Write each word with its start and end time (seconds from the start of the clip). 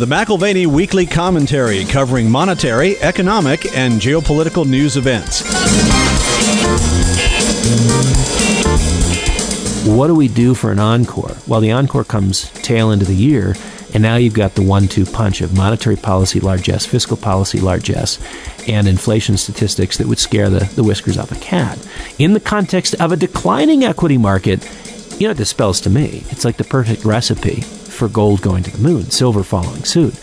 The 0.00 0.06
McAlvany 0.06 0.66
Weekly 0.66 1.04
Commentary 1.04 1.84
covering 1.84 2.30
monetary, 2.30 2.96
economic, 3.00 3.76
and 3.76 4.00
geopolitical 4.00 4.66
news 4.66 4.96
events. 4.96 5.42
What 9.86 10.06
do 10.06 10.14
we 10.14 10.28
do 10.28 10.54
for 10.54 10.72
an 10.72 10.78
encore? 10.78 11.36
Well, 11.46 11.60
the 11.60 11.72
encore 11.72 12.04
comes 12.04 12.50
tail 12.62 12.90
end 12.90 13.02
of 13.02 13.08
the 13.08 13.14
year, 13.14 13.54
and 13.92 14.02
now 14.02 14.16
you've 14.16 14.32
got 14.32 14.54
the 14.54 14.62
one 14.62 14.88
two 14.88 15.04
punch 15.04 15.42
of 15.42 15.54
monetary 15.54 15.96
policy, 15.96 16.40
largesse, 16.40 16.86
fiscal 16.86 17.18
policy, 17.18 17.60
largesse, 17.60 18.18
and 18.66 18.88
inflation 18.88 19.36
statistics 19.36 19.98
that 19.98 20.06
would 20.06 20.18
scare 20.18 20.48
the, 20.48 20.64
the 20.76 20.82
whiskers 20.82 21.18
off 21.18 21.30
a 21.30 21.38
cat. 21.40 21.78
In 22.18 22.32
the 22.32 22.40
context 22.40 22.94
of 22.94 23.12
a 23.12 23.18
declining 23.18 23.84
equity 23.84 24.16
market, 24.16 24.66
you 25.20 25.26
know 25.26 25.32
what 25.32 25.36
this 25.36 25.50
spells 25.50 25.78
to 25.82 25.90
me? 25.90 26.24
It's 26.30 26.46
like 26.46 26.56
the 26.56 26.64
perfect 26.64 27.04
recipe 27.04 27.64
for 28.00 28.08
gold 28.08 28.40
going 28.40 28.62
to 28.62 28.70
the 28.70 28.78
moon, 28.78 29.10
silver 29.10 29.42
following 29.42 29.84
suit. 29.84 30.14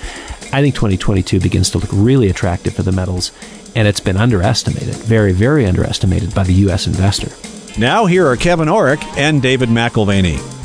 I 0.52 0.62
think 0.62 0.74
2022 0.74 1.40
begins 1.40 1.70
to 1.70 1.78
look 1.78 1.92
really 1.94 2.28
attractive 2.28 2.74
for 2.74 2.82
the 2.82 2.92
metals, 2.92 3.32
and 3.76 3.88
it's 3.88 4.00
been 4.00 4.18
underestimated, 4.18 4.96
very, 4.96 5.32
very 5.32 5.68
underestimated 5.68 6.34
by 6.34 6.44
the 6.44 6.54
U.S. 6.54 6.88
investor. 6.88 7.30
Now, 7.80 8.08
here 8.08 8.26
are 8.26 8.36
Kevin 8.36 8.68
Orrick 8.68 9.04
and 9.16 9.44
David 9.44 9.70
McAlvany. 9.70 10.57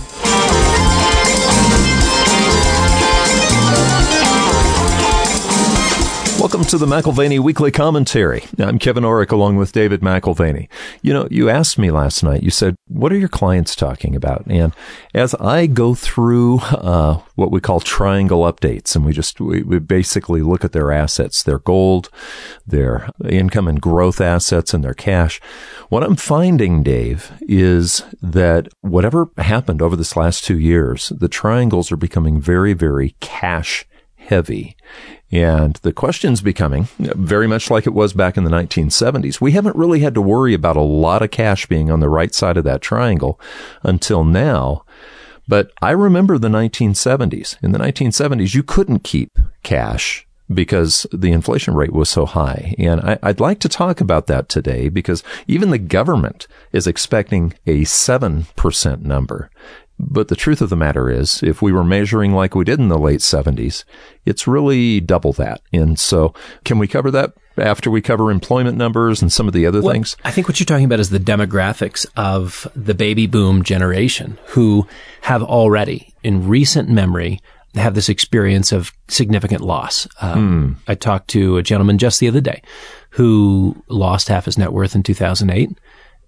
Welcome 6.62 6.78
to 6.78 6.86
the 6.86 6.94
McAlvany 6.94 7.40
Weekly 7.40 7.72
Commentary. 7.72 8.44
I'm 8.56 8.78
Kevin 8.78 9.02
Orrick 9.02 9.32
along 9.32 9.56
with 9.56 9.72
David 9.72 10.00
McAlvany. 10.00 10.68
You 11.02 11.12
know, 11.12 11.26
you 11.28 11.50
asked 11.50 11.76
me 11.76 11.90
last 11.90 12.22
night, 12.22 12.44
you 12.44 12.50
said, 12.50 12.76
what 12.86 13.12
are 13.12 13.18
your 13.18 13.28
clients 13.28 13.74
talking 13.74 14.14
about? 14.14 14.44
And 14.46 14.72
as 15.12 15.34
I 15.34 15.66
go 15.66 15.96
through 15.96 16.60
uh, 16.60 17.20
what 17.34 17.50
we 17.50 17.60
call 17.60 17.80
triangle 17.80 18.42
updates, 18.42 18.94
and 18.94 19.04
we 19.04 19.12
just, 19.12 19.40
we, 19.40 19.64
we 19.64 19.80
basically 19.80 20.40
look 20.40 20.64
at 20.64 20.70
their 20.70 20.92
assets, 20.92 21.42
their 21.42 21.58
gold, 21.58 22.10
their 22.64 23.08
income 23.28 23.66
and 23.66 23.80
growth 23.80 24.20
assets, 24.20 24.72
and 24.72 24.84
their 24.84 24.94
cash, 24.94 25.40
what 25.88 26.04
I'm 26.04 26.14
finding, 26.14 26.84
Dave, 26.84 27.32
is 27.40 28.04
that 28.22 28.68
whatever 28.82 29.30
happened 29.36 29.82
over 29.82 29.96
this 29.96 30.16
last 30.16 30.44
two 30.44 30.60
years, 30.60 31.08
the 31.08 31.28
triangles 31.28 31.90
are 31.90 31.96
becoming 31.96 32.40
very, 32.40 32.72
very 32.72 33.16
cash 33.18 33.84
heavy. 34.26 34.76
And 35.30 35.76
the 35.76 35.92
question's 35.92 36.42
becoming 36.42 36.88
very 36.98 37.46
much 37.46 37.70
like 37.70 37.86
it 37.86 37.94
was 37.94 38.12
back 38.12 38.36
in 38.36 38.44
the 38.44 38.50
1970s. 38.50 39.40
We 39.40 39.52
haven't 39.52 39.76
really 39.76 40.00
had 40.00 40.14
to 40.14 40.22
worry 40.22 40.52
about 40.54 40.76
a 40.76 40.82
lot 40.82 41.22
of 41.22 41.30
cash 41.30 41.66
being 41.66 41.90
on 41.90 42.00
the 42.00 42.08
right 42.08 42.34
side 42.34 42.56
of 42.56 42.64
that 42.64 42.82
triangle 42.82 43.40
until 43.82 44.24
now. 44.24 44.84
But 45.48 45.72
I 45.80 45.90
remember 45.90 46.38
the 46.38 46.48
1970s. 46.48 47.56
In 47.62 47.72
the 47.72 47.78
1970s, 47.78 48.54
you 48.54 48.62
couldn't 48.62 49.04
keep 49.04 49.30
cash 49.62 50.26
because 50.52 51.06
the 51.12 51.32
inflation 51.32 51.74
rate 51.74 51.92
was 51.92 52.08
so 52.08 52.26
high. 52.26 52.74
And 52.78 53.00
I, 53.00 53.18
would 53.22 53.40
like 53.40 53.58
to 53.60 53.68
talk 53.68 54.00
about 54.00 54.26
that 54.26 54.48
today 54.48 54.88
because 54.88 55.22
even 55.46 55.70
the 55.70 55.78
government 55.78 56.46
is 56.72 56.86
expecting 56.86 57.54
a 57.66 57.82
7% 57.82 59.02
number. 59.02 59.50
But 60.04 60.26
the 60.26 60.36
truth 60.36 60.60
of 60.60 60.68
the 60.68 60.76
matter 60.76 61.08
is, 61.08 61.42
if 61.44 61.62
we 61.62 61.72
were 61.72 61.84
measuring 61.84 62.32
like 62.32 62.56
we 62.56 62.64
did 62.64 62.80
in 62.80 62.88
the 62.88 62.98
late 62.98 63.20
70s, 63.20 63.84
it's 64.26 64.48
really 64.48 65.00
double 65.00 65.32
that. 65.34 65.60
And 65.72 65.98
so, 65.98 66.34
can 66.64 66.78
we 66.80 66.88
cover 66.88 67.10
that 67.12 67.34
after 67.56 67.88
we 67.88 68.02
cover 68.02 68.30
employment 68.30 68.76
numbers 68.76 69.22
and 69.22 69.32
some 69.32 69.46
of 69.46 69.54
the 69.54 69.64
other 69.64 69.80
well, 69.80 69.92
things? 69.92 70.16
I 70.24 70.32
think 70.32 70.48
what 70.48 70.58
you're 70.58 70.66
talking 70.66 70.84
about 70.84 70.98
is 70.98 71.10
the 71.10 71.20
demographics 71.20 72.04
of 72.16 72.66
the 72.74 72.94
baby 72.94 73.28
boom 73.28 73.62
generation 73.62 74.38
who 74.46 74.88
have 75.22 75.42
already, 75.42 76.12
in 76.24 76.48
recent 76.48 76.88
memory, 76.88 77.40
have 77.76 77.94
this 77.94 78.08
experience 78.08 78.72
of 78.72 78.92
significant 79.08 79.62
loss. 79.62 80.08
Um, 80.20 80.74
hmm. 80.74 80.90
I 80.90 80.96
talked 80.96 81.28
to 81.28 81.58
a 81.58 81.62
gentleman 81.62 81.98
just 81.98 82.18
the 82.18 82.28
other 82.28 82.40
day 82.40 82.60
who 83.10 83.82
lost 83.88 84.28
half 84.28 84.46
his 84.46 84.58
net 84.58 84.72
worth 84.72 84.94
in 84.94 85.02
2008. 85.04 85.70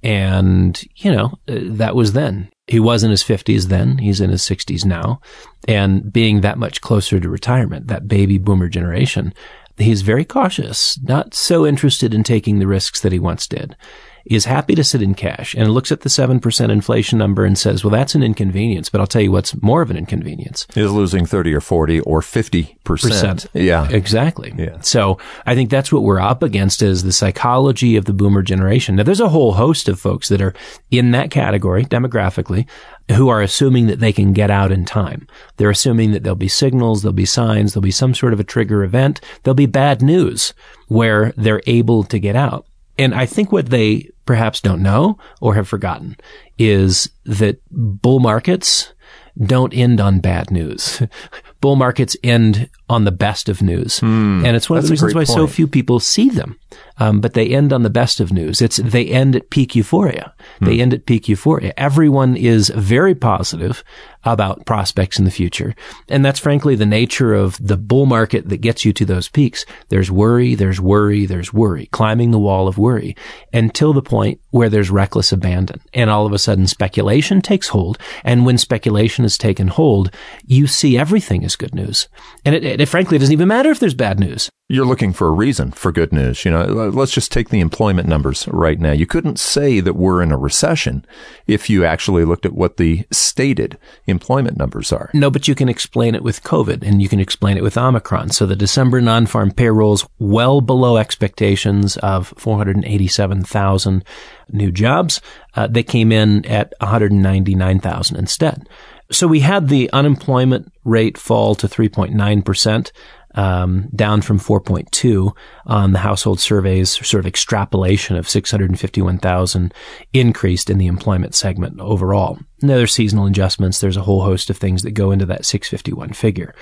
And, 0.03 0.83
you 0.97 1.11
know, 1.11 1.39
uh, 1.49 1.59
that 1.77 1.97
was 1.97 2.13
then. 2.13 2.51
He 2.67 2.81
was 2.81 3.05
in 3.05 3.11
his 3.11 3.23
50s 3.23 3.65
then. 3.65 3.99
He's 3.99 4.21
in 4.21 4.31
his 4.31 4.43
60s 4.43 4.85
now. 4.85 5.21
And 5.69 6.13
being 6.13 6.41
that 6.41 6.59
much 6.59 6.81
closer 6.81 7.21
to 7.21 7.29
retirement, 7.29 7.89
that 7.89 8.09
baby 8.09 8.39
boomer 8.39 8.69
generation, 8.69 9.35
he's 9.77 10.03
very 10.03 10.25
cautious, 10.25 10.99
not 11.03 11.35
so 11.35 11.67
interested 11.67 12.15
in 12.15 12.23
taking 12.23 12.59
the 12.59 12.67
risks 12.67 13.01
that 13.01 13.13
he 13.13 13.19
once 13.19 13.47
did 13.47 13.77
is 14.25 14.47
happy 14.47 14.75
to 14.75 14.85
sit 14.85 15.03
in 15.03 15.15
cash 15.15 15.55
and 15.55 15.71
looks 15.71 15.93
at 15.93 16.01
the 16.01 16.09
7% 16.09 16.71
inflation 16.71 17.19
number 17.19 17.45
and 17.45 17.59
says, 17.59 17.85
well, 17.85 17.91
that's 17.91 18.15
an 18.15 18.23
inconvenience. 18.23 18.89
But 18.89 19.01
I'll 19.01 19.07
tell 19.07 19.23
you 19.23 19.33
what's 19.33 19.61
more 19.63 19.83
of 19.83 19.91
an 19.91 19.97
inconvenience 19.97 20.67
is 20.75 20.91
losing 20.91 21.27
30 21.27 21.55
or 21.55 21.61
40 21.61 22.01
or 22.01 22.21
50%. 22.21 22.85
Percent. 22.85 23.47
Yeah. 23.55 23.89
Exactly. 23.91 24.53
Yeah. 24.57 24.81
So 24.81 25.19
I 25.47 25.55
think 25.55 25.71
that's 25.71 25.93
what 25.93 26.03
we're 26.03 26.21
up 26.21 26.43
against 26.43 26.83
is 26.83 27.03
the 27.03 27.13
psychology 27.13 27.97
of 27.97 28.05
the 28.05 28.13
boomer 28.13 28.43
generation. 28.43 28.97
Now, 28.97 29.03
there's 29.03 29.21
a 29.21 29.29
whole 29.29 29.55
host 29.55 29.89
of 29.89 29.99
folks 29.99 30.29
that 30.29 30.41
are 30.41 30.55
in 30.91 31.11
that 31.13 31.31
category 31.31 31.85
demographically 31.85 32.67
who 33.13 33.29
are 33.29 33.43
assuming 33.43 33.87
that 33.87 34.01
they 34.01 34.13
can 34.13 34.33
get 34.33 34.51
out 34.51 34.73
in 34.73 34.85
time. 34.85 35.27
They're 35.57 35.71
assuming 35.71 36.13
that 36.13 36.23
there'll 36.23 36.37
be 36.37 36.49
signals, 36.49 37.03
there'll 37.03 37.13
be 37.13 37.27
signs, 37.27 37.73
there'll 37.75 37.83
be 37.83 37.91
some 37.91 38.15
sort 38.15 38.33
of 38.33 38.41
a 38.41 38.45
trigger 38.45 38.83
event, 38.83 39.21
there'll 39.43 39.55
be 39.55 39.67
bad 39.67 40.03
news 40.03 40.55
where 40.89 41.33
they're 41.37 41.63
able 41.67 42.05
to 42.05 42.19
get 42.19 42.37
out. 42.37 42.67
And 42.99 43.15
I 43.15 43.27
think 43.27 43.51
what 43.51 43.71
they 43.71 44.11
perhaps 44.25 44.61
don't 44.61 44.83
know 44.83 45.19
or 45.41 45.55
have 45.55 45.69
forgotten 45.69 46.17
is 46.59 47.11
that 47.25 47.61
bull 47.71 48.21
markets 48.21 48.93
don't 49.39 49.75
end 49.75 50.01
on 50.01 50.21
bad 50.21 50.51
news. 50.51 51.03
bull 51.65 51.77
markets 51.77 52.15
end 52.23 52.69
on 52.91 53.05
the 53.05 53.11
best 53.11 53.49
of 53.49 53.63
news. 53.63 54.01
Mm, 54.01 54.45
and 54.45 54.55
it's 54.55 54.69
one 54.69 54.79
of 54.79 54.85
the 54.85 54.91
reasons 54.91 55.15
why 55.15 55.25
point. 55.25 55.29
so 55.29 55.47
few 55.47 55.67
people 55.67 55.99
see 55.99 56.29
them. 56.29 56.59
Um, 56.99 57.21
but 57.21 57.35
they 57.35 57.49
end 57.49 57.73
on 57.73 57.83
the 57.83 57.91
best 57.91 58.21
of 58.21 58.33
news. 58.33 58.61
It's, 58.61 58.77
they 58.77 59.07
end 59.07 59.35
at 59.35 59.51
peak 59.51 59.75
euphoria. 59.75 60.35
Mm. 60.61 60.67
They 60.67 60.81
end 60.81 60.95
at 60.95 61.07
peak 61.07 61.29
euphoria. 61.29 61.73
Everyone 61.77 62.37
is 62.37 62.69
very 62.69 63.15
positive 63.15 63.83
about 64.25 64.65
prospects 64.65 65.19
in 65.19 65.25
the 65.25 65.31
future. 65.31 65.75
And 66.09 66.25
that's 66.25 66.39
frankly 66.39 66.77
the 66.77 66.87
nature 66.87 67.35
of 67.35 67.59
the 67.65 67.77
bull 67.77 68.07
market 68.07 68.49
that 68.49 68.59
gets 68.59 68.85
you 68.85 68.93
to 68.93 69.05
those 69.05 69.29
peaks. 69.29 69.67
There's 69.89 70.11
worry, 70.11 70.55
there's 70.55 70.81
worry, 70.81 71.27
there's 71.27 71.53
worry, 71.53 71.87
climbing 71.87 72.31
the 72.31 72.39
wall 72.39 72.69
of 72.69 72.79
worry 72.79 73.17
until 73.53 73.93
the 73.93 74.03
point 74.03 74.41
where 74.51 74.69
there's 74.69 74.91
reckless 74.91 75.33
abandon. 75.33 75.81
And 75.93 76.11
all 76.11 76.27
of 76.27 76.33
a 76.33 76.39
sudden 76.39 76.67
speculation 76.67 77.43
takes 77.43 77.69
hold. 77.69 77.99
And 78.23 78.47
when 78.47 78.59
speculation 78.59 79.25
has 79.25 79.37
taken 79.37 79.69
hold, 79.69 80.11
you 80.47 80.67
see 80.67 80.97
everything 80.97 81.43
as 81.55 81.57
good 81.57 81.75
news. 81.75 82.09
And 82.45 82.55
it, 82.55 82.65
it, 82.65 82.81
it 82.81 82.89
frankly 82.89 83.19
doesn't 83.19 83.33
even 83.33 83.49
matter 83.49 83.71
if 83.71 83.81
there's 83.81 83.95
bad 83.95 84.19
news. 84.19 84.51
You're 84.69 84.87
looking 84.87 85.13
for 85.13 85.29
a 85.29 85.33
reason 85.33 85.73
for 85.73 85.93
good 85.93 86.13
news. 86.13 86.45
You 86.45 86.51
know, 86.51 86.65
let's 86.65 87.13
just 87.13 87.31
take 87.31 87.51
the 87.51 87.61
employment 87.61 88.09
numbers 88.09 88.49
right 88.49 88.81
now. 88.81 88.93
You 88.93 89.07
couldn't 89.07 89.39
say 89.39 89.81
that 89.81 89.95
we're 89.95 90.23
in 90.23 90.33
a 90.33 90.39
recession 90.39 91.05
if 91.47 91.69
you 91.69 91.85
actually 91.85 92.25
looked 92.25 92.47
at 92.47 92.55
what 92.55 92.79
the 92.79 93.07
stated 93.13 93.79
employment 94.07 94.57
numbers 94.57 94.91
are. 94.91 95.11
No, 95.13 95.31
but 95.31 95.47
you 95.47 95.55
can 95.55 95.69
explain 95.69 96.15
it 96.15 96.23
with 96.23 96.43
COVID 96.43 96.83
and 96.83 97.03
you 97.03 97.09
can 97.09 97.21
explain 97.21 97.57
it 97.57 97.63
with 97.63 97.77
Omicron. 97.77 98.31
So 98.31 98.47
the 98.47 98.57
December 98.57 99.01
non-farm 99.01 99.53
payrolls 99.53 100.07
well 100.19 100.61
below 100.61 100.97
expectations 100.97 101.99
of 101.99 102.33
487,000 102.39 104.03
new 104.51 104.73
jobs. 104.73 105.21
Uh, 105.55 105.67
they 105.67 105.83
came 105.83 106.11
in 106.11 106.45
at 106.47 106.73
199,000 106.81 108.17
instead. 108.17 108.67
So 109.15 109.29
we 109.29 109.41
had 109.41 109.69
the 109.69 109.91
unemployment 109.93 110.73
rate 110.85 111.17
fall 111.17 111.55
to 111.57 111.69
3.9% 111.69 112.93
um, 113.37 113.89
down 113.95 114.23
from 114.23 114.39
4.2 114.39 115.37
on 115.67 115.93
the 115.93 115.99
household 116.01 116.41
surveys, 116.41 116.91
sort 117.07 117.21
of 117.21 117.27
extrapolation 117.27 118.17
of 118.17 118.29
651,000 118.29 119.75
increased 120.13 120.71
in 120.71 120.79
the 120.79 120.87
employment 120.87 121.35
segment 121.35 121.81
overall. 121.81 122.39
Now 122.63 122.77
there's 122.77 122.93
seasonal 122.93 123.27
adjustments. 123.27 123.81
There's 123.81 123.97
a 123.97 124.03
whole 124.03 124.23
host 124.23 124.51
of 124.51 124.57
things 124.57 124.83
that 124.83 124.93
go 124.93 125.11
into 125.11 125.27
that 125.27 125.45
651 125.45 126.13
figure. 126.13 126.55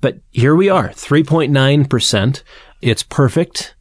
But 0.00 0.18
here 0.30 0.54
we 0.54 0.68
are, 0.68 0.88
3.9%. 0.88 2.42
It's 2.80 3.02
perfect. 3.02 3.74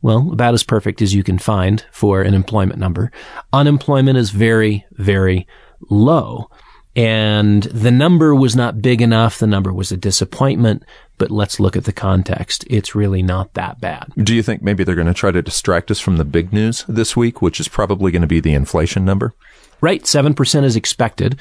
Well, 0.00 0.30
about 0.32 0.54
as 0.54 0.62
perfect 0.62 1.02
as 1.02 1.14
you 1.14 1.24
can 1.24 1.38
find 1.38 1.84
for 1.90 2.22
an 2.22 2.34
employment 2.34 2.78
number. 2.78 3.10
Unemployment 3.52 4.16
is 4.16 4.30
very, 4.30 4.86
very 4.92 5.46
low. 5.90 6.50
And 6.98 7.62
the 7.62 7.92
number 7.92 8.34
was 8.34 8.56
not 8.56 8.82
big 8.82 9.00
enough. 9.00 9.38
The 9.38 9.46
number 9.46 9.72
was 9.72 9.92
a 9.92 9.96
disappointment, 9.96 10.82
but 11.16 11.30
let's 11.30 11.60
look 11.60 11.76
at 11.76 11.84
the 11.84 11.92
context. 11.92 12.64
It's 12.68 12.96
really 12.96 13.22
not 13.22 13.54
that 13.54 13.80
bad. 13.80 14.12
Do 14.16 14.34
you 14.34 14.42
think 14.42 14.62
maybe 14.62 14.82
they're 14.82 14.96
going 14.96 15.06
to 15.06 15.14
try 15.14 15.30
to 15.30 15.40
distract 15.40 15.92
us 15.92 16.00
from 16.00 16.16
the 16.16 16.24
big 16.24 16.52
news 16.52 16.84
this 16.88 17.16
week, 17.16 17.40
which 17.40 17.60
is 17.60 17.68
probably 17.68 18.10
going 18.10 18.22
to 18.22 18.26
be 18.26 18.40
the 18.40 18.52
inflation 18.52 19.04
number? 19.04 19.32
Right. 19.80 20.02
7% 20.02 20.64
is 20.64 20.74
expected. 20.74 21.40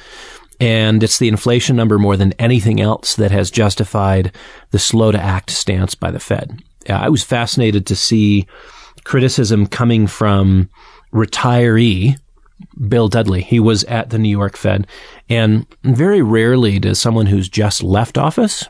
And 0.60 1.02
it's 1.02 1.18
the 1.18 1.28
inflation 1.28 1.76
number 1.76 1.98
more 1.98 2.18
than 2.18 2.34
anything 2.34 2.80
else 2.80 3.16
that 3.16 3.32
has 3.32 3.50
justified 3.50 4.36
the 4.70 4.78
slow 4.78 5.12
to 5.12 5.20
act 5.20 5.50
stance 5.50 5.96
by 5.96 6.12
the 6.12 6.20
Fed. 6.20 6.62
I 6.88 7.10
was 7.10 7.24
fascinated 7.24 7.88
to 7.88 7.96
see 7.96 8.46
criticism 9.06 9.66
coming 9.66 10.06
from 10.06 10.70
retiree 11.12 12.16
Bill 12.88 13.08
Dudley. 13.08 13.42
He 13.42 13.60
was 13.60 13.84
at 13.86 14.10
the 14.10 14.20
New 14.20 14.30
York 14.30 14.58
Fed. 14.58 14.88
And 15.30 15.66
very 15.84 16.22
rarely 16.22 16.80
does 16.80 17.00
someone 17.00 17.28
who's 17.28 17.50
just 17.50 17.84
left 17.84 18.18
office 18.18 18.68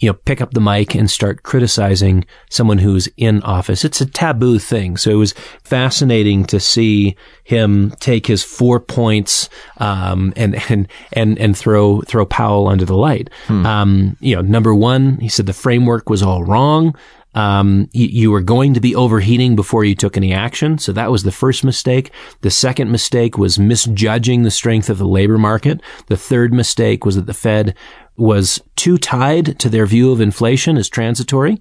you 0.00 0.08
know, 0.08 0.14
pick 0.14 0.40
up 0.40 0.54
the 0.54 0.60
mic 0.60 0.94
and 0.94 1.10
start 1.10 1.42
criticizing 1.42 2.24
someone 2.48 2.78
who's 2.78 3.06
in 3.18 3.42
office. 3.42 3.84
It's 3.84 4.00
a 4.00 4.06
taboo 4.06 4.58
thing. 4.58 4.96
So 4.96 5.10
it 5.10 5.16
was 5.16 5.34
fascinating 5.62 6.46
to 6.46 6.58
see 6.58 7.16
him 7.44 7.92
take 8.00 8.26
his 8.26 8.42
four 8.42 8.80
points, 8.80 9.50
um, 9.76 10.32
and, 10.36 10.54
and, 10.70 10.88
and, 11.12 11.38
and 11.38 11.56
throw, 11.56 12.00
throw 12.02 12.24
Powell 12.24 12.68
under 12.68 12.86
the 12.86 12.96
light. 12.96 13.28
Hmm. 13.46 13.66
Um, 13.66 14.16
you 14.20 14.34
know, 14.34 14.42
number 14.42 14.74
one, 14.74 15.18
he 15.18 15.28
said 15.28 15.44
the 15.44 15.52
framework 15.52 16.08
was 16.08 16.22
all 16.22 16.44
wrong. 16.44 16.96
Um, 17.34 17.88
you, 17.92 18.06
you, 18.06 18.30
were 18.32 18.40
going 18.40 18.74
to 18.74 18.80
be 18.80 18.96
overheating 18.96 19.54
before 19.54 19.84
you 19.84 19.94
took 19.94 20.16
any 20.16 20.32
action. 20.32 20.78
So 20.78 20.92
that 20.92 21.12
was 21.12 21.22
the 21.22 21.30
first 21.30 21.62
mistake. 21.62 22.10
The 22.40 22.50
second 22.50 22.90
mistake 22.90 23.38
was 23.38 23.58
misjudging 23.58 24.42
the 24.42 24.50
strength 24.50 24.90
of 24.90 24.98
the 24.98 25.06
labor 25.06 25.38
market. 25.38 25.80
The 26.06 26.16
third 26.16 26.52
mistake 26.52 27.04
was 27.04 27.14
that 27.14 27.26
the 27.26 27.34
Fed 27.34 27.76
was 28.16 28.60
too 28.76 28.98
tied 28.98 29.58
to 29.58 29.68
their 29.68 29.86
view 29.86 30.12
of 30.12 30.20
inflation 30.20 30.76
as 30.76 30.88
transitory. 30.88 31.60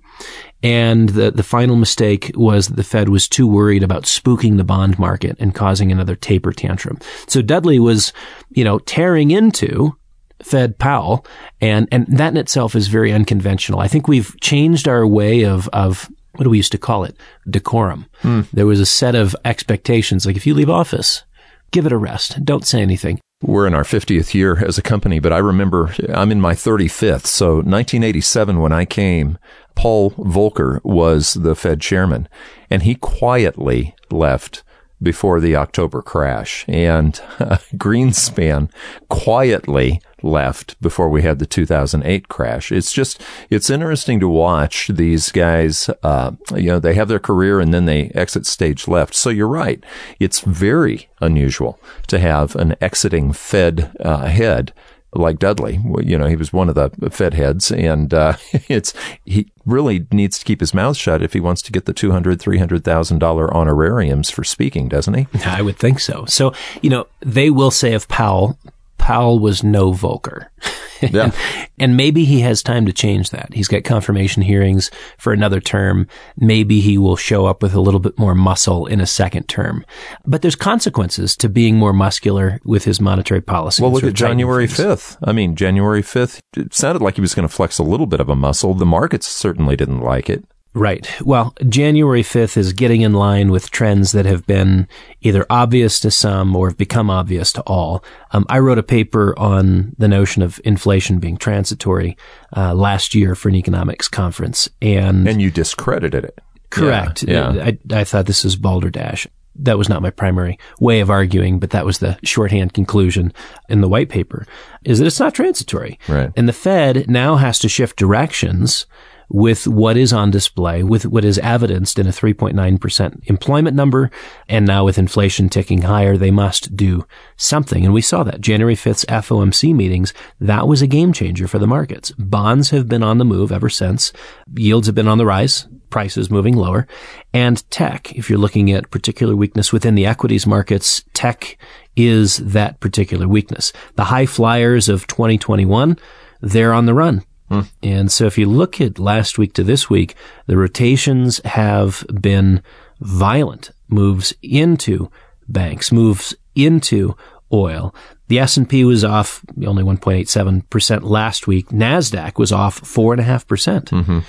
And 0.62 1.10
the, 1.10 1.32
the 1.32 1.44
final 1.44 1.78
mistake 1.78 2.32
was 2.36 2.68
that 2.68 2.76
the 2.76 2.84
Fed 2.84 3.08
was 3.08 3.30
too 3.30 3.48
worried 3.48 3.82
about 3.82 4.04
spooking 4.04 4.58
the 4.58 4.66
bond 4.66 5.00
market 5.00 5.38
and 5.40 5.56
causing 5.56 5.92
another 5.92 6.16
taper 6.16 6.52
tantrum. 6.52 7.00
So 7.28 7.42
Dudley 7.42 7.80
was, 7.80 8.12
you 8.50 8.66
know, 8.66 8.80
tearing 8.80 9.32
into 9.32 9.96
Fed 10.44 10.78
Powell, 10.78 11.26
and 11.62 11.88
and 11.92 12.06
that 12.08 12.30
in 12.30 12.38
itself 12.38 12.76
is 12.76 12.88
very 12.88 13.12
unconventional. 13.12 13.80
I 13.80 13.88
think 13.88 14.08
we've 14.08 14.40
changed 14.42 14.88
our 14.88 15.06
way 15.06 15.44
of 15.44 15.68
of 15.70 16.10
what 16.36 16.44
do 16.44 16.50
we 16.50 16.58
used 16.58 16.72
to 16.72 16.78
call 16.78 17.04
it 17.04 17.18
decorum. 17.50 18.06
Hmm. 18.22 18.42
There 18.54 18.66
was 18.66 18.80
a 18.80 18.86
set 18.86 19.16
of 19.16 19.36
expectations, 19.44 20.26
like 20.26 20.38
if 20.38 20.48
you 20.48 20.54
leave 20.54 20.70
office, 20.70 21.24
give 21.72 21.86
it 21.86 21.92
a 21.92 21.98
rest, 21.98 22.44
don't 22.46 22.66
say 22.66 22.82
anything. 22.82 23.20
We're 23.42 23.68
in 23.68 23.74
our 23.74 23.84
50th 23.84 24.34
year 24.34 24.64
as 24.66 24.78
a 24.78 24.82
company, 24.82 25.20
but 25.20 25.32
I 25.32 25.38
remember 25.38 25.96
I'm 26.10 26.32
in 26.32 26.42
my 26.42 26.54
35th. 26.54 27.26
So 27.26 27.56
1987, 27.56 28.60
when 28.60 28.74
I 28.74 28.84
came, 28.84 29.38
Paul 29.76 30.12
Volcker 30.12 30.84
was 30.84 31.36
the 31.36 31.56
Fed 31.56 31.80
chairman, 31.80 32.28
and 32.70 32.84
he 32.84 32.96
quietly 32.96 33.96
left 34.12 34.64
before 35.02 35.40
the 35.40 35.56
October 35.56 36.02
crash. 36.02 36.66
And 36.68 37.14
Greenspan 37.76 38.72
quietly 39.10 40.02
left 40.22 40.80
before 40.82 41.10
we 41.10 41.22
had 41.22 41.40
the 41.40 41.46
2008 41.46 42.28
crash. 42.28 42.72
It's 42.72 42.92
just, 42.92 43.22
it's 43.50 43.70
interesting 43.70 44.20
to 44.20 44.28
watch 44.28 44.88
these 44.88 45.32
guys, 45.32 45.90
uh, 46.04 46.32
you 46.56 46.68
know, 46.68 46.80
they 46.80 46.94
have 46.96 47.08
their 47.08 47.20
career 47.20 47.60
and 47.60 47.74
then 47.74 47.86
they 47.86 48.10
exit 48.16 48.46
stage 48.46 48.88
left. 48.88 49.16
So 49.16 49.30
you're 49.30 49.48
right. 49.48 49.84
It's 50.20 50.42
very 50.42 51.10
unusual 51.22 51.80
to 52.08 52.20
have 52.20 52.56
an 52.56 52.76
exiting 52.82 53.32
Fed 53.32 53.96
uh, 54.02 54.28
head 54.28 54.74
like 55.14 55.40
Dudley. 55.40 55.80
You 56.02 56.18
know, 56.18 56.28
he 56.28 56.36
was 56.36 56.54
one 56.54 56.70
of 56.70 56.76
the 56.76 57.10
Fed 57.10 57.34
heads, 57.34 57.72
and 57.72 58.14
uh, 58.14 58.34
it's 58.54 58.94
he 59.26 59.52
really 59.70 60.06
needs 60.12 60.40
to 60.40 60.46
keep 60.46 60.60
his 60.60 60.74
mouth 60.74 60.98
shut 60.98 61.22
if 61.22 61.34
he 61.34 61.40
wants 61.40 61.62
to 61.64 61.72
get 61.72 61.86
the 61.86 61.94
two 61.94 62.12
hundred, 62.12 62.40
three 62.42 62.58
hundred 62.58 62.84
thousand 62.84 63.20
dollar 63.20 63.54
honorariums 63.54 64.30
for 64.30 64.44
speaking, 64.44 64.88
doesn't 64.88 65.14
he? 65.14 65.28
I 65.46 65.62
would 65.62 65.78
think 65.78 66.00
so. 66.00 66.26
So 66.26 66.54
you 66.82 66.90
know, 66.90 67.08
they 67.22 67.50
will 67.50 67.72
say 67.72 67.94
of 67.94 68.08
Powell 68.08 68.58
Powell 68.98 69.40
was 69.40 69.64
no 69.64 69.92
Volcker. 69.92 70.48
Yeah. 71.10 71.24
and, 71.24 71.34
and, 71.80 71.98
maybe 71.98 72.26
he 72.26 72.42
has 72.42 72.62
time 72.62 72.86
to 72.86 72.94
change 72.94 73.32
that. 73.32 73.54
He's 73.54 73.68
got 73.68 73.84
confirmation 73.84 74.44
hearings 74.44 74.92
for 75.18 75.34
another 75.34 75.60
term. 75.60 76.08
Maybe 76.38 76.82
he 76.82 76.98
will 76.98 77.16
show 77.16 77.46
up 77.46 77.64
with 77.64 77.74
a 77.74 77.80
little 77.82 78.00
bit 78.00 78.20
more 78.20 78.36
muscle 78.36 78.86
in 78.86 79.00
a 79.02 79.06
second 79.06 79.48
term. 79.48 79.86
But 80.26 80.42
there's 80.42 80.56
consequences 80.56 81.36
to 81.38 81.50
being 81.50 81.78
more 81.78 81.94
muscular 81.94 82.60
with 82.64 82.84
his 82.84 83.00
monetary 83.02 83.42
policy. 83.42 83.82
Well, 83.82 83.92
look 83.92 84.04
at 84.04 84.14
January 84.14 84.68
5th. 84.68 85.18
I 85.24 85.32
mean, 85.32 85.56
January 85.56 86.04
5th, 86.04 86.42
it 86.58 86.74
sounded 86.74 87.02
like 87.02 87.16
he 87.16 87.22
was 87.22 87.34
going 87.34 87.48
to 87.48 87.54
flex 87.54 87.80
a 87.80 87.84
little 87.84 88.06
bit 88.06 88.20
of 88.20 88.30
a 88.30 88.36
muscle. 88.36 88.74
The 88.74 88.86
markets 88.86 89.28
certainly 89.28 89.76
didn't 89.76 90.02
like 90.02 90.30
it. 90.30 90.46
Right. 90.74 91.10
Well, 91.22 91.56
January 91.68 92.22
5th 92.22 92.56
is 92.56 92.74
getting 92.74 93.02
in 93.02 93.14
line 93.14 93.50
with 93.50 93.72
trends 93.72 94.12
that 94.12 94.26
have 94.26 94.46
been 94.46 94.88
either 95.22 95.46
obvious 95.50 96.00
to 96.02 96.12
some 96.12 96.56
or 96.56 96.68
have 96.70 96.78
become 96.78 97.10
obvious 97.10 97.52
to 97.54 97.62
all. 97.62 98.04
Um, 98.32 98.46
I 98.50 98.60
wrote 98.60 98.78
a 98.78 98.84
paper 98.84 99.38
on 99.38 99.96
the 99.98 100.08
notion 100.08 100.44
of 100.44 100.62
inflation 100.64 101.18
being 101.18 101.38
transitory 101.38 102.18
uh, 102.56 102.76
last 102.76 103.16
year 103.16 103.34
for 103.34 103.50
an 103.50 103.56
economics 103.56 104.08
conference, 104.08 104.70
and 104.80 105.28
and 105.28 105.42
you 105.42 105.50
discredited 105.50 106.24
it. 106.24 106.40
Correct. 106.70 107.24
Yeah. 107.24 107.52
yeah. 107.54 107.64
I, 107.66 108.02
I 108.02 108.04
thought 108.04 108.28
this 108.28 108.44
was 108.44 108.56
balderdash. 108.56 109.26
That 109.56 109.78
was 109.78 109.90
not 109.90 110.04
my 110.04 110.12
primary 110.12 110.60
way 110.80 111.00
of 111.00 111.10
arguing, 111.10 111.60
but 111.60 111.72
that 111.72 111.86
was 111.86 111.98
the 111.98 112.18
shorthand 112.24 112.74
conclusion 112.74 113.34
in 113.68 113.82
the 113.82 113.90
white 113.90 114.10
paper 114.10 114.46
is 114.86 115.00
that 115.00 115.06
it's 115.06 115.20
not 115.20 115.34
transitory. 115.34 116.00
Right. 116.08 116.32
And 116.38 116.48
the 116.48 116.54
Fed 116.54 117.10
now 117.10 117.36
has 117.36 117.60
to 117.60 117.68
shift 117.70 117.98
directions 117.98 118.86
with 119.30 119.68
what 119.68 119.96
is 119.96 120.12
on 120.12 120.32
display, 120.32 120.84
with 120.84 121.06
what 121.06 121.24
is 121.24 121.38
evidenced 121.40 122.00
in 122.00 122.08
a 122.08 122.12
3.9% 122.12 123.30
employment 123.30 123.76
number. 123.76 124.10
And 124.48 124.66
now 124.66 124.86
with 124.86 124.98
inflation 124.98 125.50
ticking 125.50 125.84
higher, 125.84 126.18
they 126.18 126.32
must 126.32 126.76
do 126.76 127.06
something. 127.38 127.86
And 127.86 127.94
we 127.94 128.02
saw 128.02 128.24
that 128.24 128.42
January 128.42 128.76
5th's 128.76 129.06
FOMC 129.06 129.74
meetings. 129.76 130.14
That 130.40 130.68
was 130.68 130.82
a 130.82 130.88
game 130.88 131.14
changer 131.14 131.48
for 131.48 131.60
the 131.60 131.68
markets. 131.68 132.12
Bonds 132.18 132.72
have 132.72 132.90
been 132.90 133.04
on 133.04 133.20
the 133.20 133.26
move 133.26 133.52
ever 133.52 133.70
since. 133.70 134.12
Yields 134.56 134.88
have 134.88 134.96
been 134.96 135.08
on 135.08 135.18
the 135.18 135.26
rise 135.26 135.68
prices 135.90 136.30
moving 136.30 136.56
lower. 136.56 136.88
And 137.34 137.68
tech, 137.72 138.16
if 138.16 138.30
you're 138.30 138.40
looking 138.40 138.72
at 138.72 138.92
particular 138.92 139.36
weakness 139.36 139.74
within 139.74 139.96
the 139.96 140.06
equities 140.06 140.46
markets, 140.46 141.04
tech 141.14 141.58
is 141.96 142.38
that 142.38 142.80
particular 142.80 143.28
weakness. 143.28 143.74
The 143.96 144.06
high 144.06 144.26
flyers 144.26 144.88
of 144.88 145.08
2021, 145.08 145.98
they're 146.42 146.74
on 146.74 146.86
the 146.86 146.94
run. 146.94 147.24
Hmm. 147.50 147.62
And 147.84 148.12
so 148.12 148.26
if 148.26 148.38
you 148.38 148.46
look 148.46 148.80
at 148.80 149.00
last 149.00 149.38
week 149.38 149.54
to 149.54 149.64
this 149.64 149.90
week, 149.90 150.16
the 150.48 150.58
rotations 150.58 151.42
have 151.46 152.06
been 152.22 152.62
violent 153.00 153.72
moves 153.88 154.34
into 154.42 155.12
banks, 155.48 155.92
moves 155.92 156.36
into 156.56 157.16
oil. 157.52 157.94
The 158.28 158.40
S&P 158.40 158.84
was 158.86 159.04
off 159.04 159.44
only 159.66 159.84
1.87% 159.84 161.02
last 161.04 161.48
week. 161.48 161.70
NASDAQ 161.70 162.38
was 162.38 162.52
off 162.52 162.82
4.5%. 162.82 163.86
Mm-hmm. 163.86 164.20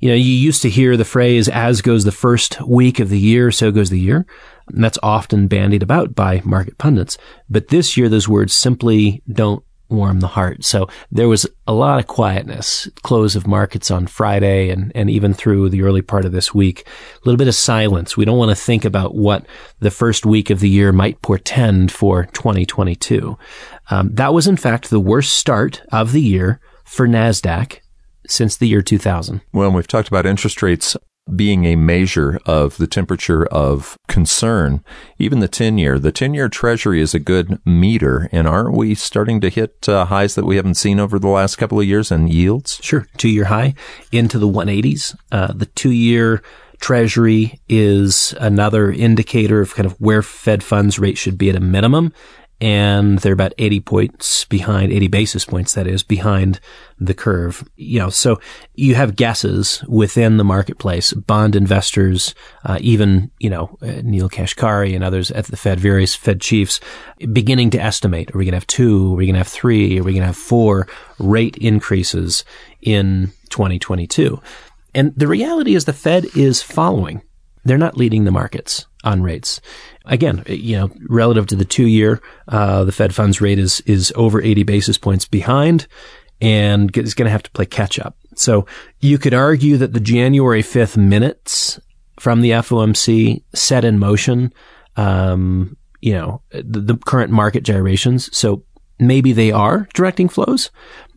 You 0.00 0.08
know, 0.08 0.14
you 0.14 0.32
used 0.32 0.62
to 0.62 0.70
hear 0.70 0.96
the 0.96 1.04
phrase, 1.04 1.48
as 1.48 1.82
goes 1.82 2.04
the 2.04 2.12
first 2.12 2.60
week 2.62 3.00
of 3.00 3.10
the 3.10 3.18
year, 3.18 3.50
so 3.50 3.70
goes 3.70 3.90
the 3.90 4.00
year. 4.00 4.26
And 4.68 4.82
that's 4.82 4.98
often 5.02 5.46
bandied 5.46 5.82
about 5.82 6.14
by 6.14 6.40
market 6.44 6.78
pundits. 6.78 7.18
But 7.48 7.68
this 7.68 7.96
year, 7.96 8.08
those 8.08 8.28
words 8.28 8.54
simply 8.54 9.22
don't 9.30 9.64
warm 9.90 10.20
the 10.20 10.28
heart. 10.28 10.64
So 10.64 10.88
there 11.10 11.28
was 11.28 11.46
a 11.66 11.72
lot 11.72 11.98
of 11.98 12.06
quietness, 12.06 12.88
close 13.02 13.36
of 13.36 13.46
markets 13.46 13.90
on 13.90 14.06
Friday 14.06 14.70
and, 14.70 14.92
and 14.94 15.10
even 15.10 15.34
through 15.34 15.68
the 15.68 15.82
early 15.82 16.02
part 16.02 16.24
of 16.24 16.32
this 16.32 16.54
week. 16.54 16.86
A 16.86 17.20
little 17.24 17.38
bit 17.38 17.48
of 17.48 17.54
silence. 17.54 18.16
We 18.16 18.24
don't 18.24 18.38
want 18.38 18.50
to 18.50 18.54
think 18.54 18.84
about 18.84 19.14
what 19.14 19.46
the 19.80 19.90
first 19.90 20.24
week 20.24 20.50
of 20.50 20.60
the 20.60 20.68
year 20.68 20.92
might 20.92 21.22
portend 21.22 21.92
for 21.92 22.26
2022. 22.26 23.36
Um, 23.90 24.14
that 24.14 24.32
was 24.32 24.46
in 24.46 24.56
fact 24.56 24.90
the 24.90 25.00
worst 25.00 25.32
start 25.32 25.82
of 25.92 26.12
the 26.12 26.22
year 26.22 26.60
for 26.84 27.06
NASDAQ 27.06 27.78
since 28.26 28.56
the 28.56 28.68
year 28.68 28.82
2000. 28.82 29.40
Well, 29.52 29.70
we've 29.70 29.86
talked 29.86 30.08
about 30.08 30.26
interest 30.26 30.62
rates 30.62 30.96
being 31.34 31.64
a 31.64 31.76
measure 31.76 32.38
of 32.46 32.76
the 32.76 32.86
temperature 32.86 33.46
of 33.46 33.96
concern. 34.08 34.82
Even 35.18 35.40
the 35.40 35.48
10 35.48 35.78
year, 35.78 35.98
the 35.98 36.12
10 36.12 36.34
year 36.34 36.48
treasury 36.48 37.00
is 37.00 37.14
a 37.14 37.18
good 37.18 37.60
meter. 37.64 38.28
And 38.32 38.48
aren't 38.48 38.76
we 38.76 38.94
starting 38.94 39.40
to 39.40 39.48
hit 39.48 39.88
uh, 39.88 40.06
highs 40.06 40.34
that 40.34 40.46
we 40.46 40.56
haven't 40.56 40.74
seen 40.74 40.98
over 40.98 41.18
the 41.18 41.28
last 41.28 41.56
couple 41.56 41.80
of 41.80 41.86
years 41.86 42.10
in 42.10 42.28
yields? 42.28 42.80
Sure. 42.82 43.06
Two 43.16 43.28
year 43.28 43.44
high 43.44 43.74
into 44.12 44.38
the 44.38 44.48
180s. 44.48 45.16
Uh, 45.30 45.52
the 45.52 45.66
two 45.66 45.92
year 45.92 46.42
treasury 46.80 47.60
is 47.68 48.34
another 48.40 48.90
indicator 48.90 49.60
of 49.60 49.74
kind 49.74 49.86
of 49.86 49.92
where 50.00 50.22
Fed 50.22 50.62
funds 50.62 50.98
rate 50.98 51.18
should 51.18 51.38
be 51.38 51.50
at 51.50 51.56
a 51.56 51.60
minimum 51.60 52.12
and 52.60 53.18
they're 53.20 53.32
about 53.32 53.54
80 53.56 53.80
points 53.80 54.44
behind, 54.44 54.92
80 54.92 55.08
basis 55.08 55.44
points, 55.44 55.74
that 55.74 55.86
is, 55.86 56.02
behind 56.02 56.60
the 56.98 57.14
curve. 57.14 57.66
You 57.76 58.00
know, 58.00 58.10
so 58.10 58.38
you 58.74 58.94
have 58.94 59.16
guesses 59.16 59.82
within 59.88 60.36
the 60.36 60.44
marketplace, 60.44 61.12
bond 61.12 61.56
investors, 61.56 62.34
uh, 62.64 62.78
even, 62.80 63.30
you 63.38 63.48
know, 63.48 63.78
uh, 63.82 64.02
Neel 64.02 64.28
Kashkari 64.28 64.94
and 64.94 65.02
others 65.02 65.30
at 65.30 65.46
the 65.46 65.56
Fed, 65.56 65.80
various 65.80 66.14
Fed 66.14 66.40
chiefs, 66.40 66.80
beginning 67.32 67.70
to 67.70 67.82
estimate, 67.82 68.34
are 68.34 68.38
we 68.38 68.44
going 68.44 68.52
to 68.52 68.58
have 68.58 68.66
two? 68.66 69.14
Are 69.14 69.16
we 69.16 69.26
going 69.26 69.34
to 69.34 69.40
have 69.40 69.48
three? 69.48 69.98
Are 69.98 70.02
we 70.02 70.12
going 70.12 70.22
to 70.22 70.26
have 70.26 70.36
four 70.36 70.86
rate 71.18 71.56
increases 71.56 72.44
in 72.82 73.32
2022? 73.48 74.40
And 74.94 75.14
the 75.16 75.28
reality 75.28 75.74
is 75.74 75.84
the 75.84 75.92
Fed 75.92 76.26
is 76.36 76.62
following. 76.62 77.22
They're 77.64 77.78
not 77.78 77.96
leading 77.96 78.24
the 78.24 78.30
markets 78.30 78.86
on 79.04 79.22
rates. 79.22 79.60
Again, 80.10 80.42
you 80.46 80.76
know, 80.76 80.90
relative 81.08 81.46
to 81.46 81.56
the 81.56 81.64
two 81.64 81.86
year, 81.86 82.20
uh, 82.48 82.84
the 82.84 82.92
Fed 82.92 83.14
funds 83.14 83.40
rate 83.40 83.58
is, 83.58 83.80
is 83.86 84.12
over 84.16 84.42
80 84.42 84.64
basis 84.64 84.98
points 84.98 85.24
behind 85.24 85.86
and 86.40 86.94
is 86.96 87.14
going 87.14 87.26
to 87.26 87.32
have 87.32 87.42
to 87.44 87.50
play 87.52 87.64
catch 87.64 87.98
up. 87.98 88.16
So 88.34 88.66
you 89.00 89.16
could 89.18 89.34
argue 89.34 89.76
that 89.78 89.92
the 89.92 90.00
January 90.00 90.62
5th 90.62 90.96
minutes 90.96 91.80
from 92.18 92.42
the 92.42 92.50
FOMC 92.50 93.42
set 93.54 93.84
in 93.84 93.98
motion, 93.98 94.52
um, 94.96 95.76
you 96.00 96.12
know, 96.12 96.42
the, 96.50 96.80
the 96.80 96.96
current 96.96 97.30
market 97.30 97.62
gyrations. 97.62 98.36
So 98.36 98.64
maybe 98.98 99.32
they 99.32 99.52
are 99.52 99.88
directing 99.94 100.28
flows, 100.28 100.70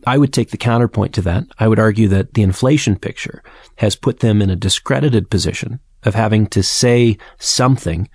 I 0.06 0.18
would 0.18 0.34
take 0.34 0.52
the 0.52 0.58
counterpoint 0.58 1.14
to 1.16 1.22
that. 1.22 1.46
I 1.60 1.68
would 1.68 1.80
argue 1.80 2.08
that 2.10 2.34
the 2.34 2.42
inflation 2.42 2.98
picture 2.98 3.42
has 3.78 3.96
put 3.96 4.20
them 4.20 4.42
in 4.42 4.50
a 4.50 4.56
discredited 4.56 5.30
position 5.30 5.80
of 6.04 6.16
having 6.16 6.48
to 6.48 6.64
say 6.64 7.18
something. 7.40 8.10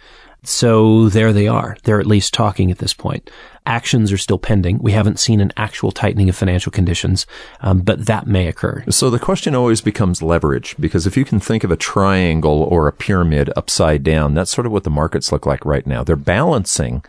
So 0.44 1.08
there 1.08 1.32
they 1.32 1.48
are. 1.48 1.76
They're 1.82 2.00
at 2.00 2.06
least 2.06 2.32
talking 2.32 2.70
at 2.70 2.78
this 2.78 2.94
point. 2.94 3.30
Actions 3.66 4.12
are 4.12 4.18
still 4.18 4.38
pending. 4.38 4.78
We 4.78 4.92
haven't 4.92 5.18
seen 5.20 5.40
an 5.40 5.52
actual 5.56 5.90
tightening 5.90 6.28
of 6.28 6.36
financial 6.36 6.72
conditions, 6.72 7.26
um, 7.60 7.80
but 7.80 8.06
that 8.06 8.26
may 8.26 8.46
occur. 8.46 8.82
So 8.88 9.10
the 9.10 9.18
question 9.18 9.54
always 9.54 9.82
becomes 9.82 10.22
leverage, 10.22 10.74
because 10.80 11.06
if 11.06 11.16
you 11.16 11.24
can 11.24 11.38
think 11.38 11.64
of 11.64 11.70
a 11.70 11.76
triangle 11.76 12.62
or 12.62 12.88
a 12.88 12.92
pyramid 12.92 13.50
upside 13.56 14.02
down, 14.02 14.34
that's 14.34 14.50
sort 14.50 14.66
of 14.66 14.72
what 14.72 14.84
the 14.84 14.90
markets 14.90 15.32
look 15.32 15.44
like 15.44 15.66
right 15.66 15.86
now. 15.86 16.02
They're 16.02 16.16
balancing 16.16 17.04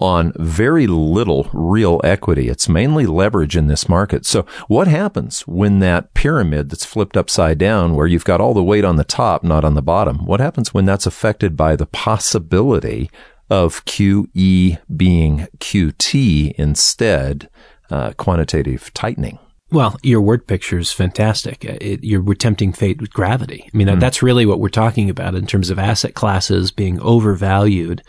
on 0.00 0.32
very 0.36 0.86
little 0.86 1.48
real 1.52 2.00
equity. 2.04 2.48
It's 2.48 2.68
mainly 2.68 3.06
leverage 3.06 3.56
in 3.56 3.68
this 3.68 3.88
market. 3.88 4.26
So 4.26 4.44
what 4.68 4.88
happens 4.88 5.42
when 5.42 5.78
that 5.80 6.14
pyramid 6.14 6.70
that's 6.70 6.84
flipped 6.84 7.16
upside 7.16 7.58
down, 7.58 7.94
where 7.94 8.06
you've 8.06 8.24
got 8.24 8.40
all 8.40 8.54
the 8.54 8.62
weight 8.62 8.84
on 8.84 8.96
the 8.96 9.04
top, 9.04 9.44
not 9.44 9.64
on 9.64 9.74
the 9.74 9.82
bottom? 9.82 10.24
What 10.26 10.40
happens 10.40 10.74
when 10.74 10.84
that's 10.84 11.06
affected 11.06 11.56
by 11.56 11.76
the 11.76 11.86
possibility 11.86 13.10
of 13.50 13.84
QE 13.84 14.78
being 14.96 15.46
QT 15.58 16.52
instead, 16.54 17.48
uh, 17.90 18.12
quantitative 18.16 18.92
tightening? 18.94 19.38
Well, 19.74 19.98
your 20.04 20.20
word 20.20 20.46
picture 20.46 20.78
is 20.78 20.92
fantastic. 20.92 21.64
Uh, 21.68 21.76
it, 21.80 22.04
you're 22.04 22.22
tempting 22.36 22.72
fate 22.72 23.00
with 23.00 23.12
gravity. 23.12 23.68
I 23.74 23.76
mean, 23.76 23.88
mm. 23.88 23.98
that's 23.98 24.22
really 24.22 24.46
what 24.46 24.60
we're 24.60 24.68
talking 24.68 25.10
about 25.10 25.34
in 25.34 25.48
terms 25.48 25.68
of 25.68 25.80
asset 25.80 26.14
classes 26.14 26.70
being 26.70 27.00
overvalued 27.00 28.00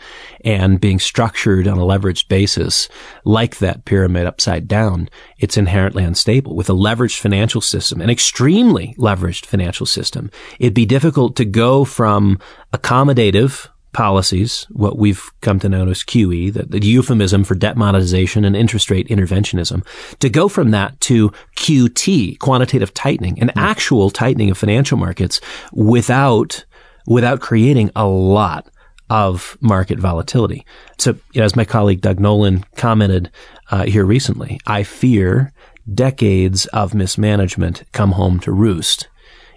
and 0.44 0.80
being 0.80 1.00
structured 1.00 1.66
on 1.66 1.76
a 1.76 1.82
leveraged 1.82 2.28
basis, 2.28 2.88
like 3.24 3.58
that 3.58 3.84
pyramid 3.84 4.26
upside 4.26 4.68
down. 4.68 5.08
It's 5.38 5.56
inherently 5.56 6.04
unstable. 6.04 6.54
With 6.54 6.70
a 6.70 6.72
leveraged 6.72 7.18
financial 7.18 7.60
system, 7.60 8.00
an 8.00 8.10
extremely 8.10 8.94
leveraged 8.96 9.44
financial 9.44 9.86
system, 9.86 10.30
it'd 10.60 10.72
be 10.72 10.86
difficult 10.86 11.34
to 11.34 11.44
go 11.44 11.84
from 11.84 12.38
accommodative 12.72 13.68
policies, 13.96 14.66
what 14.68 14.98
we've 14.98 15.30
come 15.40 15.58
to 15.58 15.70
know 15.70 15.88
as 15.88 16.04
QE, 16.04 16.52
the, 16.52 16.64
the, 16.64 16.86
euphemism 16.86 17.44
for 17.44 17.54
debt 17.54 17.78
monetization 17.78 18.44
and 18.44 18.54
interest 18.54 18.90
rate 18.90 19.08
interventionism, 19.08 19.82
to 20.18 20.28
go 20.28 20.50
from 20.50 20.70
that 20.70 21.00
to 21.00 21.30
QT, 21.56 22.38
quantitative 22.38 22.92
tightening, 22.92 23.40
an 23.40 23.48
mm. 23.48 23.52
actual 23.56 24.10
tightening 24.10 24.50
of 24.50 24.58
financial 24.58 24.98
markets 24.98 25.40
without, 25.72 26.66
without 27.06 27.40
creating 27.40 27.90
a 27.96 28.06
lot 28.06 28.68
of 29.08 29.56
market 29.62 29.98
volatility. 29.98 30.66
So, 30.98 31.12
you 31.32 31.40
know, 31.40 31.46
as 31.46 31.56
my 31.56 31.64
colleague 31.64 32.02
Doug 32.02 32.20
Nolan 32.20 32.66
commented 32.76 33.30
uh, 33.70 33.86
here 33.86 34.04
recently, 34.04 34.60
I 34.66 34.82
fear 34.82 35.54
decades 35.94 36.66
of 36.66 36.92
mismanagement 36.92 37.84
come 37.92 38.12
home 38.12 38.40
to 38.40 38.52
roost 38.52 39.08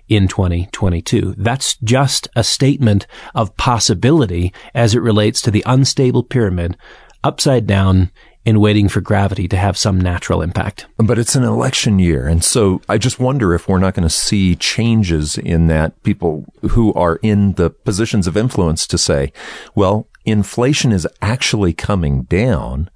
in 0.09 0.27
2022. 0.27 1.35
That's 1.37 1.77
just 1.77 2.27
a 2.35 2.43
statement 2.43 3.07
of 3.33 3.55
possibility 3.55 4.53
as 4.73 4.93
it 4.95 5.01
relates 5.01 5.41
to 5.41 5.51
the 5.51 5.63
unstable 5.65 6.23
pyramid 6.23 6.75
upside 7.23 7.67
down 7.67 8.11
and 8.45 8.61
waiting 8.61 8.89
for 8.89 9.01
gravity 9.01 9.47
to 9.47 9.57
have 9.57 9.77
some 9.77 9.99
natural 9.99 10.41
impact. 10.41 10.87
But 10.97 11.19
it's 11.19 11.35
an 11.35 11.43
election 11.43 11.99
year. 11.99 12.27
And 12.27 12.43
so 12.43 12.81
I 12.89 12.97
just 12.97 13.19
wonder 13.19 13.53
if 13.53 13.67
we're 13.67 13.79
not 13.79 13.93
going 13.93 14.07
to 14.07 14.13
see 14.13 14.55
changes 14.55 15.37
in 15.37 15.67
that 15.67 16.01
people 16.03 16.45
who 16.71 16.93
are 16.93 17.17
in 17.21 17.53
the 17.53 17.69
positions 17.69 18.27
of 18.27 18.37
influence 18.37 18.87
to 18.87 18.97
say, 18.97 19.33
well, 19.75 20.07
inflation 20.25 20.91
is 20.91 21.07
actually 21.21 21.73
coming 21.73 22.23
down 22.23 22.89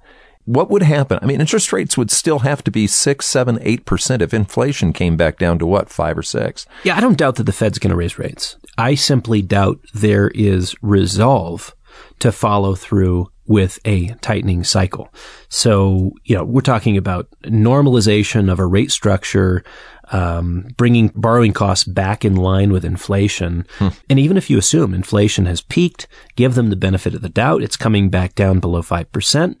what 0.44 0.70
would 0.70 0.82
happen? 0.82 1.18
I 1.22 1.26
mean, 1.26 1.40
interest 1.40 1.72
rates 1.72 1.96
would 1.96 2.10
still 2.10 2.40
have 2.40 2.62
to 2.64 2.70
be 2.70 2.86
six, 2.86 3.26
seven, 3.26 3.58
eight 3.62 3.84
percent 3.84 4.22
if 4.22 4.34
inflation 4.34 4.92
came 4.92 5.16
back 5.16 5.38
down 5.38 5.58
to 5.58 5.66
what, 5.66 5.88
five 5.88 6.18
or 6.18 6.22
six? 6.22 6.66
Yeah, 6.82 6.96
I 6.96 7.00
don't 7.00 7.18
doubt 7.18 7.36
that 7.36 7.44
the 7.44 7.52
Fed's 7.52 7.78
going 7.78 7.90
to 7.90 7.96
raise 7.96 8.18
rates. 8.18 8.56
I 8.76 8.94
simply 8.94 9.40
doubt 9.40 9.80
there 9.94 10.28
is 10.34 10.74
resolve 10.82 11.74
to 12.18 12.32
follow 12.32 12.74
through 12.74 13.30
with 13.46 13.78
a 13.84 14.08
tightening 14.20 14.64
cycle. 14.64 15.12
So, 15.48 16.12
you 16.24 16.36
know, 16.36 16.44
we're 16.44 16.62
talking 16.62 16.96
about 16.96 17.28
normalization 17.44 18.50
of 18.50 18.58
a 18.58 18.66
rate 18.66 18.90
structure, 18.90 19.62
um, 20.10 20.68
bringing 20.76 21.08
borrowing 21.14 21.52
costs 21.52 21.84
back 21.84 22.24
in 22.24 22.36
line 22.36 22.72
with 22.72 22.84
inflation. 22.84 23.66
Hmm. 23.78 23.88
And 24.08 24.18
even 24.18 24.36
if 24.36 24.48
you 24.48 24.58
assume 24.58 24.94
inflation 24.94 25.46
has 25.46 25.60
peaked, 25.60 26.06
give 26.36 26.54
them 26.54 26.70
the 26.70 26.76
benefit 26.76 27.14
of 27.14 27.22
the 27.22 27.28
doubt, 27.28 27.62
it's 27.62 27.76
coming 27.76 28.08
back 28.08 28.34
down 28.34 28.60
below 28.60 28.82
5% 28.82 29.56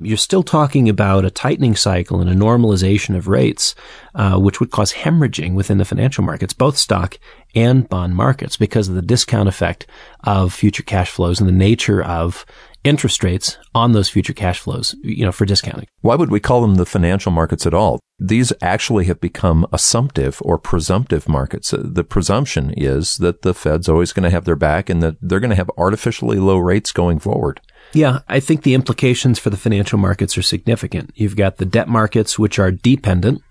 you're 0.00 0.16
still 0.16 0.42
talking 0.42 0.88
about 0.88 1.24
a 1.24 1.30
tightening 1.30 1.76
cycle 1.76 2.20
and 2.20 2.30
a 2.30 2.34
normalization 2.34 3.16
of 3.16 3.28
rates, 3.28 3.74
uh, 4.14 4.38
which 4.38 4.60
would 4.60 4.70
cause 4.70 4.92
hemorrhaging 4.92 5.54
within 5.54 5.78
the 5.78 5.84
financial 5.84 6.24
markets, 6.24 6.52
both 6.52 6.76
stock 6.76 7.18
and 7.54 7.88
bond 7.88 8.14
markets, 8.14 8.56
because 8.56 8.88
of 8.88 8.94
the 8.94 9.02
discount 9.02 9.48
effect 9.48 9.86
of 10.24 10.52
future 10.52 10.82
cash 10.82 11.10
flows 11.10 11.40
and 11.40 11.48
the 11.48 11.52
nature 11.52 12.02
of 12.02 12.44
interest 12.84 13.24
rates 13.24 13.58
on 13.74 13.92
those 13.92 14.08
future 14.08 14.32
cash 14.32 14.60
flows, 14.60 14.94
you 15.02 15.24
know, 15.24 15.32
for 15.32 15.44
discounting. 15.44 15.86
Why 16.00 16.14
would 16.14 16.30
we 16.30 16.40
call 16.40 16.62
them 16.62 16.76
the 16.76 16.86
financial 16.86 17.32
markets 17.32 17.66
at 17.66 17.74
all? 17.74 18.00
These 18.18 18.52
actually 18.62 19.06
have 19.06 19.20
become 19.20 19.66
assumptive 19.72 20.38
or 20.42 20.58
presumptive 20.58 21.28
markets. 21.28 21.72
Uh, 21.72 21.82
the 21.84 22.04
presumption 22.04 22.72
is 22.76 23.16
that 23.16 23.42
the 23.42 23.54
Fed's 23.54 23.88
always 23.88 24.12
going 24.12 24.24
to 24.24 24.30
have 24.30 24.44
their 24.44 24.56
back 24.56 24.88
and 24.88 25.02
that 25.02 25.16
they're 25.20 25.40
going 25.40 25.50
to 25.50 25.56
have 25.56 25.70
artificially 25.76 26.38
low 26.38 26.58
rates 26.58 26.92
going 26.92 27.18
forward. 27.18 27.60
Yeah, 27.94 28.20
I 28.28 28.40
think 28.40 28.62
the 28.62 28.74
implications 28.74 29.38
for 29.38 29.50
the 29.50 29.56
financial 29.56 29.98
markets 29.98 30.36
are 30.36 30.42
significant. 30.42 31.10
You've 31.14 31.36
got 31.36 31.56
the 31.56 31.64
debt 31.64 31.88
markets, 31.88 32.38
which 32.38 32.58
are 32.58 32.70
dependent 32.70 33.42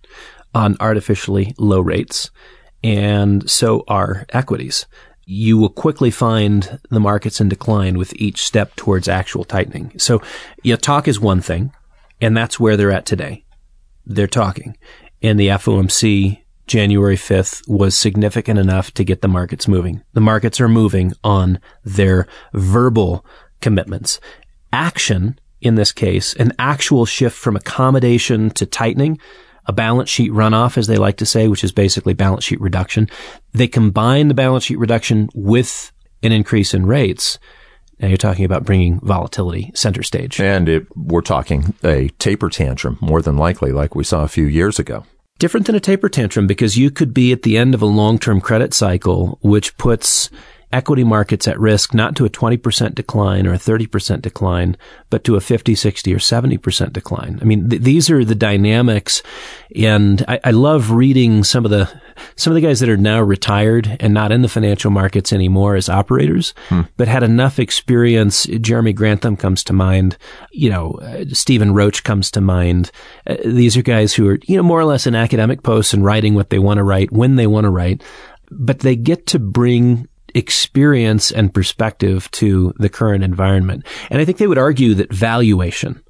on 0.54 0.78
artificially 0.80 1.54
low 1.58 1.80
rates, 1.80 2.30
and 2.84 3.50
so 3.50 3.84
are 3.88 4.26
equities. 4.30 4.86
You 5.26 5.58
will 5.58 5.70
quickly 5.70 6.12
find 6.12 6.80
the 6.90 7.00
markets 7.00 7.42
in 7.42 7.50
decline 7.50 7.98
with 7.98 8.14
each 8.16 8.46
step 8.46 8.76
towards 8.76 9.08
actual 9.08 9.44
tightening. 9.44 9.92
So, 9.98 10.22
yeah, 10.64 10.78
talk 10.78 11.08
is 11.08 11.20
one 11.20 11.42
thing, 11.42 11.74
and 12.22 12.38
that's 12.38 12.60
where 12.60 12.78
they're 12.78 12.92
at 12.92 13.06
today. 13.06 13.44
They're 14.06 14.28
talking. 14.28 14.78
And 15.22 15.40
the 15.40 15.48
FOMC 15.48 16.44
January 16.68 17.16
5th 17.16 17.68
was 17.68 17.98
significant 17.98 18.60
enough 18.60 18.94
to 18.94 19.04
get 19.04 19.22
the 19.22 19.28
markets 19.28 19.68
moving. 19.68 20.04
The 20.14 20.22
markets 20.22 20.62
are 20.62 20.70
moving 20.70 21.14
on 21.24 21.60
their 21.84 22.28
verbal 22.54 23.26
commitments. 23.62 24.20
Action, 24.74 25.40
in 25.62 25.76
this 25.76 25.92
case, 25.92 26.34
an 26.36 26.54
actual 26.60 27.06
shift 27.06 27.38
from 27.38 27.56
accommodation 27.56 28.50
to 28.52 28.66
tightening, 28.66 29.20
a 29.66 29.74
balance 29.74 30.10
sheet 30.10 30.32
runoff, 30.32 30.78
as 30.78 30.88
they 30.88 30.98
like 30.98 31.18
to 31.18 31.26
say, 31.26 31.48
which 31.48 31.64
is 31.64 31.72
basically 31.72 32.14
balance 32.14 32.44
sheet 32.44 32.62
reduction. 32.62 33.10
They 33.54 33.68
combine 33.68 34.28
the 34.28 34.34
balance 34.34 34.64
sheet 34.64 34.80
reduction 34.80 35.30
with 35.34 35.92
an 36.24 36.32
increase 36.32 36.74
in 36.74 36.86
rates. 36.86 37.38
Now 38.00 38.08
you're 38.08 38.18
talking 38.18 38.46
about 38.46 38.64
bringing 38.64 39.00
volatility 39.00 39.72
center 39.74 40.04
stage. 40.04 40.40
And 40.40 40.70
it, 40.70 40.88
we're 40.96 41.22
talking 41.22 41.74
a 41.84 42.10
taper 42.20 42.50
tantrum, 42.50 42.98
more 43.02 43.22
than 43.22 43.38
likely, 43.38 43.72
like 43.72 43.96
we 43.96 44.04
saw 44.04 44.24
a 44.24 44.28
few 44.28 44.46
years 44.46 44.80
ago. 44.80 45.04
Different 45.40 45.66
than 45.68 45.76
a 45.76 45.80
taper 45.80 46.10
tantrum 46.10 46.48
because 46.48 46.78
you 46.78 46.90
could 46.90 47.14
be 47.14 47.32
at 47.32 47.44
the 47.44 47.58
end 47.58 47.74
of 47.74 47.82
a 47.82 47.88
long-term 47.88 48.42
credit 48.42 48.74
cycle, 48.74 49.38
which 49.42 49.78
puts 49.78 50.30
equity 50.72 51.04
markets 51.04 51.48
at 51.48 51.60
risk 51.60 51.94
not 51.94 52.16
to 52.16 52.26
a 52.26 52.30
20% 52.30 52.94
decline 52.94 53.48
or 53.48 53.54
a 53.54 53.58
30% 53.58 54.22
decline, 54.22 54.76
but 55.10 55.24
to 55.24 55.36
a 55.36 55.42
50, 55.42 55.76
60 55.76 56.14
or 56.14 56.18
70% 56.18 56.92
decline. 56.92 57.40
I 57.42 57.46
mean, 57.46 57.70
th- 57.70 57.82
these 57.82 58.10
are 58.10 58.26
the 58.26 58.36
dynamics. 58.36 59.24
And 59.76 60.26
I-, 60.28 60.42
I 60.44 60.52
love 60.52 60.92
reading 60.92 61.46
some 61.46 61.64
of 61.64 61.72
the, 61.72 61.90
some 62.36 62.52
of 62.52 62.56
the 62.56 62.68
guys 62.68 62.82
that 62.82 62.90
are 62.90 62.98
now 62.98 63.22
retired 63.22 63.96
and 64.02 64.14
not 64.14 64.32
in 64.32 64.42
the 64.42 64.50
financial 64.50 64.92
markets 64.92 65.32
anymore 65.32 65.76
as 65.76 65.88
operators, 65.88 66.54
hmm. 66.68 66.82
but 66.98 67.08
had 67.08 67.24
enough 67.24 67.60
experience. 67.60 68.46
Jeremy 68.46 68.92
Grantham 68.92 69.38
comes 69.38 69.64
to 69.66 69.74
mind. 69.74 70.18
You 70.52 70.70
know, 70.70 70.92
uh, 71.02 71.26
Stephen 71.32 71.74
Roach 71.74 72.04
comes 72.04 72.30
to 72.32 72.42
mind. 72.42 72.92
Uh, 73.26 73.38
these 73.46 73.78
are 73.78 73.82
guys 73.82 74.14
who 74.14 74.28
are, 74.28 74.40
you 74.46 74.58
know, 74.58 74.64
more 74.64 74.80
or 74.80 74.86
less 74.86 75.08
in 75.08 75.16
academic 75.16 75.64
posts 75.64 75.94
and 75.94 76.04
writing 76.04 76.34
what 76.34 76.50
they 76.50 76.60
want 76.60 76.80
to 76.80 76.84
write 76.84 77.12
when 77.12 77.38
they 77.38 77.48
want 77.48 77.64
to 77.64 77.70
write 77.70 78.04
but 78.50 78.80
they 78.80 78.96
get 78.96 79.26
to 79.28 79.40
bring 79.40 80.08
experience 80.38 81.32
and 81.32 81.54
perspective 81.54 82.30
to 82.32 82.74
the 82.78 82.90
current 82.90 83.24
environment. 83.24 83.86
And 84.10 84.22
I 84.22 84.26
think 84.26 84.38
they 84.38 84.48
would 84.48 84.58
argue 84.58 84.94
that 84.94 85.12
valuation, 85.12 86.02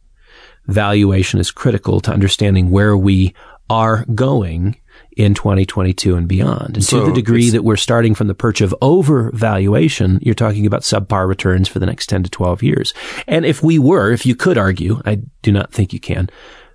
valuation 0.67 1.39
is 1.39 1.49
critical 1.49 2.01
to 2.01 2.11
understanding 2.11 2.69
where 2.69 2.97
we 2.97 3.33
are 3.69 4.05
going 4.13 4.77
in 5.15 5.33
2022 5.33 6.15
and 6.15 6.27
beyond. 6.27 6.75
And 6.75 6.83
so 6.83 6.99
to 6.99 7.05
the 7.07 7.13
degree 7.13 7.49
that 7.49 7.63
we're 7.63 7.77
starting 7.77 8.13
from 8.13 8.27
the 8.27 8.35
perch 8.35 8.61
of 8.61 8.75
overvaluation, 8.81 10.19
you're 10.21 10.35
talking 10.35 10.65
about 10.65 10.81
subpar 10.81 11.27
returns 11.27 11.67
for 11.67 11.79
the 11.79 11.85
next 11.85 12.07
10 12.07 12.23
to 12.23 12.29
12 12.29 12.63
years. 12.63 12.93
And 13.27 13.45
if 13.45 13.63
we 13.63 13.79
were, 13.79 14.11
if 14.11 14.25
you 14.25 14.35
could 14.35 14.57
argue, 14.57 15.01
I 15.05 15.21
do 15.41 15.51
not 15.51 15.71
think 15.71 15.93
you 15.93 15.99
can, 15.99 16.29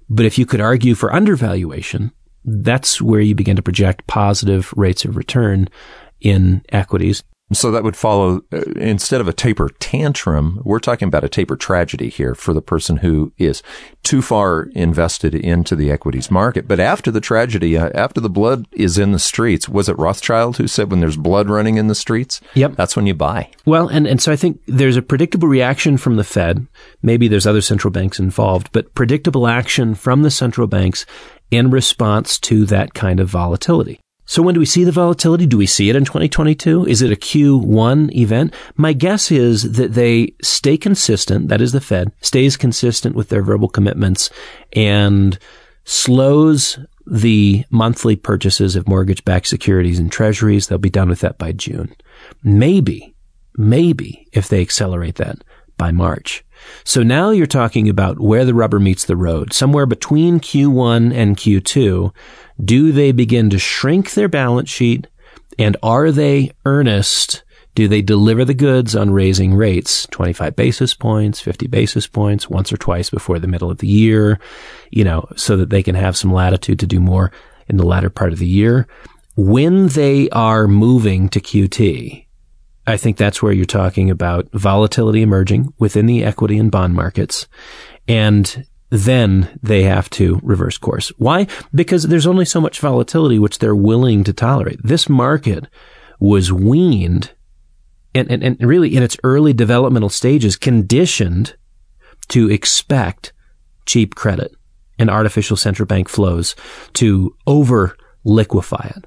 but 0.08 0.26
if 0.26 0.38
you 0.38 0.46
could 0.46 0.60
argue 0.60 0.94
for 0.94 1.12
undervaluation, 1.12 2.12
that's 2.44 3.00
where 3.00 3.20
you 3.20 3.34
begin 3.34 3.56
to 3.56 3.62
project 3.62 4.06
positive 4.06 4.72
rates 4.76 5.04
of 5.04 5.16
return 5.16 5.68
in 6.20 6.64
equities. 6.70 7.22
So 7.52 7.70
that 7.70 7.84
would 7.84 7.96
follow, 7.96 8.42
uh, 8.52 8.62
instead 8.76 9.20
of 9.20 9.28
a 9.28 9.32
taper 9.32 9.68
tantrum, 9.78 10.60
we're 10.64 10.78
talking 10.78 11.08
about 11.08 11.24
a 11.24 11.28
taper 11.28 11.56
tragedy 11.56 12.08
here 12.08 12.34
for 12.34 12.52
the 12.52 12.62
person 12.62 12.98
who 12.98 13.32
is 13.38 13.62
too 14.02 14.22
far 14.22 14.64
invested 14.74 15.34
into 15.34 15.76
the 15.76 15.90
equities 15.90 16.30
market. 16.30 16.66
But 16.66 16.80
after 16.80 17.10
the 17.10 17.20
tragedy, 17.20 17.76
uh, 17.76 17.90
after 17.94 18.20
the 18.20 18.30
blood 18.30 18.66
is 18.72 18.98
in 18.98 19.12
the 19.12 19.18
streets, 19.18 19.68
was 19.68 19.88
it 19.88 19.98
Rothschild 19.98 20.56
who 20.56 20.66
said 20.66 20.90
when 20.90 21.00
there's 21.00 21.16
blood 21.16 21.48
running 21.48 21.76
in 21.76 21.88
the 21.88 21.94
streets? 21.94 22.40
Yep. 22.54 22.76
That's 22.76 22.96
when 22.96 23.06
you 23.06 23.14
buy. 23.14 23.50
Well, 23.64 23.88
and, 23.88 24.06
and 24.06 24.20
so 24.20 24.32
I 24.32 24.36
think 24.36 24.60
there's 24.66 24.96
a 24.96 25.02
predictable 25.02 25.48
reaction 25.48 25.96
from 25.96 26.16
the 26.16 26.24
Fed. 26.24 26.66
Maybe 27.02 27.28
there's 27.28 27.46
other 27.46 27.60
central 27.60 27.90
banks 27.90 28.18
involved, 28.18 28.70
but 28.72 28.94
predictable 28.94 29.46
action 29.46 29.94
from 29.94 30.22
the 30.22 30.30
central 30.30 30.66
banks 30.66 31.06
in 31.50 31.70
response 31.70 32.38
to 32.38 32.64
that 32.66 32.94
kind 32.94 33.20
of 33.20 33.28
volatility. 33.28 34.00
So 34.32 34.40
when 34.40 34.54
do 34.54 34.60
we 34.60 34.64
see 34.64 34.84
the 34.84 34.92
volatility? 34.92 35.44
Do 35.44 35.58
we 35.58 35.66
see 35.66 35.90
it 35.90 35.94
in 35.94 36.06
2022? 36.06 36.86
Is 36.86 37.02
it 37.02 37.12
a 37.12 37.16
Q1 37.16 38.14
event? 38.14 38.54
My 38.76 38.94
guess 38.94 39.30
is 39.30 39.72
that 39.72 39.92
they 39.92 40.32
stay 40.40 40.78
consistent. 40.78 41.48
That 41.48 41.60
is 41.60 41.72
the 41.72 41.82
Fed 41.82 42.12
stays 42.22 42.56
consistent 42.56 43.14
with 43.14 43.28
their 43.28 43.42
verbal 43.42 43.68
commitments 43.68 44.30
and 44.72 45.38
slows 45.84 46.78
the 47.06 47.66
monthly 47.68 48.16
purchases 48.16 48.74
of 48.74 48.88
mortgage 48.88 49.22
backed 49.26 49.48
securities 49.48 49.98
and 49.98 50.10
treasuries. 50.10 50.66
They'll 50.66 50.78
be 50.78 50.88
done 50.88 51.10
with 51.10 51.20
that 51.20 51.36
by 51.36 51.52
June. 51.52 51.94
Maybe, 52.42 53.14
maybe 53.58 54.28
if 54.32 54.48
they 54.48 54.62
accelerate 54.62 55.16
that 55.16 55.44
by 55.76 55.92
March. 55.92 56.42
So 56.84 57.02
now 57.02 57.30
you're 57.30 57.46
talking 57.46 57.88
about 57.88 58.20
where 58.20 58.44
the 58.44 58.54
rubber 58.54 58.80
meets 58.80 59.04
the 59.04 59.16
road, 59.16 59.52
somewhere 59.52 59.86
between 59.86 60.40
Q1 60.40 61.14
and 61.14 61.36
Q2. 61.36 62.12
Do 62.64 62.92
they 62.92 63.12
begin 63.12 63.50
to 63.50 63.58
shrink 63.58 64.14
their 64.14 64.28
balance 64.28 64.70
sheet? 64.70 65.06
And 65.58 65.76
are 65.82 66.10
they 66.10 66.52
earnest? 66.64 67.44
Do 67.74 67.88
they 67.88 68.02
deliver 68.02 68.44
the 68.44 68.54
goods 68.54 68.94
on 68.94 69.12
raising 69.12 69.54
rates 69.54 70.06
25 70.10 70.54
basis 70.54 70.92
points, 70.92 71.40
50 71.40 71.68
basis 71.68 72.06
points 72.06 72.50
once 72.50 72.70
or 72.70 72.76
twice 72.76 73.08
before 73.08 73.38
the 73.38 73.48
middle 73.48 73.70
of 73.70 73.78
the 73.78 73.86
year, 73.86 74.38
you 74.90 75.04
know, 75.04 75.26
so 75.36 75.56
that 75.56 75.70
they 75.70 75.82
can 75.82 75.94
have 75.94 76.16
some 76.16 76.32
latitude 76.32 76.78
to 76.80 76.86
do 76.86 77.00
more 77.00 77.32
in 77.68 77.78
the 77.78 77.86
latter 77.86 78.10
part 78.10 78.32
of 78.32 78.38
the 78.38 78.46
year? 78.46 78.86
When 79.36 79.88
they 79.88 80.28
are 80.30 80.68
moving 80.68 81.30
to 81.30 81.40
QT, 81.40 82.21
I 82.86 82.96
think 82.96 83.16
that's 83.16 83.42
where 83.42 83.52
you're 83.52 83.64
talking 83.64 84.10
about 84.10 84.50
volatility 84.52 85.22
emerging 85.22 85.72
within 85.78 86.06
the 86.06 86.24
equity 86.24 86.58
and 86.58 86.70
bond 86.70 86.94
markets. 86.94 87.46
And 88.08 88.66
then 88.90 89.58
they 89.62 89.84
have 89.84 90.10
to 90.10 90.40
reverse 90.42 90.78
course. 90.78 91.10
Why? 91.16 91.46
Because 91.74 92.04
there's 92.04 92.26
only 92.26 92.44
so 92.44 92.60
much 92.60 92.80
volatility 92.80 93.38
which 93.38 93.58
they're 93.58 93.74
willing 93.74 94.24
to 94.24 94.32
tolerate. 94.32 94.80
This 94.82 95.08
market 95.08 95.66
was 96.18 96.52
weaned 96.52 97.32
and, 98.14 98.30
and, 98.30 98.42
and 98.42 98.60
really 98.60 98.94
in 98.94 99.02
its 99.02 99.16
early 99.24 99.52
developmental 99.52 100.10
stages 100.10 100.56
conditioned 100.56 101.56
to 102.28 102.50
expect 102.50 103.32
cheap 103.86 104.14
credit 104.14 104.52
and 104.98 105.08
artificial 105.08 105.56
central 105.56 105.86
bank 105.86 106.08
flows 106.08 106.54
to 106.94 107.34
over 107.46 107.96
liquefy 108.24 108.92
it. 108.96 109.06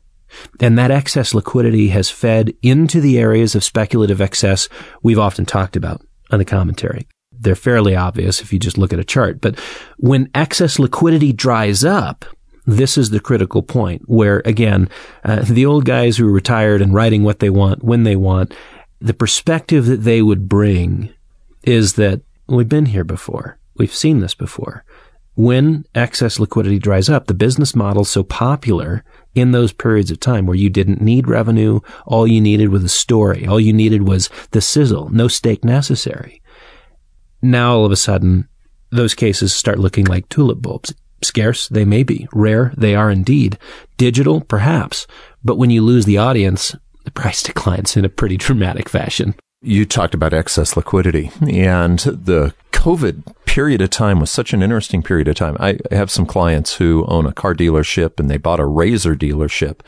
And 0.59 0.77
that 0.77 0.91
excess 0.91 1.33
liquidity 1.33 1.89
has 1.89 2.09
fed 2.09 2.53
into 2.61 3.01
the 3.01 3.17
areas 3.19 3.55
of 3.55 3.63
speculative 3.63 4.21
excess 4.21 4.69
we've 5.01 5.19
often 5.19 5.45
talked 5.45 5.75
about 5.75 6.01
on 6.31 6.39
the 6.39 6.45
commentary. 6.45 7.07
They're 7.31 7.55
fairly 7.55 7.95
obvious 7.95 8.41
if 8.41 8.53
you 8.53 8.59
just 8.59 8.77
look 8.77 8.93
at 8.93 8.99
a 8.99 9.03
chart. 9.03 9.41
But 9.41 9.59
when 9.97 10.29
excess 10.33 10.79
liquidity 10.79 11.33
dries 11.33 11.83
up, 11.83 12.25
this 12.65 12.97
is 12.97 13.09
the 13.09 13.19
critical 13.19 13.61
point 13.61 14.03
where, 14.05 14.41
again, 14.45 14.89
uh, 15.23 15.41
the 15.43 15.65
old 15.65 15.85
guys 15.85 16.17
who 16.17 16.27
are 16.27 16.31
retired 16.31 16.81
and 16.81 16.93
writing 16.93 17.23
what 17.23 17.39
they 17.39 17.49
want 17.49 17.83
when 17.83 18.03
they 18.03 18.15
want, 18.15 18.53
the 18.99 19.13
perspective 19.13 19.85
that 19.85 20.03
they 20.03 20.21
would 20.21 20.49
bring 20.49 21.13
is 21.63 21.93
that 21.93 22.21
we've 22.47 22.69
been 22.69 22.87
here 22.87 23.03
before. 23.03 23.59
We've 23.75 23.93
seen 23.93 24.19
this 24.19 24.33
before. 24.33 24.83
When 25.35 25.85
excess 25.93 26.39
liquidity 26.39 26.79
dries 26.79 27.09
up, 27.09 27.27
the 27.27 27.33
business 27.33 27.75
model 27.75 28.05
so 28.05 28.23
popular 28.23 29.03
in 29.35 29.51
those 29.51 29.73
periods 29.73 30.09
of 30.09 30.19
time 30.19 30.45
where 30.45 30.55
you 30.55 30.69
didn't 30.69 31.01
need 31.01 31.27
revenue. 31.27 31.81
All 32.05 32.25
you 32.25 32.41
needed 32.41 32.69
was 32.69 32.83
a 32.83 32.89
story. 32.89 33.45
All 33.45 33.59
you 33.59 33.73
needed 33.73 34.07
was 34.07 34.29
the 34.51 34.61
sizzle. 34.61 35.09
No 35.09 35.27
stake 35.27 35.63
necessary. 35.63 36.41
Now 37.41 37.75
all 37.75 37.85
of 37.85 37.91
a 37.91 37.97
sudden, 37.97 38.47
those 38.91 39.13
cases 39.13 39.53
start 39.53 39.77
looking 39.77 40.05
like 40.05 40.29
tulip 40.29 40.61
bulbs. 40.61 40.93
Scarce, 41.21 41.67
they 41.67 41.85
may 41.85 42.03
be. 42.03 42.27
Rare, 42.33 42.73
they 42.77 42.95
are 42.95 43.11
indeed. 43.11 43.57
Digital, 43.97 44.41
perhaps. 44.41 45.07
But 45.43 45.57
when 45.57 45.69
you 45.69 45.81
lose 45.81 46.05
the 46.05 46.17
audience, 46.17 46.75
the 47.03 47.11
price 47.11 47.43
declines 47.43 47.97
in 47.97 48.05
a 48.05 48.09
pretty 48.09 48.37
dramatic 48.37 48.89
fashion. 48.89 49.35
You 49.61 49.85
talked 49.85 50.13
about 50.13 50.33
excess 50.33 50.77
liquidity 50.77 51.31
and 51.41 51.99
the 51.99 52.53
COVID 52.75 53.23
period 53.55 53.81
of 53.81 53.89
time 53.89 54.19
was 54.19 54.29
such 54.29 54.53
an 54.53 54.61
interesting 54.61 55.01
period 55.01 55.29
of 55.29 55.35
time. 55.35 55.55
I 55.61 55.77
have 55.89 56.11
some 56.11 56.25
clients 56.25 56.75
who 56.75 57.05
own 57.07 57.25
a 57.25 57.31
car 57.31 57.55
dealership 57.55 58.19
and 58.19 58.29
they 58.29 58.37
bought 58.37 58.59
a 58.59 58.63
RZR 58.63 59.15
dealership 59.15 59.79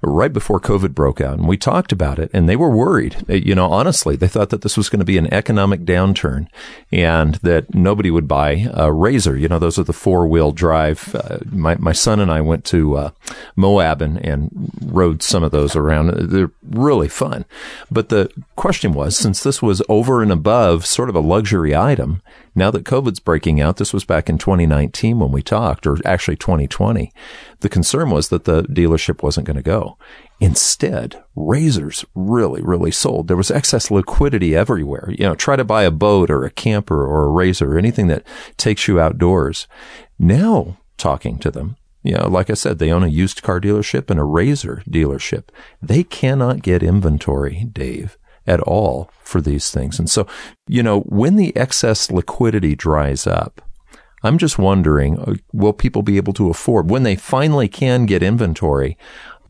right 0.00 0.32
before 0.32 0.60
COVID 0.60 0.94
broke 0.94 1.20
out. 1.20 1.38
And 1.38 1.48
we 1.48 1.56
talked 1.56 1.90
about 1.90 2.20
it 2.20 2.30
and 2.32 2.48
they 2.48 2.54
were 2.54 2.70
worried. 2.70 3.16
Uh, 3.28 3.34
you 3.34 3.56
know, 3.56 3.70
honestly, 3.72 4.14
they 4.14 4.28
thought 4.28 4.50
that 4.50 4.62
this 4.62 4.76
was 4.76 4.88
going 4.88 5.00
to 5.00 5.04
be 5.04 5.18
an 5.18 5.32
economic 5.34 5.80
downturn 5.80 6.46
and 6.92 7.34
that 7.36 7.74
nobody 7.74 8.10
would 8.10 8.28
buy 8.28 8.50
a 8.50 8.86
RZR. 8.86 9.40
You 9.40 9.48
know, 9.48 9.58
those 9.58 9.78
are 9.78 9.84
the 9.84 9.92
four 9.92 10.28
wheel 10.28 10.52
drive. 10.52 11.12
Uh, 11.14 11.38
my, 11.50 11.74
my 11.76 11.92
son 11.92 12.20
and 12.20 12.30
I 12.30 12.40
went 12.40 12.64
to 12.66 12.96
uh, 12.96 13.10
Moab 13.56 14.00
and, 14.00 14.24
and 14.24 14.70
rode 14.80 15.24
some 15.24 15.42
of 15.42 15.50
those 15.50 15.74
around. 15.74 16.30
They're 16.30 16.52
really 16.70 17.08
fun. 17.08 17.44
But 17.90 18.10
the 18.10 18.30
question 18.54 18.92
was, 18.92 19.16
since 19.16 19.42
this 19.42 19.60
was 19.60 19.82
over 19.88 20.22
and 20.22 20.30
above 20.30 20.86
sort 20.86 21.08
of 21.08 21.16
a 21.16 21.20
luxury 21.20 21.74
item, 21.74 22.22
now 22.54 22.70
that 22.70 22.84
COVID's 22.84 23.20
breaking 23.20 23.60
out, 23.60 23.76
this 23.76 23.92
was 23.92 24.04
back 24.04 24.28
in 24.28 24.38
2019 24.38 25.18
when 25.18 25.32
we 25.32 25.42
talked, 25.42 25.86
or 25.86 25.96
actually 26.04 26.36
2020. 26.36 27.12
The 27.60 27.68
concern 27.68 28.10
was 28.10 28.28
that 28.28 28.44
the 28.44 28.62
dealership 28.64 29.22
wasn't 29.22 29.46
going 29.46 29.56
to 29.56 29.62
go. 29.62 29.98
Instead, 30.40 31.22
RZRs 31.36 32.04
really, 32.14 32.62
really 32.62 32.90
sold. 32.90 33.28
There 33.28 33.36
was 33.36 33.50
excess 33.50 33.90
liquidity 33.90 34.56
everywhere. 34.56 35.10
You 35.10 35.24
know, 35.24 35.34
try 35.34 35.56
to 35.56 35.64
buy 35.64 35.82
a 35.82 35.90
boat 35.90 36.30
or 36.30 36.44
a 36.44 36.50
camper 36.50 37.06
or 37.06 37.26
a 37.26 37.46
RZR 37.46 37.66
or 37.66 37.78
anything 37.78 38.06
that 38.08 38.24
takes 38.56 38.88
you 38.88 39.00
outdoors. 39.00 39.66
Now, 40.18 40.78
talking 40.96 41.38
to 41.38 41.50
them, 41.50 41.76
you 42.02 42.14
know, 42.14 42.28
like 42.28 42.50
I 42.50 42.54
said, 42.54 42.78
they 42.78 42.92
own 42.92 43.02
a 43.02 43.08
used 43.08 43.42
car 43.42 43.60
dealership 43.60 44.10
and 44.10 44.18
a 44.18 44.22
RZR 44.22 44.84
dealership. 44.84 45.48
They 45.82 46.04
cannot 46.04 46.62
get 46.62 46.82
inventory, 46.82 47.68
Dave 47.72 48.16
at 48.48 48.60
all 48.60 49.10
for 49.22 49.40
these 49.40 49.70
things. 49.70 49.98
And 49.98 50.10
so, 50.10 50.26
you 50.66 50.82
know, 50.82 51.00
when 51.02 51.36
the 51.36 51.54
excess 51.56 52.10
liquidity 52.10 52.74
dries 52.74 53.26
up, 53.26 53.60
I'm 54.24 54.38
just 54.38 54.58
wondering, 54.58 55.18
uh, 55.18 55.34
will 55.52 55.72
people 55.72 56.02
be 56.02 56.16
able 56.16 56.32
to 56.32 56.50
afford 56.50 56.90
when 56.90 57.04
they 57.04 57.14
finally 57.14 57.68
can 57.68 58.06
get 58.06 58.22
inventory? 58.22 58.96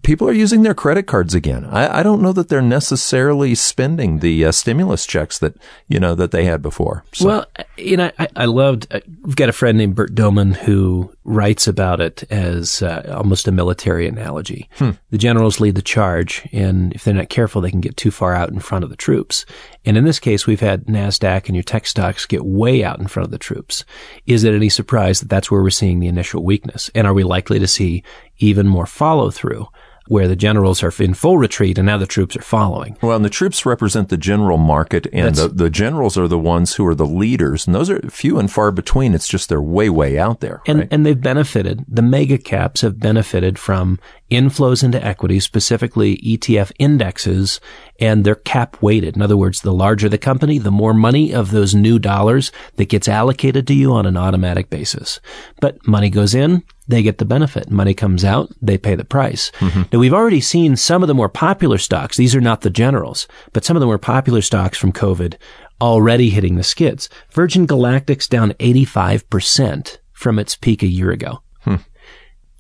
people 0.03 0.29
are 0.29 0.33
using 0.33 0.63
their 0.63 0.75
credit 0.75 1.07
cards 1.07 1.35
again. 1.35 1.65
I, 1.65 2.01
I 2.01 2.03
don't 2.03 2.23
know 2.23 2.33
that 2.33 2.49
they're 2.49 2.63
necessarily 2.63 3.55
spending 3.55 4.21
the 4.21 4.45
uh, 4.45 4.53
stimulus 4.53 5.07
checks 5.07 5.39
that 5.39 5.57
you 5.87 6.01
know 6.01 6.15
that 6.15 6.31
they 6.31 6.45
had 6.45 6.63
before. 6.63 7.05
So. 7.13 7.27
Well, 7.27 7.47
you 7.77 7.97
know, 7.97 8.11
I, 8.19 8.29
I 8.37 8.45
loved. 8.47 8.87
Uh, 8.91 9.01
we've 9.23 9.37
got 9.37 9.49
a 9.49 9.53
friend 9.53 9.77
named 9.79 9.95
Bert 9.95 10.15
Dohmen 10.15 10.55
who 10.55 11.13
writes 11.29 11.69
about 11.69 12.01
it 12.01 12.25
as 12.31 12.81
uh, 12.81 13.13
almost 13.15 13.47
a 13.47 13.53
military 13.53 14.09
analogy. 14.09 14.69
Hmm. 14.77 14.93
The 15.11 15.19
generals 15.19 15.61
lead 15.61 15.75
the 15.75 15.83
charge, 15.83 16.49
and 16.53 16.93
if 16.95 17.05
they're 17.05 17.13
not 17.13 17.29
careful, 17.29 17.61
they 17.61 17.71
can 17.71 17.83
get 17.83 17.97
too 17.99 18.11
far 18.11 18.35
out 18.35 18.49
in 18.49 18.61
front 18.61 18.83
of 18.83 18.91
the 18.91 18.97
troops. 18.97 19.45
And 19.85 19.97
in 19.99 20.05
this 20.05 20.19
case, 20.19 20.47
we've 20.47 20.61
had 20.61 20.87
Nasdaq 20.87 21.47
and 21.47 21.55
your 21.55 21.63
tech 21.63 21.87
stocks 21.87 22.25
get 22.25 22.45
way 22.45 22.83
out 22.83 22.99
in 22.99 23.09
front 23.09 23.27
of 23.27 23.31
the 23.31 23.39
troops. 23.39 23.85
Is 24.27 24.45
it 24.45 24.55
any 24.55 24.71
surprise 24.71 25.21
that 25.21 25.29
that's 25.29 25.51
where 25.51 25.63
we're 25.63 25.71
seeing 25.71 26.01
the 26.01 26.09
initial 26.09 26.43
weakness? 26.43 26.91
And 26.95 27.07
are 27.07 27.15
we 27.15 27.25
likely 27.25 27.59
to 27.59 27.69
see 27.69 28.03
even 28.39 28.67
more 28.67 28.87
follow 28.87 29.31
through? 29.31 29.67
Where 30.09 30.27
the 30.27 30.37
generals 30.37 30.83
are 30.83 30.93
in 30.99 31.15
full 31.15 31.39
retreat 31.39 31.79
and 31.79 31.87
now 31.87 31.99
the 31.99 32.07
troops 32.07 32.35
are 32.37 32.43
following. 32.43 32.97
Well, 33.03 33.17
and 33.17 33.25
the 33.25 33.31
troops 33.31 33.65
represent 33.65 34.09
the 34.09 34.17
general 34.17 34.59
market 34.59 35.07
and 35.13 35.35
the, 35.35 35.49
the 35.49 35.71
generals 35.71 36.17
are 36.17 36.27
the 36.27 36.39
ones 36.39 36.75
who 36.75 36.87
are 36.87 36.95
the 36.95 37.07
leaders. 37.07 37.67
And 37.67 37.75
those 37.75 37.91
are 37.91 38.01
few 38.11 38.39
and 38.39 38.51
far 38.51 38.73
between. 38.73 39.15
It's 39.15 39.29
just 39.29 39.49
they're 39.49 39.61
way, 39.61 39.91
way 39.91 40.19
out 40.19 40.41
there. 40.41 40.63
And, 40.67 40.79
right? 40.81 40.89
and 40.91 41.05
they've 41.05 41.21
benefited. 41.21 41.85
The 41.87 42.03
mega 42.03 42.39
caps 42.39 42.81
have 42.81 42.99
benefited 42.99 43.59
from 43.59 43.99
inflows 44.31 44.83
into 44.83 45.03
equities, 45.05 45.45
specifically 45.45 46.17
ETF 46.19 46.73
indexes, 46.79 47.61
and 47.99 48.25
they're 48.25 48.35
cap 48.35 48.81
weighted. 48.81 49.17
In 49.17 49.23
other 49.23 49.37
words, 49.37 49.61
the 49.61 49.73
larger 49.73 50.09
the 50.09 50.19
company, 50.19 50.59
the 50.59 50.71
more 50.71 50.95
money 50.95 51.33
of 51.33 51.51
those 51.51 51.75
new 51.75 51.99
dollars 51.99 52.53
that 52.77 52.89
gets 52.89 53.09
allocated 53.09 53.67
to 53.67 53.75
you 53.75 53.93
on 53.93 54.07
an 54.07 54.17
automatic 54.17 54.71
basis. 54.71 55.21
But 55.61 55.85
money 55.87 56.11
goes 56.11 56.35
in, 56.35 56.63
they 56.87 57.03
get 57.03 57.19
the 57.19 57.25
benefit. 57.25 57.71
Money 57.71 57.95
comes 57.95 58.25
out, 58.25 58.51
they 58.63 58.79
pay 58.79 58.95
the 58.95 59.05
price. 59.05 59.51
Mm-hmm. 59.59 59.83
Now 59.93 59.99
we've 59.99 60.15
already 60.15 60.41
seen 60.41 60.77
some 60.77 61.03
of 61.03 61.09
the 61.09 61.15
more 61.15 61.29
popular 61.29 61.79
stocks. 61.79 62.17
These 62.17 62.35
are 62.35 62.41
not 62.41 62.61
the 62.61 62.71
generals, 62.71 63.27
but 63.53 63.65
some 63.65 63.77
of 63.77 63.81
the 63.81 63.87
more 63.87 63.99
popular 63.99 64.43
stocks 64.43 64.79
from 64.79 64.93
COVID 64.93 65.37
already 65.81 66.31
hitting 66.31 66.57
the 66.57 66.65
skids. 66.65 67.09
Virgin 67.31 67.67
Galactic's 67.67 68.29
down 68.29 68.53
85% 68.55 69.99
from 70.13 70.39
its 70.39 70.57
peak 70.57 70.83
a 70.83 70.89
year 70.89 71.11
ago. 71.11 71.43
Hmm. 71.61 71.77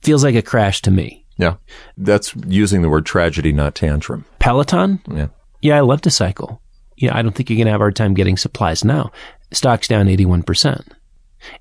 Feels 0.03 0.23
like 0.23 0.37
a 0.37 0.43
crash 0.43 0.83
to 0.83 0.91
me. 0.91 1.27
Yeah. 1.39 1.55
That's 1.97 2.35
using 2.47 2.83
the 2.83 2.89
word 2.89 3.07
tragedy, 3.07 3.53
not 3.53 3.75
tantrum. 3.75 4.25
Peloton? 4.39 5.01
Yeah. 5.11 5.29
Yeah, 5.61 5.77
I 5.77 5.81
love 5.81 6.03
to 6.03 6.11
cycle. 6.11 6.61
Yeah, 6.97 7.17
I 7.17 7.23
don't 7.23 7.33
think 7.33 7.49
you're 7.49 7.57
going 7.57 7.67
to 7.67 7.73
have 7.73 7.81
a 7.81 7.85
hard 7.85 7.97
time 7.97 8.15
getting 8.15 8.37
supplies 8.37 8.85
now. 8.85 9.13
Stock's 9.53 9.89
down 9.89 10.07
81%. 10.07 10.89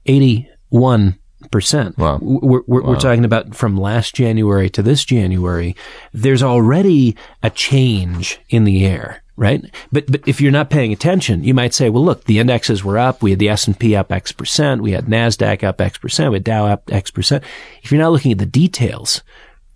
81 0.05 1.19
percent. 1.51 1.97
Wow. 1.97 2.19
We're, 2.21 2.61
we're, 2.65 2.81
wow. 2.81 2.89
we're, 2.89 2.99
talking 2.99 3.25
about 3.25 3.55
from 3.55 3.77
last 3.77 4.15
January 4.15 4.69
to 4.71 4.81
this 4.81 5.05
January. 5.05 5.75
There's 6.13 6.43
already 6.43 7.15
a 7.43 7.49
change 7.49 8.39
in 8.49 8.63
the 8.63 8.85
air, 8.85 9.23
right? 9.35 9.63
But 9.91 10.11
but 10.11 10.27
if 10.27 10.41
you're 10.41 10.51
not 10.51 10.69
paying 10.69 10.91
attention, 10.91 11.43
you 11.43 11.53
might 11.53 11.73
say, 11.73 11.89
well, 11.89 12.03
look, 12.03 12.25
the 12.25 12.39
indexes 12.39 12.83
were 12.83 12.97
up. 12.97 13.21
We 13.21 13.29
had 13.29 13.39
the 13.39 13.49
S 13.49 13.67
and 13.67 13.79
P 13.79 13.95
up 13.95 14.11
X 14.11 14.31
percent. 14.31 14.81
We 14.81 14.91
had 14.91 15.05
Nasdaq 15.05 15.63
up 15.63 15.79
X 15.79 15.97
percent. 15.97 16.31
We 16.31 16.37
had 16.37 16.43
Dow 16.43 16.65
up 16.65 16.91
X 16.91 17.11
percent. 17.11 17.43
If 17.83 17.91
you're 17.91 18.01
not 18.01 18.11
looking 18.11 18.31
at 18.31 18.39
the 18.39 18.45
details, 18.45 19.21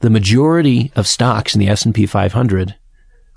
the 0.02 0.10
majority 0.10 0.92
of 0.96 1.08
stocks 1.08 1.56
in 1.56 1.60
the 1.60 1.70
S 1.70 1.86
and 1.86 1.96
P 1.96 2.06
500 2.06 2.76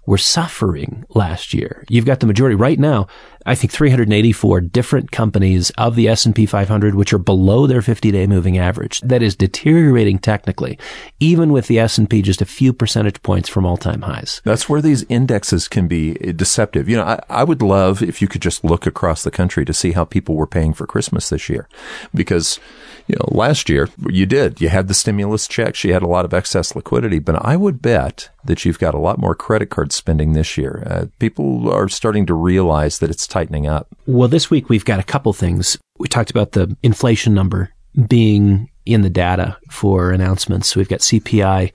were 0.07 0.19
suffering 0.19 1.05
last 1.11 1.55
year. 1.55 1.85
You've 1.89 2.05
got 2.05 2.21
the 2.21 2.27
majority 2.27 2.55
right 2.55 2.79
now. 2.79 3.07
I 3.47 3.55
think 3.55 3.73
384 3.73 4.61
different 4.63 5.11
companies 5.11 5.71
of 5.77 5.97
the 5.97 6.09
S&P 6.09 6.47
500 6.47 6.95
which 6.95 7.13
are 7.13 7.19
below 7.19 7.67
their 7.67 7.81
50-day 7.81 8.27
moving 8.27 8.59
average. 8.59 9.01
That 9.01 9.23
is 9.23 9.37
deteriorating 9.37 10.19
technically, 10.19 10.79
even 11.21 11.53
with 11.53 11.67
the 11.67 11.79
S&P 11.79 12.23
just 12.23 12.43
a 12.43 12.47
few 12.47 12.73
percentage 12.73 13.23
points 13.23 13.49
from 13.49 13.67
all-time 13.67 14.03
highs. 14.03 14.41
That's 14.45 14.69
where 14.69 14.81
these 14.81 15.05
indexes 15.09 15.69
can 15.69 15.89
be 15.89 16.15
deceptive. 16.15 16.89
You 16.89 16.99
know, 16.99 17.05
I, 17.05 17.21
I 17.29 17.45
would 17.45 17.63
love 17.63 18.03
if 18.03 18.23
you 18.23 18.29
could 18.29 18.43
just 18.43 18.65
look 18.65 18.87
across 18.87 19.25
the 19.25 19.31
country 19.31 19.65
to 19.65 19.75
see 19.75 19.93
how 19.93 20.05
people 20.05 20.35
were 20.35 20.47
paying 20.47 20.73
for 20.73 20.87
Christmas 20.87 21.29
this 21.29 21.49
year, 21.49 21.69
because 22.15 22.59
you 23.07 23.17
know, 23.17 23.29
last 23.37 23.69
year 23.69 23.89
you 24.09 24.27
did. 24.27 24.61
You 24.61 24.69
had 24.69 24.89
the 24.89 24.95
stimulus 24.95 25.47
checks. 25.47 25.85
You 25.85 25.93
had 25.93 26.03
a 26.03 26.09
lot 26.09 26.25
of 26.25 26.33
excess 26.33 26.75
liquidity, 26.75 27.19
but 27.19 27.37
I 27.45 27.57
would 27.57 27.83
bet 27.83 28.31
that 28.45 28.65
you've 28.65 28.79
got 28.79 28.95
a 28.95 28.99
lot 28.99 29.19
more 29.19 29.35
credit 29.35 29.71
card 29.71 29.93
spending 29.93 30.33
this 30.33 30.57
year. 30.57 30.83
Uh, 30.87 31.07
people 31.19 31.71
are 31.71 31.89
starting 31.89 32.27
to 32.27 32.35
realize 32.35 32.99
that 32.99 33.11
it's 33.11 33.27
tightening 33.27 33.67
up. 33.67 33.89
Well, 34.07 34.29
this 34.29 34.51
week 34.51 34.69
we've 34.69 34.85
got 34.85 35.01
a 35.01 35.05
couple 35.05 35.33
things. 35.33 35.79
We 35.99 36.09
talked 36.09 36.31
about 36.31 36.53
the 36.53 36.77
inflation 36.83 37.35
number 37.35 37.71
being 38.09 38.71
in 38.87 39.03
the 39.03 39.11
data 39.11 39.57
for 39.71 40.11
announcements. 40.11 40.77
we've 40.77 40.89
got 40.89 41.01
CPI 41.01 41.73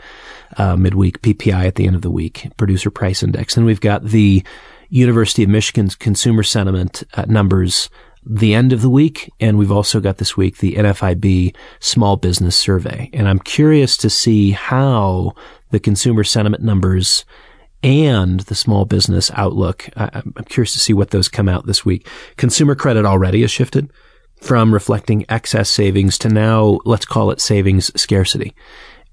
uh, 0.58 0.76
midweek, 0.76 1.22
PPI 1.22 1.66
at 1.66 1.76
the 1.76 1.88
end 1.88 1.96
of 1.96 2.02
the 2.02 2.12
week, 2.12 2.48
producer 2.58 2.92
price 2.92 3.24
index, 3.24 3.58
and 3.58 3.66
we've 3.66 3.82
got 3.82 4.04
the 4.04 4.44
University 4.90 5.44
of 5.44 5.50
Michigan's 5.50 5.96
consumer 5.96 6.44
sentiment 6.44 7.04
uh, 7.14 7.26
numbers 7.28 7.90
the 8.30 8.54
end 8.54 8.72
of 8.72 8.84
the 8.84 8.90
week, 8.92 9.32
and 9.40 9.58
we've 9.58 9.72
also 9.72 10.00
got 10.00 10.18
this 10.18 10.38
week 10.38 10.58
the 10.58 10.76
NFIB 10.76 11.56
Small 11.80 12.16
Business 12.16 12.56
Survey. 12.56 13.10
And 13.12 13.28
I'm 13.28 13.40
curious 13.40 13.98
to 13.98 14.10
see 14.10 14.52
how 14.52 15.34
the 15.72 15.80
consumer 15.80 16.24
sentiment 16.24 16.64
numbers 16.64 17.26
and 17.82 18.42
the 18.42 18.56
small 18.56 18.86
business 18.86 19.32
outlook. 19.34 19.90
I, 19.98 20.22
am 20.24 20.34
curious 20.48 20.74
to 20.74 20.80
see 20.80 20.94
what 20.94 21.10
those 21.10 21.28
come 21.28 21.50
out 21.50 21.66
this 21.66 21.84
week. 21.84 22.08
Consumer 22.38 22.76
credit 22.76 23.04
already 23.04 23.42
has 23.42 23.52
shifted 23.52 23.92
from 24.40 24.74
reflecting 24.74 25.26
excess 25.28 25.70
savings 25.70 26.18
to 26.20 26.30
now, 26.30 26.80
let's 26.86 27.06
call 27.06 27.32
it 27.32 27.42
savings 27.42 27.92
scarcity. 28.00 28.54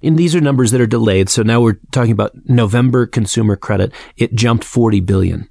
And 0.02 0.18
these 0.18 0.37
are 0.37 0.42
numbers 0.42 0.72
that 0.72 0.81
are 0.81 0.87
delayed. 0.87 1.31
So 1.31 1.42
now 1.42 1.62
we're 1.62 1.79
talking 1.90 2.12
about 2.12 2.37
November 2.44 3.07
consumer 3.07 3.57
credit. 3.57 3.92
It 4.18 4.35
jumped 4.35 4.62
40 4.62 5.00
billion 5.00 5.48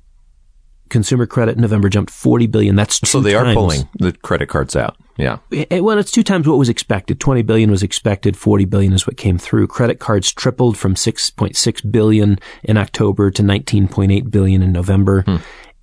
consumer 0.95 1.25
credit 1.25 1.57
in 1.57 1.61
November 1.61 1.89
jumped 1.89 2.09
40 2.09 2.47
billion. 2.47 2.77
That's 2.77 3.05
so 3.09 3.19
they 3.19 3.33
times. 3.33 3.49
are 3.49 3.53
pulling 3.53 3.89
the 3.99 4.13
credit 4.13 4.47
cards 4.47 4.77
out. 4.77 4.95
Yeah. 5.17 5.39
It, 5.51 5.83
well, 5.83 5.97
it's 5.97 6.09
two 6.09 6.23
times 6.23 6.47
what 6.47 6.57
was 6.57 6.69
expected. 6.69 7.19
20 7.19 7.41
billion 7.41 7.69
was 7.69 7.83
expected. 7.83 8.37
40 8.37 8.63
billion 8.63 8.93
is 8.93 9.05
what 9.05 9.17
came 9.17 9.37
through. 9.37 9.67
Credit 9.67 9.99
cards 9.99 10.31
tripled 10.31 10.77
from 10.77 10.95
6.6 10.95 11.91
billion 11.91 12.39
in 12.63 12.77
October 12.77 13.29
to 13.29 13.43
19.8 13.43 14.31
billion 14.31 14.63
in 14.63 14.71
November. 14.71 15.23
Hmm. 15.23 15.35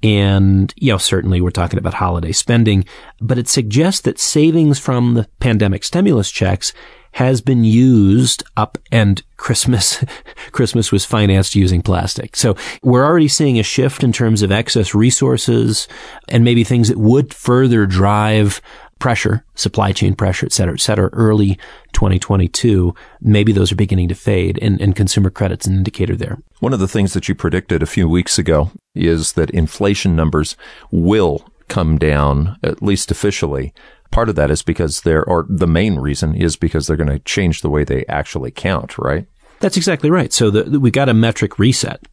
And, 0.03 0.73
you 0.79 0.93
know, 0.93 0.99
certainly 0.99 1.43
we're 1.43 1.51
talking 1.51 1.79
about 1.79 1.93
holiday 1.93 2.33
spending, 2.33 2.87
but 3.21 3.37
it 3.37 3.49
suggests 3.49 4.01
that 4.01 4.19
savings 4.19 4.79
from 4.79 5.13
the 5.13 5.29
pandemic 5.41 5.85
stimulus 5.85 6.31
checks 6.31 6.73
has 7.13 7.41
been 7.41 7.65
used 7.65 8.43
up 8.57 8.79
and 8.91 9.23
Christmas, 9.37 10.05
Christmas 10.53 10.93
was 10.93 11.05
financed 11.05 11.55
using 11.55 11.83
plastic. 11.83 12.37
So 12.37 12.57
we're 12.83 13.05
already 13.05 13.29
seeing 13.29 13.59
a 13.59 13.63
shift 13.63 14.03
in 14.03 14.13
terms 14.13 14.43
of 14.43 14.53
excess 14.53 14.95
resources 14.95 15.89
and 16.29 16.45
maybe 16.45 16.65
things 16.65 16.89
that 16.89 16.99
would 16.99 17.35
further 17.35 17.87
drive 17.87 18.61
pressure, 19.03 19.45
supply 19.57 19.91
chain 19.91 20.15
pressure, 20.15 20.47
et 20.47 20.53
cetera, 20.53 20.75
et 20.75 20.81
cetera, 20.81 21.11
early 21.13 21.59
2022, 21.93 22.95
maybe 23.21 23.51
those 23.51 23.73
are 23.73 23.77
beginning 23.77 24.07
to 24.07 24.15
fade 24.15 24.57
and, 24.63 24.81
and 24.81 24.95
consumer 24.95 25.29
credit's 25.29 25.67
an 25.67 25.75
indicator 25.75 26.15
there. 26.15 26.39
One 26.61 26.73
of 26.73 26.79
the 26.79 26.87
things 26.87 27.13
that 27.13 27.29
you 27.29 27.35
predicted 27.35 27.83
a 27.83 27.87
few 27.87 28.09
weeks 28.09 28.39
ago 28.39 28.71
is 28.95 29.33
that 29.33 29.51
inflation 29.51 30.15
numbers 30.15 30.57
will 30.93 31.45
come 31.67 31.99
down, 31.99 32.57
at 32.63 32.81
least 32.81 33.11
officially, 33.11 33.75
part 34.13 34.29
of 34.29 34.37
that 34.37 34.51
is 34.51 34.63
because 34.63 35.01
they're, 35.01 35.25
or 35.25 35.47
the 35.49 35.67
main 35.67 35.97
reason 35.97 36.35
is 36.35 36.55
because 36.57 36.87
they're 36.87 36.97
going 36.97 37.09
to 37.09 37.19
change 37.21 37.63
the 37.63 37.71
way 37.71 37.83
they 37.83 38.05
actually 38.07 38.51
count, 38.51 38.97
right? 38.99 39.27
That's 39.61 39.77
exactly 39.77 40.11
right. 40.11 40.33
So 40.33 40.51
the, 40.51 40.81
we 40.81 40.91
got 40.91 41.09
a 41.09 41.15
metric 41.15 41.59
reset 41.59 42.05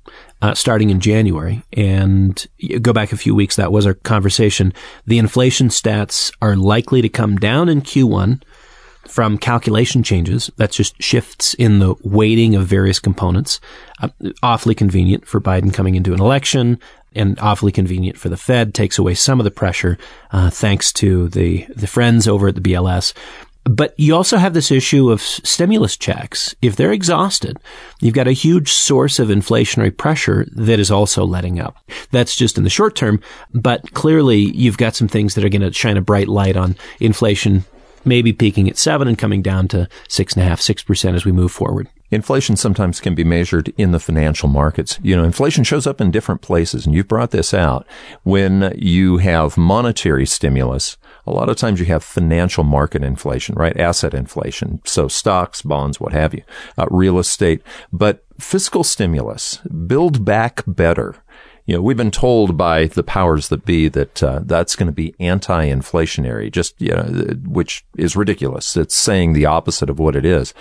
uh, 0.42 0.54
starting 0.54 0.90
in 0.90 1.00
January, 1.00 1.64
and 1.74 2.46
go 2.82 2.94
back 2.94 3.12
a 3.12 3.18
few 3.18 3.36
weeks. 3.36 3.56
That 3.56 3.72
was 3.72 3.86
our 3.86 3.96
conversation. 3.96 4.74
The 5.06 5.18
inflation 5.18 5.70
stats 5.70 6.32
are 6.42 6.56
likely 6.56 7.02
to 7.02 7.10
come 7.10 7.38
down 7.38 7.68
in 7.68 7.82
Q1 7.82 8.42
from 9.08 9.38
calculation 9.38 10.04
changes. 10.04 10.52
That's 10.58 10.76
just 10.76 11.02
shifts 11.02 11.56
in 11.56 11.80
the 11.80 11.96
weighting 12.04 12.56
of 12.56 12.68
various 12.68 13.00
components. 13.00 13.60
Uh, 14.00 14.10
awfully 14.44 14.76
convenient 14.76 15.28
for 15.28 15.42
Biden 15.42 15.74
coming 15.74 15.96
into 15.96 16.14
an 16.14 16.22
election 16.22 16.80
and 17.16 17.40
awfully 17.40 17.72
convenient 17.72 18.18
for 18.18 18.30
the 18.30 18.38
Fed, 18.38 18.74
takes 18.74 18.98
away 18.98 19.14
some 19.14 19.40
of 19.40 19.44
the 19.44 19.52
pressure, 19.52 19.98
uh, 20.32 20.50
thanks 20.50 20.92
to 20.94 21.30
the, 21.30 21.66
the 21.76 21.88
friends 21.88 22.28
over 22.28 22.48
at 22.48 22.56
the 22.56 22.62
BLS. 22.62 23.14
But 23.66 23.94
you 24.00 24.16
also 24.16 24.38
have 24.38 24.54
this 24.54 24.72
issue 24.72 25.12
of 25.12 25.22
stimulus 25.22 25.96
checks. 25.98 26.56
If 26.62 26.76
they're 26.76 26.94
exhausted, 26.94 27.60
you've 28.00 28.16
got 28.16 28.28
a 28.28 28.32
huge 28.32 28.72
source 28.72 29.20
of 29.20 29.28
inflationary 29.28 29.96
pressure 29.96 30.48
that 30.54 30.80
is 30.80 30.90
also 30.90 31.26
letting 31.26 31.60
up. 31.60 31.78
That's 32.12 32.36
just 32.36 32.58
in 32.58 32.64
the 32.64 32.70
short 32.70 32.96
term, 32.96 33.22
but 33.54 33.94
clearly 33.94 34.38
you've 34.38 34.78
got 34.78 34.96
some 34.96 35.08
things 35.08 35.36
that 35.36 35.44
are 35.44 35.50
going 35.50 35.62
to 35.62 35.74
shine 35.74 35.98
a 35.98 36.02
bright 36.02 36.30
light 36.30 36.56
on 36.56 36.78
inflation 37.00 37.66
maybe 38.10 38.34
peaking 38.34 38.68
at 38.70 38.78
seven 38.78 39.08
and 39.08 39.18
coming 39.18 39.42
down 39.42 39.70
to 39.70 39.88
six 40.10 40.34
and 40.34 40.44
a 40.44 40.46
half, 40.46 40.60
six 40.60 40.84
percent 40.84 41.16
as 41.16 41.24
we 41.24 41.32
move 41.32 41.54
forward. 41.54 41.88
Inflation 42.12 42.56
sometimes 42.58 43.00
can 43.00 43.14
be 43.14 43.24
measured 43.24 43.72
in 43.78 43.92
the 43.92 44.00
financial 44.00 44.50
markets. 44.50 45.00
You 45.04 45.16
know, 45.16 45.24
inflation 45.24 45.64
shows 45.64 45.86
up 45.86 46.02
in 46.02 46.10
different 46.10 46.42
places, 46.42 46.86
and 46.86 46.96
you've 46.96 47.08
brought 47.08 47.30
this 47.32 47.54
out. 47.54 47.86
When 48.24 48.74
you 48.76 49.18
have 49.18 49.58
monetary 49.58 50.26
stimulus, 50.26 50.98
a 51.28 51.32
lot 51.32 51.50
of 51.50 51.58
times 51.58 51.80
you 51.80 51.86
have 51.86 52.04
financial 52.04 52.64
market 52.64 53.04
inflation, 53.04 53.54
right? 53.56 53.80
Asset 53.80 54.16
inflation. 54.16 54.82
So 54.86 55.08
stocks, 55.08 55.62
bonds, 55.62 56.00
what 56.00 56.14
have 56.14 56.34
you, 56.34 56.42
uh, 56.80 56.88
real 56.90 57.20
estate. 57.20 57.62
But 57.94 58.26
fiscal 58.40 58.84
stimulus, 58.84 59.58
build 59.58 60.26
back 60.26 60.64
better. 60.66 61.16
You 61.70 61.76
know, 61.76 61.84
we've 61.84 61.96
been 61.96 62.10
told 62.10 62.58
by 62.58 62.88
the 62.88 63.04
powers 63.04 63.50
that 63.50 63.64
be 63.64 63.90
that 63.90 64.24
uh, 64.24 64.40
that's 64.44 64.76
going 64.76 64.88
to 64.88 64.92
be 64.92 65.14
anti-inflationary, 65.20 66.52
just 66.52 66.74
you 66.82 66.96
know, 66.96 67.04
which 67.46 67.86
is 67.96 68.16
ridiculous. 68.16 68.76
It's 68.76 68.96
saying 68.96 69.34
the 69.34 69.46
opposite 69.46 69.88
of 69.88 70.00
what 70.00 70.16
it 70.16 70.26
is. 70.26 70.56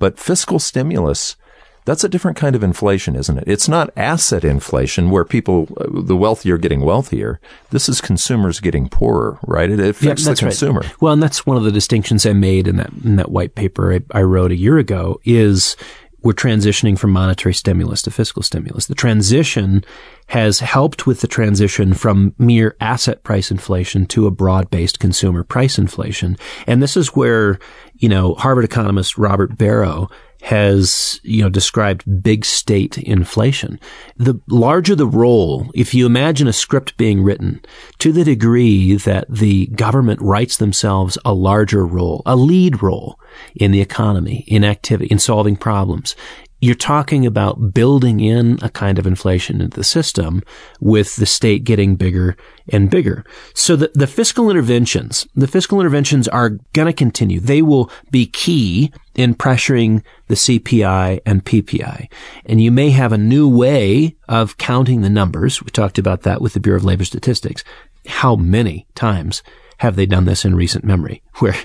But 0.00 0.18
fiscal 0.18 0.58
stimulus, 0.58 1.36
that's 1.84 2.02
a 2.02 2.08
different 2.08 2.36
kind 2.36 2.56
of 2.56 2.64
inflation, 2.64 3.14
isn't 3.14 3.38
it? 3.38 3.44
It's 3.46 3.68
not 3.68 3.96
asset 3.96 4.42
inflation 4.42 5.10
where 5.10 5.24
people, 5.24 5.68
the 5.88 6.16
wealthier 6.16 6.58
getting 6.58 6.80
wealthier. 6.80 7.38
This 7.70 7.88
is 7.88 8.00
consumers 8.00 8.58
getting 8.58 8.88
poorer, 8.88 9.38
right? 9.46 9.70
It 9.70 9.78
affects 9.78 10.26
yeah, 10.26 10.32
the 10.32 10.40
consumer. 10.40 10.80
Right. 10.80 11.00
Well, 11.00 11.12
and 11.12 11.22
that's 11.22 11.46
one 11.46 11.56
of 11.56 11.62
the 11.62 11.70
distinctions 11.70 12.26
I 12.26 12.32
made 12.32 12.66
in 12.66 12.78
that, 12.78 12.90
in 13.04 13.14
that 13.14 13.30
white 13.30 13.54
paper 13.54 13.94
I, 13.94 14.00
I 14.10 14.22
wrote 14.22 14.50
a 14.50 14.56
year 14.56 14.76
ago 14.76 15.20
is 15.24 15.76
we're 16.22 16.32
transitioning 16.32 16.98
from 16.98 17.10
monetary 17.12 17.54
stimulus 17.54 18.02
to 18.02 18.10
fiscal 18.10 18.42
stimulus. 18.42 18.86
The 18.86 18.94
transition 18.94 19.84
has 20.26 20.60
helped 20.60 21.06
with 21.06 21.20
the 21.20 21.28
transition 21.28 21.94
from 21.94 22.34
mere 22.38 22.76
asset 22.80 23.22
price 23.22 23.50
inflation 23.50 24.04
to 24.06 24.26
a 24.26 24.30
broad-based 24.30 24.98
consumer 24.98 25.44
price 25.44 25.78
inflation. 25.78 26.36
And 26.66 26.82
this 26.82 26.96
is 26.96 27.08
where, 27.14 27.58
you 27.96 28.08
know, 28.08 28.34
Harvard 28.34 28.64
economist 28.64 29.16
Robert 29.16 29.56
Barro 29.56 30.10
has, 30.42 31.20
you 31.22 31.42
know, 31.42 31.48
described 31.48 32.22
big 32.22 32.44
state 32.44 32.96
inflation. 32.98 33.78
The 34.16 34.40
larger 34.48 34.94
the 34.94 35.06
role, 35.06 35.70
if 35.74 35.94
you 35.94 36.06
imagine 36.06 36.46
a 36.46 36.52
script 36.52 36.96
being 36.96 37.22
written 37.22 37.60
to 37.98 38.12
the 38.12 38.24
degree 38.24 38.94
that 38.96 39.26
the 39.28 39.66
government 39.68 40.20
writes 40.22 40.56
themselves 40.56 41.18
a 41.24 41.34
larger 41.34 41.84
role, 41.84 42.22
a 42.24 42.36
lead 42.36 42.82
role 42.82 43.18
in 43.56 43.72
the 43.72 43.80
economy, 43.80 44.44
in 44.46 44.64
activity, 44.64 45.08
in 45.10 45.18
solving 45.18 45.56
problems, 45.56 46.14
you're 46.60 46.74
talking 46.74 47.24
about 47.24 47.72
building 47.72 48.20
in 48.20 48.58
a 48.62 48.68
kind 48.68 48.98
of 48.98 49.06
inflation 49.06 49.60
into 49.60 49.76
the 49.76 49.84
system 49.84 50.42
with 50.80 51.16
the 51.16 51.26
state 51.26 51.64
getting 51.64 51.94
bigger 51.94 52.36
and 52.72 52.90
bigger. 52.90 53.24
So 53.54 53.76
the, 53.76 53.90
the 53.94 54.06
fiscal 54.06 54.50
interventions, 54.50 55.26
the 55.34 55.46
fiscal 55.46 55.80
interventions 55.80 56.26
are 56.28 56.58
going 56.72 56.86
to 56.86 56.92
continue. 56.92 57.38
They 57.38 57.62
will 57.62 57.90
be 58.10 58.26
key 58.26 58.92
in 59.14 59.34
pressuring 59.34 60.02
the 60.26 60.34
CPI 60.34 61.20
and 61.24 61.44
PPI. 61.44 62.10
And 62.46 62.60
you 62.60 62.72
may 62.72 62.90
have 62.90 63.12
a 63.12 63.18
new 63.18 63.48
way 63.48 64.16
of 64.28 64.58
counting 64.58 65.02
the 65.02 65.10
numbers. 65.10 65.62
We 65.62 65.70
talked 65.70 65.98
about 65.98 66.22
that 66.22 66.40
with 66.40 66.54
the 66.54 66.60
Bureau 66.60 66.78
of 66.78 66.84
Labor 66.84 67.04
Statistics. 67.04 67.62
How 68.06 68.36
many 68.36 68.86
times 68.94 69.42
have 69.78 69.96
they 69.96 70.06
done 70.06 70.24
this 70.24 70.44
in 70.44 70.54
recent 70.54 70.84
memory? 70.84 71.22
Where, 71.38 71.56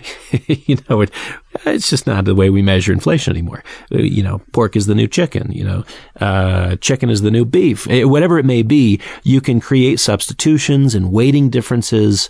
you 0.48 0.78
know, 0.90 1.02
it, 1.02 1.12
it's 1.66 1.90
just 1.90 2.08
not 2.08 2.26
the 2.26 2.36
way 2.36 2.50
we 2.50 2.62
measure 2.62 2.94
inflation 2.94 3.34
anymore. 3.34 3.64
Uh, 3.92 4.00
you 4.00 4.24
know, 4.24 4.42
pork 4.52 4.76
is 4.76 4.86
the 4.86 4.96
new 4.96 5.08
chicken, 5.08 5.52
you 5.52 5.64
know, 5.64 5.84
uh, 6.22 6.76
chicken 6.78 7.10
is 7.10 7.22
the 7.22 7.32
new 7.32 7.46
beef. 7.46 7.88
Eh, 7.90 8.04
whatever 8.04 8.38
it 8.38 8.46
may 8.46 8.62
be, 8.62 9.00
you 9.24 9.42
can 9.42 9.60
create 9.60 10.00
substitutions 10.00 10.96
and 10.96 11.12
weighting 11.12 11.50
differences 11.50 12.30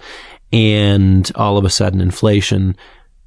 and 0.52 1.32
all 1.36 1.58
of 1.58 1.66
a 1.66 1.70
sudden 1.70 2.00
inflation 2.00 2.76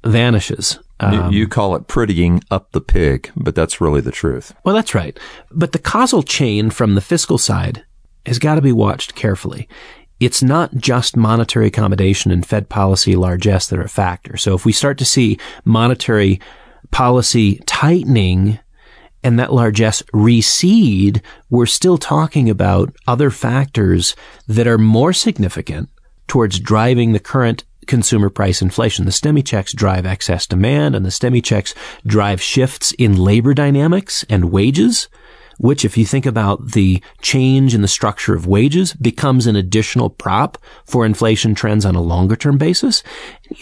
vanishes. 0.03 0.79
Um, 0.99 1.31
you 1.31 1.47
call 1.47 1.75
it 1.75 1.87
prettying 1.87 2.43
up 2.49 2.71
the 2.71 2.81
pig, 2.81 3.31
but 3.35 3.53
that's 3.53 3.79
really 3.79 4.01
the 4.01 4.11
truth. 4.11 4.53
Well, 4.63 4.73
that's 4.73 4.95
right. 4.95 5.17
But 5.51 5.73
the 5.73 5.79
causal 5.79 6.23
chain 6.23 6.71
from 6.71 6.95
the 6.95 7.01
fiscal 7.01 7.37
side 7.37 7.85
has 8.25 8.39
got 8.39 8.55
to 8.55 8.61
be 8.61 8.71
watched 8.71 9.13
carefully 9.13 9.69
it's 10.19 10.41
not 10.41 10.75
just 10.75 11.15
monetary 11.15 11.67
accommodation 11.67 12.31
and 12.31 12.45
Fed 12.45 12.69
policy 12.69 13.15
largesse 13.15 13.67
that 13.67 13.79
are 13.79 13.83
a 13.83 13.89
factor. 13.89 14.37
So 14.37 14.55
if 14.55 14.65
we 14.65 14.71
start 14.71 14.97
to 14.99 15.05
see 15.05 15.39
monetary 15.63 16.39
policy 16.91 17.57
tightening 17.65 18.59
and 19.23 19.39
that 19.39 19.53
largesse 19.53 20.03
recede, 20.13 21.21
we're 21.49 21.65
still 21.65 21.97
talking 21.97 22.49
about 22.49 22.95
other 23.07 23.29
factors 23.29 24.15
that 24.47 24.67
are 24.67 24.77
more 24.77 25.13
significant 25.13 25.89
towards 26.27 26.59
driving 26.59 27.13
the 27.13 27.19
current 27.19 27.63
consumer 27.87 28.29
price 28.29 28.61
inflation. 28.61 29.05
The 29.05 29.11
stimmy 29.11 29.45
checks 29.45 29.73
drive 29.73 30.05
excess 30.05 30.45
demand 30.45 30.95
and 30.95 31.05
the 31.05 31.09
stimmy 31.09 31.43
checks 31.43 31.73
drive 32.05 32.41
shifts 32.41 32.91
in 32.93 33.15
labor 33.15 33.53
dynamics 33.53 34.25
and 34.29 34.51
wages 34.51 35.07
which 35.57 35.85
if 35.85 35.97
you 35.97 36.05
think 36.05 36.25
about 36.25 36.71
the 36.71 37.01
change 37.21 37.73
in 37.73 37.81
the 37.81 37.87
structure 37.87 38.35
of 38.35 38.47
wages 38.47 38.93
becomes 38.93 39.47
an 39.47 39.55
additional 39.55 40.09
prop 40.09 40.57
for 40.85 41.05
inflation 41.05 41.55
trends 41.55 41.85
on 41.85 41.95
a 41.95 42.01
longer 42.01 42.35
term 42.35 42.57
basis. 42.57 43.03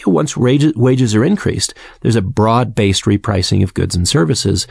Once 0.06 0.36
wages, 0.36 0.74
wages 0.74 1.14
are 1.14 1.24
increased, 1.24 1.74
there's 2.00 2.16
a 2.16 2.22
broad 2.22 2.74
based 2.74 3.04
repricing 3.04 3.62
of 3.62 3.74
goods 3.74 3.94
and 3.94 4.08
services. 4.08 4.66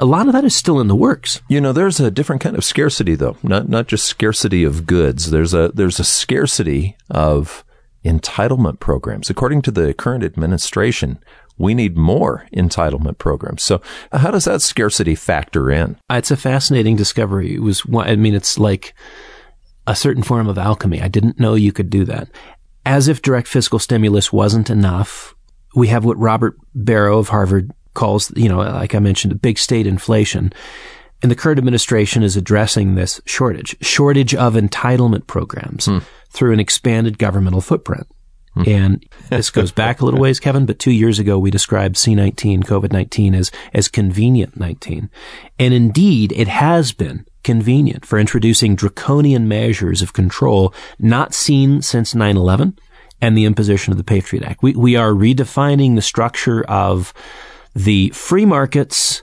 A 0.00 0.04
lot 0.04 0.28
of 0.28 0.32
that 0.32 0.44
is 0.44 0.54
still 0.54 0.78
in 0.80 0.86
the 0.86 0.94
works. 0.94 1.42
You 1.48 1.60
know, 1.60 1.72
there's 1.72 1.98
a 1.98 2.10
different 2.10 2.40
kind 2.40 2.56
of 2.56 2.64
scarcity 2.64 3.16
though, 3.16 3.36
not, 3.42 3.68
not 3.68 3.88
just 3.88 4.06
scarcity 4.06 4.62
of 4.62 4.86
goods. 4.86 5.30
There's 5.30 5.54
a, 5.54 5.72
there's 5.74 5.98
a 5.98 6.04
scarcity 6.04 6.96
of 7.10 7.64
entitlement 8.04 8.78
programs. 8.78 9.28
According 9.28 9.62
to 9.62 9.70
the 9.72 9.92
current 9.94 10.22
administration, 10.22 11.18
we 11.58 11.74
need 11.74 11.96
more 11.96 12.46
entitlement 12.52 13.18
programs. 13.18 13.62
So 13.62 13.82
how 14.12 14.30
does 14.30 14.44
that 14.44 14.62
scarcity 14.62 15.14
factor 15.14 15.70
in? 15.70 15.96
It's 16.10 16.30
a 16.30 16.36
fascinating 16.36 16.96
discovery. 16.96 17.54
It 17.54 17.62
was, 17.62 17.82
I 17.94 18.16
mean, 18.16 18.34
it's 18.34 18.58
like 18.58 18.94
a 19.86 19.96
certain 19.96 20.22
form 20.22 20.48
of 20.48 20.58
alchemy. 20.58 21.02
I 21.02 21.08
didn't 21.08 21.40
know 21.40 21.54
you 21.54 21.72
could 21.72 21.90
do 21.90 22.04
that. 22.04 22.28
As 22.86 23.08
if 23.08 23.22
direct 23.22 23.48
fiscal 23.48 23.78
stimulus 23.78 24.32
wasn't 24.32 24.70
enough, 24.70 25.34
we 25.74 25.88
have 25.88 26.04
what 26.04 26.18
Robert 26.18 26.56
Barro 26.74 27.18
of 27.18 27.28
Harvard 27.28 27.72
calls, 27.94 28.32
you 28.36 28.48
know, 28.48 28.58
like 28.58 28.94
I 28.94 29.00
mentioned, 29.00 29.42
big 29.42 29.58
state 29.58 29.86
inflation. 29.86 30.52
And 31.20 31.30
the 31.30 31.36
current 31.36 31.58
administration 31.58 32.22
is 32.22 32.36
addressing 32.36 32.94
this 32.94 33.20
shortage, 33.26 33.76
shortage 33.84 34.34
of 34.34 34.54
entitlement 34.54 35.26
programs 35.26 35.86
hmm. 35.86 35.98
through 36.30 36.52
an 36.52 36.60
expanded 36.60 37.18
governmental 37.18 37.60
footprint. 37.60 38.06
Hmm. 38.64 38.68
And 38.68 39.06
this 39.30 39.50
goes 39.50 39.72
back 39.72 40.00
a 40.00 40.04
little 40.04 40.20
ways, 40.20 40.40
Kevin, 40.40 40.66
but 40.66 40.78
two 40.78 40.90
years 40.90 41.18
ago 41.18 41.38
we 41.38 41.50
described 41.50 41.96
C19, 41.96 42.64
COVID-19 42.64 43.36
as, 43.36 43.50
as 43.72 43.88
convenient 43.88 44.58
19. 44.58 45.10
And 45.58 45.74
indeed, 45.74 46.32
it 46.32 46.48
has 46.48 46.92
been 46.92 47.26
convenient 47.44 48.04
for 48.04 48.18
introducing 48.18 48.74
draconian 48.74 49.48
measures 49.48 50.02
of 50.02 50.12
control 50.12 50.74
not 50.98 51.34
seen 51.34 51.82
since 51.82 52.14
9-11 52.14 52.76
and 53.20 53.36
the 53.36 53.44
imposition 53.44 53.92
of 53.92 53.96
the 53.96 54.04
Patriot 54.04 54.44
Act. 54.44 54.62
We, 54.62 54.74
we 54.74 54.96
are 54.96 55.10
redefining 55.10 55.94
the 55.94 56.02
structure 56.02 56.64
of 56.64 57.12
the 57.74 58.10
free 58.10 58.44
markets 58.44 59.22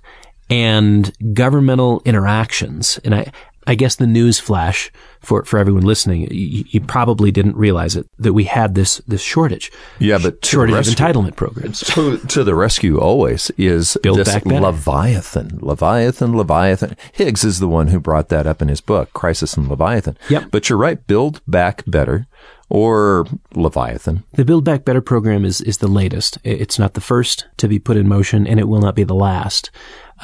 and 0.49 1.11
governmental 1.33 2.01
interactions. 2.05 2.99
And 3.03 3.15
I, 3.15 3.31
I 3.67 3.75
guess 3.75 3.95
the 3.95 4.07
news 4.07 4.39
flash 4.39 4.91
for, 5.21 5.43
for 5.43 5.57
everyone 5.57 5.83
listening, 5.83 6.31
you, 6.31 6.63
you, 6.67 6.81
probably 6.81 7.31
didn't 7.31 7.55
realize 7.55 7.95
it 7.95 8.07
that 8.19 8.33
we 8.33 8.43
had 8.43 8.75
this 8.75 8.97
this 9.07 9.21
shortage. 9.21 9.71
Yeah, 9.99 10.19
but 10.21 10.45
shortage 10.45 10.75
rescue, 10.75 11.05
of 11.05 11.15
entitlement 11.15 11.35
programs. 11.35 11.79
To, 11.95 12.17
to, 12.17 12.43
the 12.43 12.55
rescue 12.55 12.99
always 12.99 13.51
is 13.57 13.97
Build 14.03 14.19
this 14.19 14.27
Leviathan, 14.45 15.59
Leviathan, 15.61 16.37
Leviathan. 16.37 16.97
Higgs 17.13 17.43
is 17.43 17.59
the 17.59 17.67
one 17.67 17.87
who 17.87 17.99
brought 17.99 18.29
that 18.29 18.45
up 18.45 18.61
in 18.61 18.67
his 18.67 18.81
book, 18.81 19.13
Crisis 19.13 19.55
and 19.55 19.69
Leviathan. 19.69 20.17
Yep. 20.29 20.51
But 20.51 20.69
you're 20.69 20.77
right. 20.77 21.05
Build 21.07 21.41
back 21.47 21.83
better 21.87 22.27
or 22.69 23.25
Leviathan. 23.53 24.23
The 24.33 24.45
Build 24.45 24.63
Back 24.63 24.85
Better 24.85 25.01
program 25.01 25.45
is, 25.45 25.61
is 25.61 25.77
the 25.77 25.87
latest. 25.87 26.37
It's 26.43 26.79
not 26.79 26.93
the 26.93 27.01
first 27.01 27.45
to 27.57 27.67
be 27.67 27.79
put 27.79 27.97
in 27.97 28.07
motion 28.07 28.47
and 28.47 28.59
it 28.59 28.67
will 28.67 28.81
not 28.81 28.95
be 28.95 29.03
the 29.03 29.15
last 29.15 29.71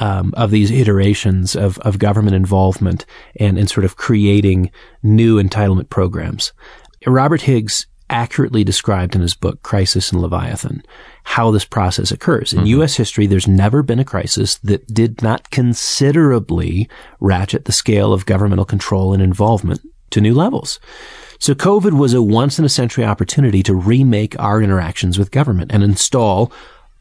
um, 0.00 0.32
of 0.36 0.50
these 0.50 0.70
iterations 0.70 1.54
of, 1.54 1.78
of 1.80 1.98
government 1.98 2.34
involvement 2.34 3.04
and, 3.36 3.58
and 3.58 3.68
sort 3.70 3.84
of 3.84 3.96
creating 3.96 4.70
new 5.02 5.42
entitlement 5.42 5.88
programs. 5.88 6.52
Robert 7.06 7.42
Higgs 7.42 7.86
accurately 8.10 8.62
described 8.62 9.14
in 9.14 9.22
his 9.22 9.34
book, 9.34 9.62
Crisis 9.62 10.12
and 10.12 10.20
Leviathan, 10.20 10.82
how 11.24 11.50
this 11.50 11.64
process 11.64 12.10
occurs. 12.10 12.52
In 12.52 12.60
mm-hmm. 12.60 12.66
U.S. 12.66 12.96
history, 12.96 13.26
there's 13.26 13.48
never 13.48 13.82
been 13.82 13.98
a 13.98 14.04
crisis 14.04 14.58
that 14.58 14.86
did 14.88 15.22
not 15.22 15.50
considerably 15.50 16.88
ratchet 17.20 17.64
the 17.64 17.72
scale 17.72 18.12
of 18.12 18.26
governmental 18.26 18.66
control 18.66 19.14
and 19.14 19.22
involvement 19.22 19.80
to 20.10 20.20
new 20.20 20.34
levels. 20.34 20.78
So 21.38 21.54
COVID 21.54 21.98
was 21.98 22.14
a 22.14 22.22
once 22.22 22.58
in 22.58 22.64
a 22.64 22.68
century 22.68 23.04
opportunity 23.04 23.62
to 23.64 23.74
remake 23.74 24.38
our 24.38 24.62
interactions 24.62 25.18
with 25.18 25.30
government 25.30 25.72
and 25.72 25.82
install 25.82 26.52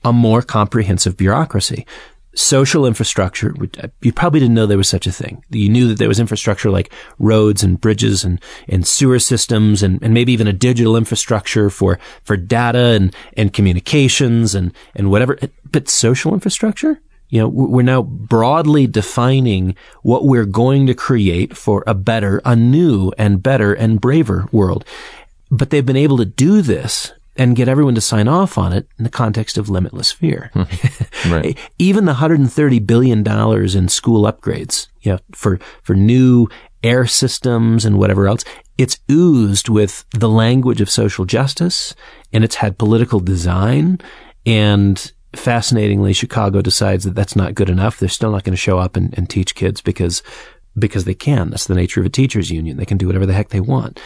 a 0.04 0.12
more 0.12 0.42
comprehensive 0.42 1.18
bureaucracy 1.18 1.86
social 2.34 2.86
infrastructure. 2.86 3.54
Uh, 3.82 3.88
you 4.02 4.14
probably 4.14 4.40
didn't 4.40 4.56
know 4.56 4.66
there 4.66 4.78
was 4.78 4.88
such 4.88 5.08
a 5.08 5.12
thing. 5.12 5.44
You 5.50 5.70
knew 5.70 5.88
that 5.88 5.98
there 5.98 6.08
was 6.08 6.20
infrastructure 6.20 6.70
like 6.70 6.94
roads 7.20 7.64
and 7.64 7.80
bridges 7.80 8.24
and, 8.24 8.42
and 8.68 8.88
sewer 8.88 9.20
systems 9.20 9.84
and, 9.84 10.02
and 10.02 10.14
maybe 10.14 10.34
even 10.34 10.48
a 10.48 10.54
digital 10.54 10.96
infrastructure 10.96 11.70
for, 11.70 12.00
for 12.24 12.38
data 12.38 12.80
and, 12.80 13.16
and 13.36 13.54
communications 13.54 14.56
and, 14.56 14.74
and 14.96 15.12
whatever. 15.12 15.38
But 15.70 15.90
social 15.90 16.34
infrastructure? 16.34 17.02
You 17.30 17.40
know, 17.40 17.48
we're 17.48 17.82
now 17.82 18.02
broadly 18.02 18.88
defining 18.88 19.76
what 20.04 20.26
we're 20.26 20.46
going 20.46 20.88
to 20.88 20.94
create 20.94 21.56
for 21.56 21.82
a 21.88 21.94
better, 21.94 22.42
a 22.44 22.58
new 22.58 23.14
and 23.18 23.42
better 23.42 23.74
and 23.74 24.02
braver 24.02 24.50
world. 24.52 24.84
But 25.50 25.70
they've 25.70 25.86
been 25.86 25.96
able 25.96 26.18
to 26.18 26.26
do 26.26 26.62
this 26.62 27.14
and 27.42 27.56
get 27.56 27.68
everyone 27.68 27.96
to 27.96 28.02
sign 28.02 28.28
off 28.28 28.56
on 28.56 28.72
it 28.72 28.88
in 29.00 29.04
the 29.04 29.10
context 29.10 29.58
of 29.58 29.68
limitless 29.68 30.12
fear. 30.12 30.52
Hmm. 30.54 31.32
right. 31.34 31.58
Even 31.80 32.06
the 32.06 32.12
130 32.12 32.80
billion 32.80 33.24
dollars 33.24 33.74
in 33.74 33.90
school 33.90 34.32
upgrades, 34.32 34.88
you 35.02 35.14
know, 35.14 35.20
for 35.34 35.60
for 35.82 35.96
new 35.96 36.48
air 36.84 37.08
systems 37.08 37.84
and 37.84 37.98
whatever 37.98 38.28
else, 38.28 38.44
it's 38.78 39.00
oozed 39.10 39.70
with 39.70 40.06
the 40.12 40.30
language 40.30 40.82
of 40.82 40.90
social 40.90 41.26
justice 41.26 41.96
and 42.32 42.44
it's 42.44 42.56
had 42.56 42.78
political 42.78 43.20
design 43.20 44.00
and 44.46 45.12
fascinatingly 45.34 46.14
Chicago 46.14 46.62
decides 46.62 47.06
that 47.06 47.16
that's 47.16 47.36
not 47.36 47.56
good 47.56 47.72
enough. 47.72 47.98
They're 47.98 48.08
still 48.08 48.32
not 48.32 48.44
going 48.44 48.54
to 48.54 48.58
show 48.58 48.78
up 48.78 48.96
and, 48.96 49.18
and 49.18 49.28
teach 49.28 49.56
kids 49.56 49.82
because 49.82 50.22
because 50.78 51.06
they 51.06 51.16
can. 51.16 51.50
That's 51.50 51.66
the 51.66 51.76
nature 51.76 52.02
of 52.02 52.06
a 52.06 52.10
teachers 52.10 52.52
union. 52.52 52.78
They 52.78 52.86
can 52.86 53.00
do 53.00 53.08
whatever 53.08 53.26
the 53.26 53.34
heck 53.34 53.50
they 53.50 53.60
want. 53.60 54.00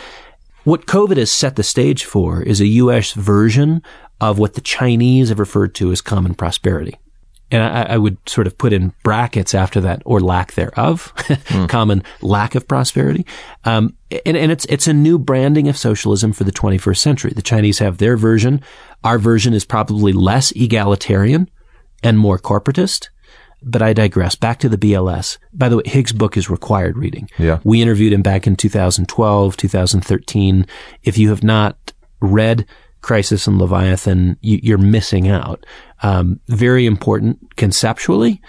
What 0.66 0.88
COVID 0.88 1.18
has 1.18 1.32
set 1.32 1.56
the 1.56 1.64
stage 1.64 2.06
for 2.06 2.42
is 2.42 2.60
a 2.60 2.66
U.S. 2.66 3.14
version 3.14 3.84
of 4.20 4.40
what 4.40 4.56
the 4.56 4.62
Chinese 4.62 5.30
have 5.30 5.38
referred 5.38 5.76
to 5.76 5.92
as 5.92 6.02
common 6.02 6.34
prosperity. 6.34 6.98
And 7.52 7.62
I, 7.62 7.84
I 7.94 7.98
would 7.98 8.18
sort 8.28 8.48
of 8.48 8.58
put 8.58 8.74
in 8.74 8.92
brackets 9.04 9.54
after 9.54 9.80
that, 9.82 10.02
or 10.06 10.20
lack 10.20 10.54
thereof, 10.54 11.14
mm. 11.18 11.70
common 11.70 12.04
lack 12.24 12.56
of 12.56 12.68
prosperity. 12.68 13.28
Um, 13.64 13.96
and, 14.26 14.36
and 14.36 14.52
it's 14.52 14.66
it's 14.66 14.88
a 14.88 14.94
new 14.94 15.20
branding 15.20 15.68
of 15.68 15.78
socialism 15.78 16.34
for 16.34 16.44
the 16.44 16.52
21st 16.52 16.98
century. 16.98 17.32
The 17.36 17.44
Chinese 17.44 17.78
have 17.78 18.00
their 18.00 18.18
version. 18.18 18.62
Our 19.04 19.20
version 19.20 19.54
is 19.54 19.66
probably 19.66 20.14
less 20.14 20.52
egalitarian 20.56 21.48
and 22.02 22.18
more 22.18 22.40
corporatist 22.40 23.10
but 23.66 23.82
I 23.82 23.94
digress. 23.94 24.36
Back 24.36 24.60
to 24.60 24.70
the 24.70 24.78
BLS. 24.78 25.38
By 25.52 25.70
the 25.70 25.78
way, 25.78 25.84
Higgs' 25.86 26.14
book 26.14 26.38
is 26.38 26.50
required 26.50 26.98
reading. 26.98 27.30
Yeah. 27.38 27.60
We 27.64 27.82
interviewed 27.82 28.14
him 28.14 28.22
back 28.22 28.48
in 28.48 28.56
2012, 28.56 29.58
2013. 29.58 30.66
If 31.04 31.18
you 31.18 31.30
have 31.30 31.44
not 31.44 31.94
read 32.22 32.66
Crisis 33.02 33.48
and 33.48 33.58
Leviathan, 33.58 34.38
you, 34.42 34.74
are 34.76 34.80
missing 34.80 35.28
out. 35.28 35.66
Um, 36.02 36.40
very 36.48 36.86
important 36.86 37.56
conceptually 37.56 38.42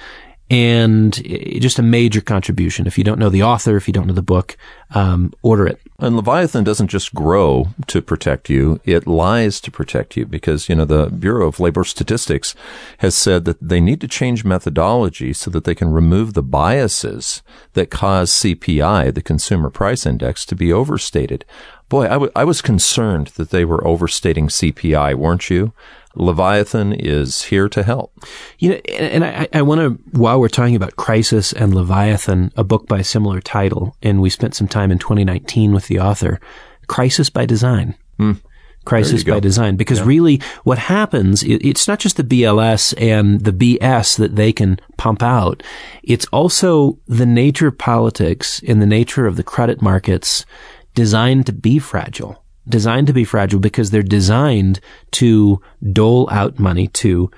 and 0.49 1.13
just 1.61 1.79
a 1.79 1.83
major 1.83 2.21
contribution. 2.21 2.87
If 2.87 2.97
you 2.97 3.05
don't 3.05 3.19
know 3.19 3.29
the 3.29 3.43
author, 3.43 3.77
if 3.77 3.89
you 3.89 3.93
don't 3.93 4.07
know 4.07 4.13
the 4.13 4.23
book, 4.23 4.57
um, 4.91 5.33
order 5.43 5.67
it. 5.67 5.81
And 5.99 6.15
Leviathan 6.15 6.63
doesn't 6.63 6.89
just 6.89 7.15
grow 7.15 7.69
to 7.89 8.01
protect 8.01 8.49
you; 8.49 8.81
it 8.85 9.07
lies 9.07 9.61
to 9.63 9.71
protect 9.71 10.17
you 10.17 10.25
because 10.25 10.69
you 10.69 10.75
know 10.77 10.85
the 10.85 11.07
Bureau 11.07 11.49
of 11.49 11.59
Labor 11.59 11.83
Statistics 11.83 12.55
has 12.99 13.17
said 13.17 13.45
that 13.45 13.61
they 13.61 13.81
need 13.81 14.01
to 14.03 14.09
change 14.09 14.45
methodology 14.45 15.33
so 15.33 15.51
that 15.51 15.65
they 15.65 15.75
can 15.75 15.91
remove 15.91 16.35
the 16.35 16.43
biases 16.43 17.43
that 17.73 17.91
cause 17.91 18.31
CPI, 18.31 19.15
the 19.15 19.23
Consumer 19.23 19.71
Price 19.71 20.07
Index, 20.07 20.45
to 20.47 20.55
be 20.55 20.73
overstated. 20.73 21.45
Boy, 21.89 22.07
I, 22.07 22.11
w- 22.11 22.33
I 22.35 22.45
was 22.45 22.63
concerned 22.63 23.29
that 23.37 23.51
they 23.51 23.65
were 23.65 23.87
overstating 23.87 24.49
CPI, 24.49 25.15
weren't 25.15 25.51
you? 25.51 25.73
Leviathan 26.17 26.93
is 26.93 27.43
here 27.43 27.69
to 27.69 27.83
help. 27.83 28.13
You 28.59 28.71
know, 28.71 28.77
and 28.99 29.25
I, 29.25 29.49
I 29.53 29.63
want 29.63 29.81
to, 29.81 30.19
while 30.19 30.41
we're 30.41 30.49
talking 30.49 30.77
about 30.77 30.97
Crisis 30.97 31.53
and 31.53 31.75
Leviathan, 31.75 32.53
a 32.57 32.65
book 32.65 32.89
by 32.89 33.03
similar 33.03 33.41
title, 33.41 33.97
and 34.03 34.21
we 34.21 34.31
spent 34.31 34.55
some 34.55 34.69
time 34.69 34.91
in 34.91 34.99
2019 34.99 35.73
with 35.73 35.89
the 35.89 36.01
author, 36.01 36.41
Crisis 36.87 37.31
by 37.31 37.47
Design. 37.47 37.95
Mm. 38.19 38.41
Crisis 38.85 39.25
by 39.25 39.41
Design. 39.41 39.77
Because 39.77 39.99
yeah. 39.99 40.07
really, 40.07 40.41
what 40.63 40.79
happens, 40.79 41.43
it's 41.43 41.89
not 41.89 41.99
just 41.99 42.17
the 42.17 42.25
BLS 42.25 42.95
and 42.97 43.41
the 43.41 43.53
BS 43.53 44.17
that 44.17 44.37
they 44.37 44.53
can 44.53 44.79
pump 44.97 45.23
out. 45.23 45.63
It's 46.05 46.27
also 46.27 46.99
the 47.07 47.27
nature 47.27 47.67
of 47.67 47.79
politics 47.79 48.63
and 48.67 48.81
the 48.81 48.87
nature 48.87 49.27
of 49.27 49.37
the 49.37 49.43
credit 49.43 49.83
markets 49.83 50.47
designed 50.95 51.47
to 51.47 51.53
be 51.53 51.79
fragile 51.79 52.46
designed 52.69 53.07
to 53.07 53.13
be 53.13 53.25
fragile 53.25 53.61
because 53.61 53.91
they're 53.91 54.03
designed 54.03 54.81
to 55.13 55.61
dole 55.93 56.29
out 56.31 56.59
money 56.59 56.89
to 56.89 57.31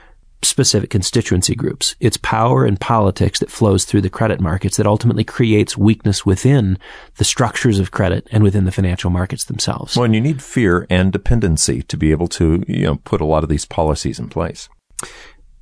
specific 0.43 0.91
constituency 0.91 1.55
groups. 1.55 1.97
It's 2.01 2.17
power 2.17 2.65
and 2.65 2.81
politics 2.81 3.41
that 3.41 3.51
flows 3.51 3.85
through 3.85 4.03
the 4.03 4.11
credit 4.11 4.41
markets 4.41 4.77
that 4.77 4.87
ultimately 4.87 5.25
creates 5.25 5.77
weakness 5.77 6.25
within 6.25 6.79
the 7.17 7.25
structures 7.25 7.81
of 7.81 7.91
credit 7.91 8.29
and 8.31 8.45
within 8.45 8.65
the 8.65 8.73
financial 8.73 9.11
markets 9.11 9.45
themselves. 9.45 9.97
Well, 9.97 10.05
and 10.05 10.15
you 10.15 10.21
need 10.21 10.43
fear 10.43 10.87
and 10.89 11.13
dependency 11.13 11.83
to 11.83 11.97
be 11.97 12.13
able 12.13 12.29
to, 12.29 12.63
you 12.69 12.85
know, 12.85 12.97
put 13.05 13.21
a 13.21 13.27
lot 13.27 13.43
of 13.43 13.49
these 13.49 13.65
policies 13.65 14.19
in 14.19 14.29
place. 14.29 14.69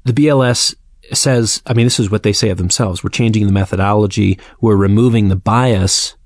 The 0.04 0.12
BLS 0.12 0.74
says, 1.12 1.62
I 1.66 1.72
mean, 1.72 1.86
this 1.86 2.00
is 2.00 2.10
what 2.10 2.22
they 2.22 2.32
say 2.32 2.50
of 2.50 2.58
themselves. 2.58 3.02
We're 3.02 3.10
changing 3.10 3.46
the 3.46 3.52
methodology. 3.52 4.38
We're 4.60 4.76
removing 4.76 5.28
the 5.28 5.36
bias 5.36 6.16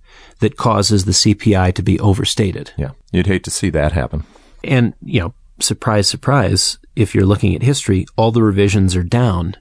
that 0.41 0.57
causes 0.57 1.05
the 1.05 1.13
CPI 1.13 1.75
to 1.75 1.83
be 1.83 2.01
overstated. 2.01 2.73
Yeah. 2.77 2.91
You'd 3.13 3.27
hate 3.27 3.45
to 3.45 3.51
see 3.51 3.71
that 3.71 3.93
happen. 3.93 4.25
And, 4.65 4.95
you 5.03 5.21
know, 5.21 5.35
surprise, 5.59 6.09
surprise, 6.09 6.79
if 6.97 7.15
you're 7.15 7.27
looking 7.27 7.55
at 7.55 7.63
history, 7.63 8.07
all 8.17 8.33
the 8.33 8.43
revisions 8.43 8.97
are 8.97 9.03
down. 9.03 9.57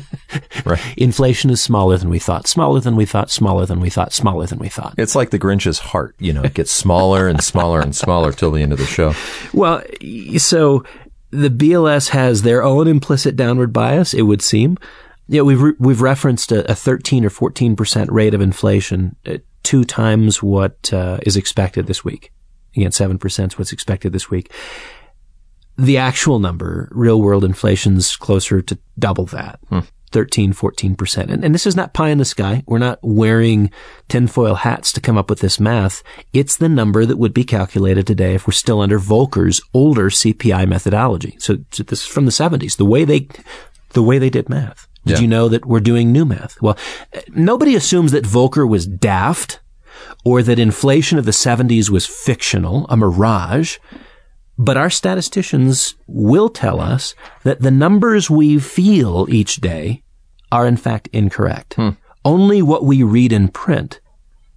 right. 0.64 0.80
Inflation 0.96 1.50
is 1.50 1.62
smaller 1.62 1.96
than 1.96 2.10
we 2.10 2.18
thought, 2.18 2.46
smaller 2.46 2.80
than 2.80 2.96
we 2.96 3.06
thought, 3.06 3.30
smaller 3.30 3.66
than 3.66 3.80
we 3.80 3.90
thought, 3.90 4.12
smaller 4.12 4.46
than 4.46 4.58
we 4.58 4.68
thought. 4.68 4.94
It's 4.98 5.14
like 5.14 5.30
the 5.30 5.38
Grinch's 5.38 5.78
heart. 5.78 6.14
You 6.18 6.32
know, 6.32 6.42
it 6.42 6.54
gets 6.54 6.72
smaller 6.72 7.28
and 7.28 7.42
smaller 7.42 7.80
and 7.80 7.94
smaller 7.94 8.32
till 8.32 8.50
the 8.50 8.62
end 8.62 8.72
of 8.72 8.78
the 8.78 8.86
show. 8.86 9.14
Well, 9.52 9.82
so 10.38 10.84
the 11.30 11.50
BLS 11.50 12.10
has 12.10 12.42
their 12.42 12.62
own 12.62 12.88
implicit 12.88 13.36
downward 13.36 13.72
bias, 13.72 14.14
it 14.14 14.22
would 14.22 14.42
seem. 14.42 14.78
Yeah, 15.30 15.42
we've 15.42 15.60
re- 15.60 15.74
we've 15.78 16.00
referenced 16.00 16.52
a, 16.52 16.70
a, 16.70 16.74
13 16.74 17.24
or 17.24 17.30
14 17.30 17.76
percent 17.76 18.10
rate 18.10 18.32
of 18.32 18.40
inflation, 18.40 19.14
two 19.62 19.84
times 19.84 20.42
what 20.42 20.92
uh, 20.92 21.18
is 21.22 21.36
expected 21.36 21.86
this 21.86 22.04
week. 22.04 22.32
Again, 22.76 22.92
seven 22.92 23.18
percent 23.18 23.52
is 23.52 23.58
what's 23.58 23.72
expected 23.72 24.12
this 24.12 24.30
week. 24.30 24.52
The 25.76 25.98
actual 25.98 26.38
number, 26.40 26.88
real 26.90 27.20
world 27.20 27.44
inflation's 27.44 28.16
closer 28.16 28.60
to 28.62 28.78
double 28.98 29.26
that. 29.26 29.60
Hmm. 29.68 29.80
13, 30.10 30.52
14%. 30.52 31.30
And, 31.30 31.44
and, 31.44 31.54
this 31.54 31.66
is 31.66 31.76
not 31.76 31.92
pie 31.92 32.08
in 32.08 32.18
the 32.18 32.24
sky. 32.24 32.62
We're 32.66 32.78
not 32.78 32.98
wearing 33.02 33.70
tinfoil 34.08 34.54
hats 34.54 34.92
to 34.92 35.00
come 35.00 35.18
up 35.18 35.28
with 35.28 35.40
this 35.40 35.60
math. 35.60 36.02
It's 36.32 36.56
the 36.56 36.68
number 36.68 37.04
that 37.04 37.18
would 37.18 37.34
be 37.34 37.44
calculated 37.44 38.06
today 38.06 38.34
if 38.34 38.46
we're 38.46 38.52
still 38.52 38.80
under 38.80 38.98
Volcker's 38.98 39.60
older 39.74 40.08
CPI 40.08 40.66
methodology. 40.66 41.36
So, 41.38 41.58
so 41.70 41.82
this 41.82 42.00
is 42.00 42.06
from 42.06 42.24
the 42.24 42.30
70s. 42.30 42.76
The 42.76 42.84
way 42.84 43.04
they, 43.04 43.28
the 43.90 44.02
way 44.02 44.18
they 44.18 44.30
did 44.30 44.48
math. 44.48 44.88
Did 45.08 45.16
yeah. 45.16 45.22
you 45.22 45.28
know 45.28 45.48
that 45.48 45.64
we're 45.64 45.80
doing 45.80 46.12
new 46.12 46.24
math? 46.24 46.60
Well, 46.60 46.76
nobody 47.30 47.74
assumes 47.74 48.12
that 48.12 48.24
Volcker 48.24 48.68
was 48.68 48.86
daft 48.86 49.60
or 50.24 50.42
that 50.42 50.58
inflation 50.58 51.18
of 51.18 51.24
the 51.24 51.30
70s 51.30 51.90
was 51.90 52.06
fictional, 52.06 52.86
a 52.88 52.96
mirage. 52.96 53.78
But 54.58 54.76
our 54.76 54.90
statisticians 54.90 55.94
will 56.06 56.48
tell 56.48 56.80
us 56.80 57.14
that 57.44 57.60
the 57.60 57.70
numbers 57.70 58.28
we 58.28 58.58
feel 58.58 59.26
each 59.30 59.56
day 59.56 60.02
are 60.50 60.66
in 60.66 60.76
fact 60.76 61.08
incorrect. 61.12 61.74
Hmm. 61.74 61.90
Only 62.24 62.60
what 62.60 62.84
we 62.84 63.02
read 63.02 63.32
in 63.32 63.48
print 63.48 64.00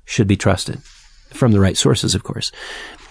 should 0.04 0.28
be 0.28 0.36
trusted 0.36 0.82
from 1.30 1.52
the 1.52 1.60
right 1.60 1.78
sources, 1.78 2.16
of 2.16 2.24
course. 2.24 2.52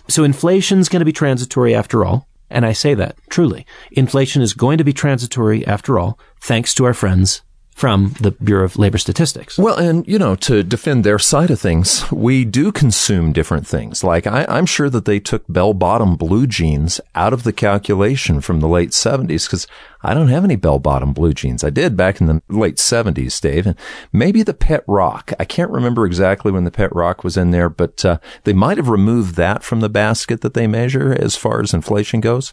So 0.09 0.25
inflation's 0.25 0.89
going 0.89 1.01
to 1.01 1.07
be 1.07 1.13
transitory 1.13 1.75
after 1.75 2.05
all. 2.05 2.27
And 2.51 2.67
I 2.67 2.73
say 2.73 2.95
that 2.95 3.17
truly. 3.31 3.65
Inflation 3.93 4.43
is 4.43 4.55
going 4.55 4.79
to 4.79 4.85
be 4.85 4.93
transitory 4.93 5.67
after 5.67 5.99
all, 5.99 6.19
thanks 6.41 6.75
to 6.75 6.85
our 6.85 6.95
friends 6.95 7.43
from 7.81 8.15
the 8.21 8.33
Bureau 8.33 8.67
of 8.67 8.79
Labor 8.79 8.99
Statistics. 8.99 9.57
Well, 9.57 9.79
and 9.79 10.07
you 10.07 10.19
know, 10.19 10.35
to 10.37 10.63
defend 10.63 11.03
their 11.03 11.19
side 11.19 11.51
of 11.51 11.59
things, 11.59 12.05
we 12.13 12.45
do 12.45 12.73
consume 12.73 13.33
different 13.33 13.67
things. 13.67 14.05
Like 14.05 14.27
I, 14.27 14.45
am 14.51 14.67
sure 14.67 14.91
that 14.91 15.07
they 15.07 15.19
took 15.19 15.45
bell-bottom 15.49 16.17
blue 16.17 16.47
jeans 16.47 17.01
out 17.15 17.33
of 17.33 17.43
the 17.43 17.55
calculation 17.55 18.43
from 18.43 18.61
the 18.61 18.69
late 18.69 18.91
70s 18.91 19.47
because 19.47 19.67
I 20.03 20.13
don't 20.13 20.29
have 20.29 20.45
any 20.45 20.57
bell-bottom 20.57 21.15
blue 21.15 21.33
jeans. 21.33 21.65
I 21.65 21.71
did 21.71 21.97
back 21.97 22.21
in 22.21 22.27
the 22.27 22.43
late 22.51 22.77
70s, 22.77 23.41
Dave, 23.41 23.67
and 23.67 23.77
maybe 24.13 24.43
the 24.43 24.53
Pet 24.53 24.85
Rock. 24.87 25.33
I 25.41 25.47
can't 25.47 25.71
remember 25.71 26.05
exactly 26.05 26.53
when 26.53 26.65
the 26.65 26.71
Pet 26.71 26.95
Rock 26.95 27.25
was 27.25 27.39
in 27.39 27.51
there, 27.51 27.71
but 27.71 28.05
uh, 28.05 28.19
they 28.45 28.53
might 28.53 28.77
have 28.77 28.91
removed 28.91 29.37
that 29.37 29.63
from 29.65 29.81
the 29.81 29.89
basket 29.89 30.43
that 30.43 30.53
they 30.53 30.67
measure 30.67 31.17
as 31.19 31.35
far 31.35 31.63
as 31.63 31.73
inflation 31.73 32.21
goes. 32.21 32.53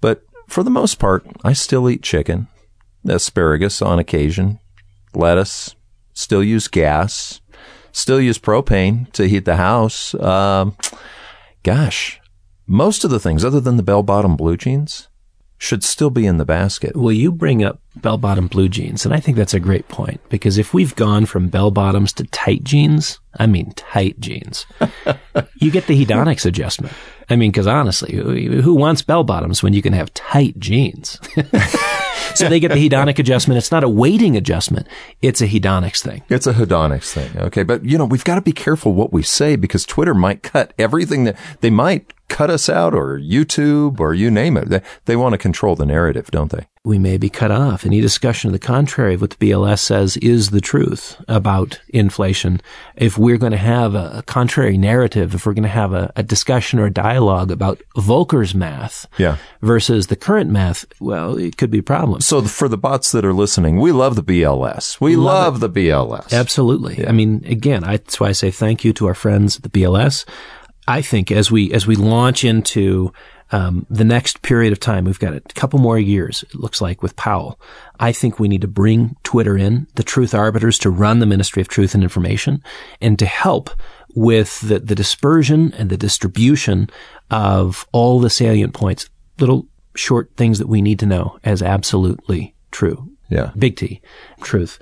But 0.00 0.24
for 0.48 0.62
the 0.62 0.70
most 0.70 0.98
part, 0.98 1.26
I 1.44 1.52
still 1.52 1.90
eat 1.90 2.02
chicken 2.02 2.48
asparagus 3.08 3.82
on 3.82 3.98
occasion, 3.98 4.58
lettuce, 5.14 5.74
still 6.12 6.42
use 6.42 6.68
gas, 6.68 7.40
still 7.92 8.20
use 8.20 8.38
propane 8.38 9.10
to 9.12 9.28
heat 9.28 9.44
the 9.44 9.56
house. 9.56 10.14
Um, 10.14 10.76
gosh, 11.62 12.20
most 12.66 13.04
of 13.04 13.10
the 13.10 13.20
things 13.20 13.44
other 13.44 13.60
than 13.60 13.76
the 13.76 13.82
bell 13.82 14.02
bottom 14.02 14.36
blue 14.36 14.56
jeans 14.56 15.08
should 15.62 15.84
still 15.84 16.10
be 16.10 16.26
in 16.26 16.38
the 16.38 16.44
basket. 16.44 16.96
Well, 16.96 17.12
you 17.12 17.30
bring 17.30 17.62
up 17.62 17.78
bell 17.94 18.18
bottom 18.18 18.48
blue 18.48 18.68
jeans, 18.68 19.04
and 19.04 19.14
I 19.14 19.20
think 19.20 19.36
that's 19.36 19.54
a 19.54 19.60
great 19.60 19.86
point 19.86 20.20
because 20.28 20.58
if 20.58 20.74
we've 20.74 20.96
gone 20.96 21.24
from 21.24 21.50
bell 21.50 21.70
bottoms 21.70 22.12
to 22.14 22.24
tight 22.24 22.64
jeans, 22.64 23.20
I 23.38 23.46
mean 23.46 23.72
tight 23.76 24.18
jeans, 24.18 24.66
you 25.60 25.70
get 25.70 25.86
the 25.86 26.04
hedonics 26.04 26.44
adjustment. 26.44 26.92
I 27.30 27.36
mean, 27.36 27.52
because 27.52 27.68
honestly, 27.68 28.12
who 28.12 28.74
wants 28.74 29.02
bell 29.02 29.22
bottoms 29.22 29.62
when 29.62 29.72
you 29.72 29.82
can 29.82 29.92
have 29.92 30.12
tight 30.14 30.58
jeans? 30.58 31.20
so 32.34 32.48
they 32.48 32.60
get 32.60 32.68
the 32.68 32.88
hedonic 32.88 33.18
adjustment. 33.18 33.58
It's 33.58 33.70
not 33.70 33.84
a 33.84 33.88
weighting 33.88 34.36
adjustment. 34.36 34.86
It's 35.20 35.40
a 35.40 35.46
hedonics 35.46 36.02
thing. 36.02 36.22
It's 36.28 36.46
a 36.46 36.52
hedonics 36.52 37.12
thing. 37.12 37.36
Okay. 37.36 37.62
But 37.62 37.84
you 37.84 37.98
know, 37.98 38.04
we've 38.04 38.24
got 38.24 38.36
to 38.36 38.42
be 38.42 38.52
careful 38.52 38.92
what 38.92 39.12
we 39.12 39.22
say 39.22 39.56
because 39.56 39.84
Twitter 39.84 40.14
might 40.14 40.42
cut 40.42 40.72
everything 40.78 41.24
that 41.24 41.36
they 41.60 41.70
might 41.70 42.12
cut 42.28 42.50
us 42.50 42.68
out 42.68 42.94
or 42.94 43.18
YouTube 43.18 44.00
or 44.00 44.14
you 44.14 44.30
name 44.30 44.56
it. 44.56 44.68
They, 44.68 44.82
they 45.04 45.16
want 45.16 45.32
to 45.34 45.38
control 45.38 45.76
the 45.76 45.86
narrative, 45.86 46.30
don't 46.30 46.50
they? 46.50 46.66
We 46.84 46.98
may 46.98 47.16
be 47.16 47.30
cut 47.30 47.52
off. 47.52 47.86
Any 47.86 48.00
discussion 48.00 48.48
of 48.48 48.52
the 48.52 48.58
contrary 48.58 49.14
of 49.14 49.20
what 49.20 49.30
the 49.30 49.36
BLS 49.36 49.78
says 49.78 50.16
is 50.16 50.50
the 50.50 50.60
truth 50.60 51.22
about 51.28 51.80
inflation. 51.90 52.60
If 52.96 53.16
we're 53.16 53.36
going 53.36 53.52
to 53.52 53.58
have 53.58 53.94
a 53.94 54.24
contrary 54.26 54.76
narrative, 54.76 55.34
if 55.34 55.46
we're 55.46 55.52
going 55.52 55.62
to 55.62 55.68
have 55.68 55.92
a, 55.92 56.10
a 56.16 56.24
discussion 56.24 56.80
or 56.80 56.86
a 56.86 56.90
dialogue 56.90 57.52
about 57.52 57.80
Volcker's 57.96 58.52
math 58.52 59.06
yeah. 59.16 59.36
versus 59.60 60.08
the 60.08 60.16
current 60.16 60.50
math, 60.50 60.86
well, 61.00 61.36
it 61.36 61.56
could 61.56 61.70
be 61.70 61.78
a 61.78 61.84
problem. 61.84 62.20
So 62.20 62.42
for 62.42 62.68
the 62.68 62.78
bots 62.78 63.12
that 63.12 63.24
are 63.24 63.34
listening, 63.34 63.78
we 63.78 63.92
love 63.92 64.16
the 64.16 64.24
BLS. 64.24 65.00
We 65.00 65.14
love, 65.14 65.60
love 65.60 65.60
the 65.60 65.70
BLS. 65.70 66.32
Absolutely. 66.32 67.00
Yeah. 67.00 67.10
I 67.10 67.12
mean, 67.12 67.44
again, 67.46 67.84
I, 67.84 67.98
that's 67.98 68.18
why 68.18 68.30
I 68.30 68.32
say 68.32 68.50
thank 68.50 68.84
you 68.84 68.92
to 68.94 69.06
our 69.06 69.14
friends 69.14 69.56
at 69.56 69.62
the 69.62 69.70
BLS. 69.70 70.24
I 70.86 71.02
think 71.02 71.30
as 71.30 71.50
we 71.50 71.72
as 71.72 71.86
we 71.86 71.94
launch 71.96 72.44
into 72.44 73.12
um, 73.52 73.86
the 73.90 74.04
next 74.04 74.42
period 74.42 74.72
of 74.72 74.80
time, 74.80 75.04
we've 75.04 75.18
got 75.18 75.34
a 75.34 75.40
couple 75.40 75.78
more 75.78 75.98
years. 75.98 76.42
It 76.42 76.56
looks 76.56 76.80
like 76.80 77.02
with 77.02 77.16
Powell. 77.16 77.60
I 78.00 78.10
think 78.12 78.38
we 78.38 78.48
need 78.48 78.62
to 78.62 78.68
bring 78.68 79.16
Twitter 79.22 79.56
in, 79.56 79.86
the 79.94 80.02
truth 80.02 80.34
arbiters, 80.34 80.78
to 80.80 80.90
run 80.90 81.18
the 81.18 81.26
Ministry 81.26 81.60
of 81.60 81.68
Truth 81.68 81.94
and 81.94 82.02
Information, 82.02 82.62
and 83.00 83.18
to 83.18 83.26
help 83.26 83.70
with 84.14 84.60
the, 84.60 84.78
the 84.78 84.94
dispersion 84.94 85.72
and 85.74 85.90
the 85.90 85.96
distribution 85.96 86.88
of 87.30 87.86
all 87.92 88.20
the 88.20 88.30
salient 88.30 88.74
points, 88.74 89.08
little 89.38 89.66
short 89.94 90.30
things 90.36 90.58
that 90.58 90.68
we 90.68 90.82
need 90.82 90.98
to 90.98 91.06
know 91.06 91.38
as 91.44 91.62
absolutely 91.62 92.54
true. 92.70 93.10
Yeah. 93.28 93.52
Big 93.56 93.76
T, 93.76 94.00
truth. 94.42 94.78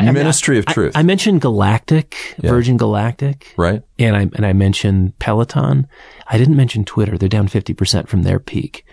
Ministry 0.00 0.58
of 0.58 0.66
Truth. 0.66 0.96
I, 0.96 1.00
I 1.00 1.02
mentioned 1.02 1.40
Galactic, 1.40 2.36
yeah. 2.42 2.50
Virgin 2.50 2.76
Galactic, 2.76 3.54
right? 3.56 3.82
And 3.98 4.16
I 4.16 4.22
and 4.22 4.44
I 4.44 4.52
mentioned 4.52 5.18
Peloton. 5.18 5.86
I 6.26 6.38
didn't 6.38 6.56
mention 6.56 6.84
Twitter. 6.84 7.16
They're 7.16 7.28
down 7.28 7.48
fifty 7.48 7.74
percent 7.74 8.08
from 8.08 8.22
their 8.22 8.38
peak. 8.38 8.84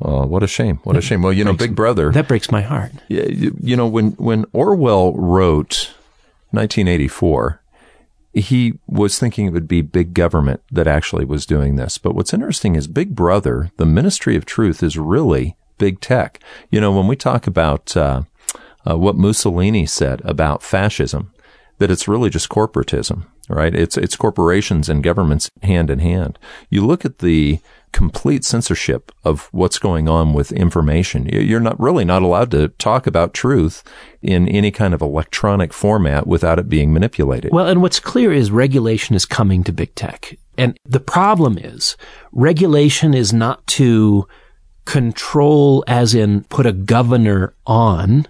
Oh, 0.00 0.26
what 0.26 0.42
a 0.42 0.48
shame! 0.48 0.78
What 0.84 0.96
a 0.96 1.00
shame. 1.00 1.22
Well, 1.22 1.32
you 1.32 1.44
know, 1.44 1.52
Big 1.52 1.74
Brother. 1.74 2.10
That 2.10 2.28
breaks 2.28 2.50
my 2.50 2.60
heart. 2.60 2.92
You, 3.08 3.56
you 3.60 3.76
know, 3.76 3.86
when 3.86 4.12
when 4.12 4.44
Orwell 4.52 5.12
wrote 5.14 5.92
1984, 6.50 7.62
he 8.34 8.78
was 8.86 9.18
thinking 9.18 9.46
it 9.46 9.52
would 9.52 9.68
be 9.68 9.80
big 9.80 10.12
government 10.14 10.62
that 10.70 10.86
actually 10.86 11.24
was 11.24 11.46
doing 11.46 11.76
this. 11.76 11.98
But 11.98 12.14
what's 12.14 12.34
interesting 12.34 12.76
is 12.76 12.86
Big 12.86 13.14
Brother, 13.14 13.70
the 13.76 13.86
Ministry 13.86 14.36
of 14.36 14.44
Truth, 14.44 14.82
is 14.82 14.98
really 14.98 15.56
big 15.78 16.00
tech. 16.00 16.40
You 16.70 16.80
know, 16.80 16.92
when 16.92 17.06
we 17.06 17.16
talk 17.16 17.46
about 17.46 17.96
uh, 17.96 18.22
uh, 18.88 18.98
what 18.98 19.16
Mussolini 19.16 19.86
said 19.86 20.20
about 20.24 20.62
fascism, 20.62 21.32
that 21.78 21.90
it's 21.90 22.08
really 22.08 22.30
just 22.30 22.48
corporatism, 22.48 23.26
right? 23.48 23.74
It's 23.74 23.96
it's 23.96 24.16
corporations 24.16 24.88
and 24.88 25.02
governments 25.02 25.50
hand 25.62 25.90
in 25.90 25.98
hand. 25.98 26.38
You 26.70 26.86
look 26.86 27.04
at 27.04 27.18
the 27.18 27.60
complete 27.92 28.42
censorship 28.42 29.12
of 29.22 29.48
what's 29.52 29.78
going 29.78 30.08
on 30.08 30.32
with 30.32 30.50
information. 30.50 31.26
You're 31.26 31.60
not 31.60 31.78
really 31.78 32.04
not 32.04 32.22
allowed 32.22 32.50
to 32.52 32.68
talk 32.68 33.06
about 33.06 33.34
truth 33.34 33.84
in 34.22 34.48
any 34.48 34.70
kind 34.70 34.94
of 34.94 35.02
electronic 35.02 35.72
format 35.72 36.26
without 36.26 36.58
it 36.58 36.68
being 36.68 36.92
manipulated. 36.92 37.52
Well, 37.52 37.68
and 37.68 37.82
what's 37.82 38.00
clear 38.00 38.32
is 38.32 38.50
regulation 38.50 39.14
is 39.14 39.26
coming 39.26 39.62
to 39.64 39.72
big 39.72 39.94
tech. 39.94 40.36
And 40.56 40.78
the 40.84 41.00
problem 41.00 41.58
is 41.58 41.96
regulation 42.32 43.14
is 43.14 43.32
not 43.32 43.66
to 43.68 44.26
control 44.84 45.84
as 45.86 46.14
in 46.14 46.44
put 46.44 46.66
a 46.66 46.72
governor 46.72 47.54
on 47.66 48.26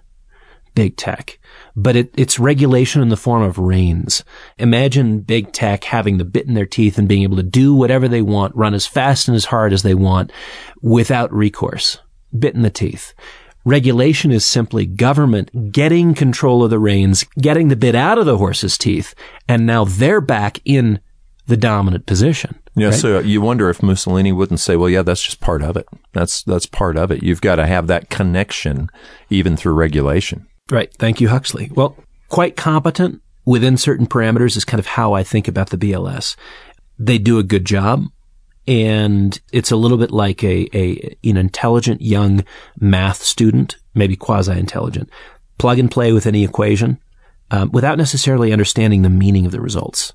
big 0.74 0.96
tech 0.96 1.38
but 1.74 1.96
it, 1.96 2.14
it's 2.16 2.38
regulation 2.38 3.02
in 3.02 3.08
the 3.08 3.16
form 3.16 3.42
of 3.42 3.58
reins. 3.58 4.24
Imagine 4.58 5.20
big 5.20 5.52
tech 5.52 5.84
having 5.84 6.18
the 6.18 6.24
bit 6.24 6.46
in 6.46 6.54
their 6.54 6.66
teeth 6.66 6.98
and 6.98 7.08
being 7.08 7.22
able 7.22 7.36
to 7.36 7.42
do 7.42 7.74
whatever 7.74 8.08
they 8.08 8.22
want, 8.22 8.54
run 8.54 8.74
as 8.74 8.86
fast 8.86 9.28
and 9.28 9.34
as 9.34 9.46
hard 9.46 9.72
as 9.72 9.82
they 9.82 9.94
want 9.94 10.32
without 10.80 11.32
recourse. 11.32 11.98
Bit 12.36 12.54
in 12.54 12.62
the 12.62 12.70
teeth. 12.70 13.14
Regulation 13.64 14.32
is 14.32 14.44
simply 14.44 14.86
government 14.86 15.72
getting 15.72 16.14
control 16.14 16.64
of 16.64 16.70
the 16.70 16.80
reins, 16.80 17.24
getting 17.38 17.68
the 17.68 17.76
bit 17.76 17.94
out 17.94 18.18
of 18.18 18.26
the 18.26 18.38
horse's 18.38 18.76
teeth, 18.76 19.14
and 19.48 19.64
now 19.64 19.84
they're 19.84 20.20
back 20.20 20.58
in 20.64 21.00
the 21.46 21.56
dominant 21.56 22.04
position. 22.04 22.58
Yeah, 22.74 22.88
right? 22.88 22.94
so 22.94 23.18
you 23.20 23.40
wonder 23.40 23.70
if 23.70 23.82
Mussolini 23.82 24.32
wouldn't 24.32 24.58
say, 24.58 24.74
"Well, 24.74 24.88
yeah, 24.88 25.02
that's 25.02 25.22
just 25.22 25.40
part 25.40 25.62
of 25.62 25.76
it. 25.76 25.86
That's 26.12 26.42
that's 26.42 26.66
part 26.66 26.96
of 26.96 27.12
it. 27.12 27.22
You've 27.22 27.40
got 27.40 27.56
to 27.56 27.66
have 27.66 27.86
that 27.86 28.10
connection, 28.10 28.88
even 29.30 29.56
through 29.56 29.74
regulation." 29.74 30.48
Right. 30.70 30.92
Thank 30.94 31.20
you, 31.20 31.28
Huxley. 31.28 31.70
Well, 31.74 31.96
quite 32.28 32.56
competent 32.56 33.20
within 33.44 33.76
certain 33.76 34.06
parameters 34.06 34.56
is 34.56 34.64
kind 34.64 34.78
of 34.78 34.86
how 34.86 35.12
I 35.12 35.22
think 35.22 35.48
about 35.48 35.70
the 35.70 35.76
BLS. 35.76 36.36
They 36.98 37.18
do 37.18 37.38
a 37.38 37.42
good 37.42 37.64
job. 37.64 38.06
And 38.68 39.40
it's 39.52 39.72
a 39.72 39.76
little 39.76 39.98
bit 39.98 40.12
like 40.12 40.44
a, 40.44 40.68
a 40.72 41.16
an 41.24 41.36
intelligent 41.36 42.00
young 42.00 42.44
math 42.78 43.20
student, 43.22 43.76
maybe 43.92 44.14
quasi-intelligent. 44.14 45.10
Plug 45.58 45.80
and 45.80 45.90
play 45.90 46.12
with 46.12 46.26
any 46.26 46.44
equation 46.44 47.00
um, 47.50 47.72
without 47.72 47.98
necessarily 47.98 48.52
understanding 48.52 49.02
the 49.02 49.10
meaning 49.10 49.46
of 49.46 49.52
the 49.52 49.60
results. 49.60 50.12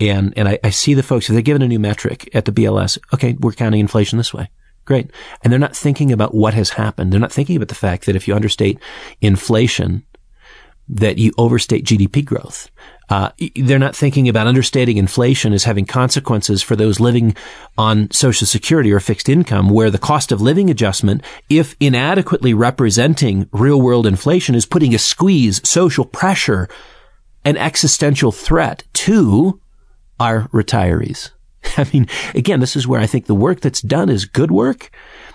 And 0.00 0.32
and 0.38 0.48
I, 0.48 0.58
I 0.64 0.70
see 0.70 0.94
the 0.94 1.02
folks 1.02 1.28
if 1.28 1.34
they're 1.34 1.42
given 1.42 1.60
a 1.60 1.68
new 1.68 1.78
metric 1.78 2.30
at 2.34 2.46
the 2.46 2.52
BLS, 2.52 2.98
okay, 3.12 3.34
we're 3.38 3.52
counting 3.52 3.80
inflation 3.80 4.16
this 4.16 4.32
way. 4.32 4.50
Great. 4.84 5.10
And 5.42 5.52
they're 5.52 5.60
not 5.60 5.76
thinking 5.76 6.12
about 6.12 6.34
what 6.34 6.54
has 6.54 6.70
happened. 6.70 7.12
They're 7.12 7.20
not 7.20 7.32
thinking 7.32 7.56
about 7.56 7.68
the 7.68 7.74
fact 7.74 8.06
that 8.06 8.16
if 8.16 8.26
you 8.26 8.34
understate 8.34 8.78
inflation, 9.20 10.04
that 10.88 11.18
you 11.18 11.32
overstate 11.38 11.84
GDP 11.84 12.24
growth. 12.24 12.70
Uh, 13.08 13.30
they're 13.56 13.78
not 13.78 13.94
thinking 13.94 14.28
about 14.28 14.46
understating 14.46 14.96
inflation 14.96 15.52
as 15.52 15.64
having 15.64 15.84
consequences 15.84 16.62
for 16.62 16.76
those 16.76 16.98
living 16.98 17.36
on 17.78 18.10
Social 18.10 18.46
Security 18.46 18.90
or 18.90 19.00
fixed 19.00 19.28
income, 19.28 19.68
where 19.68 19.90
the 19.90 19.98
cost 19.98 20.32
of 20.32 20.40
living 20.40 20.70
adjustment, 20.70 21.22
if 21.48 21.76
inadequately 21.78 22.54
representing 22.54 23.48
real 23.52 23.80
world 23.80 24.06
inflation, 24.06 24.54
is 24.54 24.66
putting 24.66 24.94
a 24.94 24.98
squeeze, 24.98 25.66
social 25.68 26.04
pressure, 26.04 26.68
an 27.44 27.56
existential 27.56 28.32
threat 28.32 28.84
to 28.94 29.60
our 30.18 30.48
retirees. 30.48 31.30
I 31.76 31.86
mean, 31.92 32.08
again, 32.34 32.60
this 32.60 32.76
is 32.76 32.86
where 32.86 33.00
I 33.00 33.06
think 33.06 33.26
the 33.26 33.34
work 33.34 33.60
that's 33.60 33.80
done 33.80 34.08
is 34.08 34.24
good 34.24 34.50
work. 34.50 34.90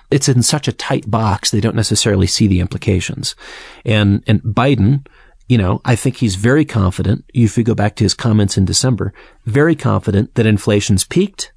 It's 0.09 0.29
in 0.29 0.41
such 0.43 0.67
a 0.67 0.73
tight 0.73 1.09
box, 1.09 1.51
they 1.51 1.59
don't 1.59 1.75
necessarily 1.75 2.27
see 2.27 2.47
the 2.47 2.61
implications. 2.61 3.35
And, 3.83 4.23
and 4.25 4.41
Biden, 4.41 5.05
you 5.47 5.57
know, 5.57 5.81
I 5.83 5.95
think 5.95 6.17
he's 6.17 6.35
very 6.35 6.65
confident, 6.65 7.25
if 7.33 7.57
you 7.57 7.63
go 7.63 7.75
back 7.75 7.95
to 7.97 8.05
his 8.05 8.13
comments 8.13 8.57
in 8.57 8.65
December, 8.65 9.13
very 9.45 9.75
confident 9.75 10.35
that 10.35 10.45
inflation's 10.45 11.03
peaked. 11.03 11.51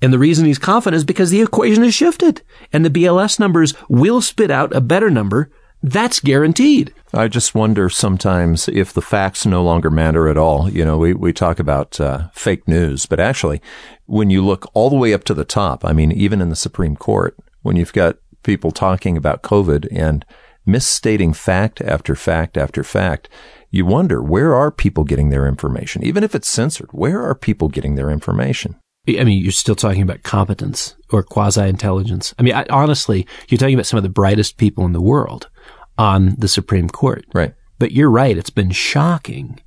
And 0.00 0.12
the 0.12 0.18
reason 0.18 0.44
he's 0.44 0.58
confident 0.58 0.98
is 0.98 1.04
because 1.04 1.30
the 1.30 1.40
equation 1.40 1.82
has 1.82 1.94
shifted 1.94 2.42
and 2.72 2.84
the 2.84 2.90
BLS 2.90 3.38
numbers 3.38 3.74
will 3.88 4.20
spit 4.20 4.50
out 4.50 4.74
a 4.74 4.80
better 4.80 5.10
number 5.10 5.50
that's 5.84 6.18
guaranteed. 6.18 6.94
I 7.12 7.28
just 7.28 7.54
wonder 7.54 7.90
sometimes 7.90 8.68
if 8.68 8.94
the 8.94 9.02
facts 9.02 9.44
no 9.44 9.62
longer 9.62 9.90
matter 9.90 10.28
at 10.28 10.38
all. 10.38 10.70
You 10.70 10.82
know, 10.82 10.96
we, 10.96 11.12
we 11.12 11.32
talk 11.34 11.58
about 11.58 12.00
uh, 12.00 12.28
fake 12.32 12.66
news, 12.66 13.04
but 13.04 13.20
actually, 13.20 13.60
when 14.06 14.30
you 14.30 14.42
look 14.42 14.70
all 14.72 14.88
the 14.88 14.96
way 14.96 15.12
up 15.12 15.24
to 15.24 15.34
the 15.34 15.44
top, 15.44 15.84
I 15.84 15.92
mean, 15.92 16.10
even 16.10 16.40
in 16.40 16.48
the 16.48 16.56
Supreme 16.56 16.96
Court, 16.96 17.36
when 17.60 17.76
you've 17.76 17.92
got 17.92 18.16
people 18.42 18.70
talking 18.70 19.18
about 19.18 19.42
COVID 19.42 19.86
and 19.92 20.24
misstating 20.64 21.34
fact 21.34 21.82
after 21.82 22.14
fact 22.14 22.56
after 22.56 22.82
fact, 22.82 23.28
you 23.70 23.84
wonder 23.84 24.22
where 24.22 24.54
are 24.54 24.70
people 24.70 25.04
getting 25.04 25.28
their 25.28 25.46
information? 25.46 26.02
Even 26.02 26.24
if 26.24 26.34
it's 26.34 26.48
censored, 26.48 26.88
where 26.92 27.20
are 27.22 27.34
people 27.34 27.68
getting 27.68 27.94
their 27.94 28.08
information? 28.08 28.76
I 29.06 29.22
mean, 29.24 29.42
you're 29.42 29.52
still 29.52 29.74
talking 29.74 30.00
about 30.00 30.22
competence 30.22 30.96
or 31.10 31.22
quasi 31.22 31.68
intelligence. 31.68 32.34
I 32.38 32.42
mean, 32.42 32.54
I, 32.54 32.64
honestly, 32.70 33.26
you're 33.48 33.58
talking 33.58 33.74
about 33.74 33.84
some 33.84 33.98
of 33.98 34.02
the 34.02 34.08
brightest 34.08 34.56
people 34.56 34.86
in 34.86 34.92
the 34.92 35.02
world 35.02 35.50
on 35.98 36.34
the 36.38 36.48
Supreme 36.48 36.88
Court. 36.88 37.24
Right. 37.32 37.54
But 37.78 37.92
you're 37.92 38.10
right. 38.10 38.38
It's 38.38 38.50
been 38.50 38.70
shocking, 38.70 39.60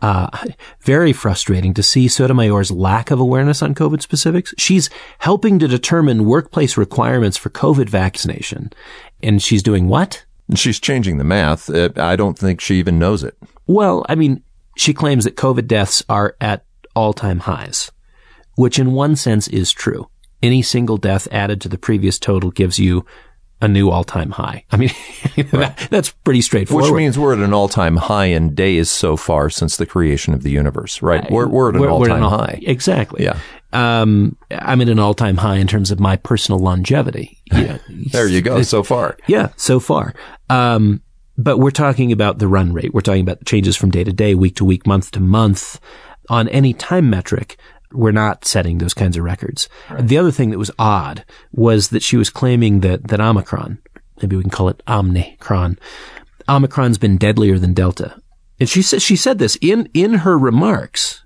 uh, 0.00 0.28
very 0.80 1.12
frustrating 1.12 1.74
to 1.74 1.82
see 1.82 2.08
Sotomayor's 2.08 2.70
lack 2.70 3.10
of 3.10 3.20
awareness 3.20 3.62
on 3.62 3.74
COVID 3.74 4.02
specifics. 4.02 4.54
She's 4.58 4.90
helping 5.18 5.58
to 5.58 5.68
determine 5.68 6.24
workplace 6.24 6.76
requirements 6.76 7.36
for 7.36 7.50
COVID 7.50 7.88
vaccination. 7.88 8.72
And 9.22 9.42
she's 9.42 9.62
doing 9.62 9.88
what? 9.88 10.24
She's 10.54 10.80
changing 10.80 11.18
the 11.18 11.24
math. 11.24 11.70
Uh, 11.70 11.90
I 11.96 12.16
don't 12.16 12.38
think 12.38 12.60
she 12.60 12.76
even 12.76 12.98
knows 12.98 13.22
it. 13.22 13.36
Well, 13.66 14.04
I 14.08 14.14
mean, 14.14 14.42
she 14.76 14.92
claims 14.92 15.24
that 15.24 15.36
COVID 15.36 15.66
deaths 15.66 16.02
are 16.08 16.36
at 16.40 16.64
all 16.94 17.12
time 17.12 17.40
highs, 17.40 17.92
which 18.56 18.78
in 18.78 18.92
one 18.92 19.16
sense 19.16 19.48
is 19.48 19.72
true. 19.72 20.08
Any 20.42 20.62
single 20.62 20.96
death 20.96 21.28
added 21.30 21.60
to 21.60 21.68
the 21.68 21.78
previous 21.78 22.18
total 22.18 22.50
gives 22.50 22.78
you 22.78 23.06
a 23.62 23.68
new 23.68 23.90
all-time 23.90 24.32
high. 24.32 24.64
I 24.72 24.76
mean, 24.76 24.90
right. 25.36 25.50
that, 25.52 25.88
that's 25.88 26.10
pretty 26.10 26.42
straightforward. 26.42 26.90
Which 26.90 26.96
means 26.96 27.18
we're 27.18 27.32
at 27.32 27.38
an 27.38 27.54
all-time 27.54 27.96
high 27.96 28.26
in 28.26 28.54
days 28.54 28.90
so 28.90 29.16
far 29.16 29.48
since 29.48 29.76
the 29.76 29.86
creation 29.86 30.34
of 30.34 30.42
the 30.42 30.50
universe, 30.50 31.00
right? 31.00 31.30
We're, 31.30 31.46
we're 31.46 31.68
at 31.68 31.76
an 31.76 31.80
we're, 31.80 31.90
all-time 31.90 32.22
we're 32.22 32.28
high. 32.28 32.60
Exactly. 32.62 33.24
Yeah. 33.24 33.38
Um, 33.72 34.36
I'm 34.50 34.80
at 34.80 34.88
an 34.88 34.98
all-time 34.98 35.36
high 35.36 35.56
in 35.56 35.68
terms 35.68 35.92
of 35.92 36.00
my 36.00 36.16
personal 36.16 36.58
longevity. 36.58 37.38
Yeah. 37.52 37.78
there 37.86 38.26
you 38.26 38.40
go. 38.40 38.62
So 38.62 38.82
far. 38.82 39.18
Yeah. 39.26 39.50
So 39.56 39.78
far. 39.78 40.14
Um, 40.48 41.02
but 41.36 41.58
we're 41.58 41.70
talking 41.70 42.10
about 42.10 42.38
the 42.38 42.48
run 42.48 42.72
rate. 42.72 42.94
We're 42.94 43.02
talking 43.02 43.20
about 43.20 43.44
changes 43.44 43.76
from 43.76 43.90
day 43.90 44.04
to 44.04 44.12
day, 44.12 44.34
week 44.34 44.56
to 44.56 44.64
week, 44.64 44.86
month 44.86 45.10
to 45.12 45.20
month 45.20 45.78
on 46.30 46.48
any 46.48 46.72
time 46.72 47.10
metric 47.10 47.58
we're 47.94 48.12
not 48.12 48.44
setting 48.44 48.78
those 48.78 48.94
kinds 48.94 49.16
of 49.16 49.24
records. 49.24 49.68
Right. 49.90 50.06
The 50.06 50.18
other 50.18 50.30
thing 50.30 50.50
that 50.50 50.58
was 50.58 50.70
odd 50.78 51.24
was 51.52 51.88
that 51.88 52.02
she 52.02 52.16
was 52.16 52.30
claiming 52.30 52.80
that, 52.80 53.08
that 53.08 53.20
Omicron, 53.20 53.78
maybe 54.20 54.36
we 54.36 54.42
can 54.42 54.50
call 54.50 54.68
it 54.68 54.82
Omnicron, 54.86 55.78
Omicron's 56.48 56.98
been 56.98 57.16
deadlier 57.16 57.58
than 57.58 57.74
Delta. 57.74 58.20
And 58.58 58.68
she 58.68 58.82
said, 58.82 59.02
she 59.02 59.16
said 59.16 59.38
this 59.38 59.56
in, 59.60 59.88
in 59.94 60.14
her 60.14 60.38
remarks. 60.38 61.24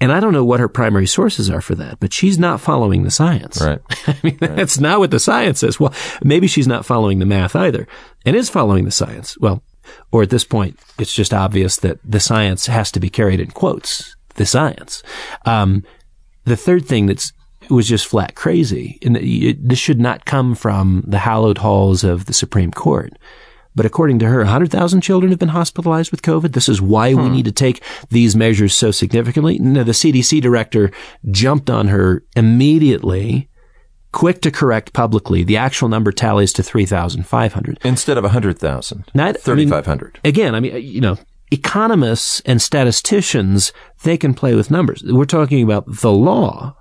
And 0.00 0.10
I 0.10 0.20
don't 0.20 0.32
know 0.32 0.44
what 0.44 0.60
her 0.60 0.68
primary 0.68 1.06
sources 1.06 1.50
are 1.50 1.60
for 1.60 1.74
that, 1.74 2.00
but 2.00 2.12
she's 2.12 2.38
not 2.38 2.60
following 2.60 3.02
the 3.02 3.10
science. 3.10 3.60
Right. 3.60 3.80
I 4.06 4.16
mean, 4.22 4.38
right. 4.40 4.56
that's 4.56 4.80
not 4.80 4.98
what 4.98 5.10
the 5.10 5.20
science 5.20 5.60
says. 5.60 5.78
Well, 5.78 5.92
maybe 6.24 6.46
she's 6.46 6.66
not 6.66 6.86
following 6.86 7.18
the 7.18 7.26
math 7.26 7.54
either 7.54 7.86
and 8.24 8.34
is 8.34 8.48
following 8.48 8.86
the 8.86 8.90
science. 8.90 9.36
Well, 9.38 9.62
or 10.10 10.22
at 10.22 10.30
this 10.30 10.44
point, 10.44 10.78
it's 10.98 11.12
just 11.12 11.34
obvious 11.34 11.76
that 11.78 11.98
the 12.04 12.20
science 12.20 12.66
has 12.66 12.90
to 12.92 13.00
be 13.00 13.10
carried 13.10 13.40
in 13.40 13.50
quotes 13.50 14.16
the 14.34 14.46
science. 14.46 15.02
Um, 15.44 15.84
the 16.44 16.56
third 16.56 16.86
thing 16.86 17.06
that's 17.06 17.32
was 17.68 17.88
just 17.88 18.06
flat 18.06 18.34
crazy, 18.34 18.98
and 19.02 19.16
this 19.16 19.78
should 19.78 20.00
not 20.00 20.24
come 20.24 20.54
from 20.54 21.04
the 21.06 21.18
hallowed 21.18 21.58
halls 21.58 22.02
of 22.02 22.26
the 22.26 22.32
Supreme 22.32 22.72
Court. 22.72 23.12
But 23.76 23.86
according 23.86 24.18
to 24.20 24.26
her, 24.26 24.38
100,000 24.38 25.00
children 25.00 25.30
have 25.30 25.38
been 25.38 25.48
hospitalized 25.48 26.10
with 26.10 26.22
COVID. 26.22 26.52
This 26.52 26.68
is 26.68 26.82
why 26.82 27.12
hmm. 27.12 27.22
we 27.22 27.28
need 27.30 27.44
to 27.44 27.52
take 27.52 27.82
these 28.10 28.34
measures 28.34 28.74
so 28.74 28.90
significantly. 28.90 29.58
Now, 29.58 29.84
the 29.84 29.92
CDC 29.92 30.40
director 30.40 30.90
jumped 31.30 31.70
on 31.70 31.88
her 31.88 32.24
immediately, 32.34 33.48
quick 34.12 34.42
to 34.42 34.50
correct 34.50 34.92
publicly. 34.92 35.44
The 35.44 35.56
actual 35.56 35.88
number 35.88 36.10
tallies 36.10 36.52
to 36.54 36.64
3,500. 36.64 37.78
Instead 37.84 38.18
of 38.18 38.24
100,000. 38.24 39.04
3,500. 39.40 40.20
I 40.24 40.26
mean, 40.26 40.34
again, 40.34 40.54
I 40.56 40.60
mean, 40.60 40.76
you 40.82 41.00
know, 41.00 41.16
economists 41.50 42.40
and 42.46 42.60
statisticians, 42.60 43.72
they 44.02 44.16
can 44.16 44.34
play 44.34 44.54
with 44.54 44.70
numbers. 44.70 45.02
We're 45.04 45.24
talking 45.24 45.62
about 45.62 46.00
the 46.00 46.12
law. 46.12 46.76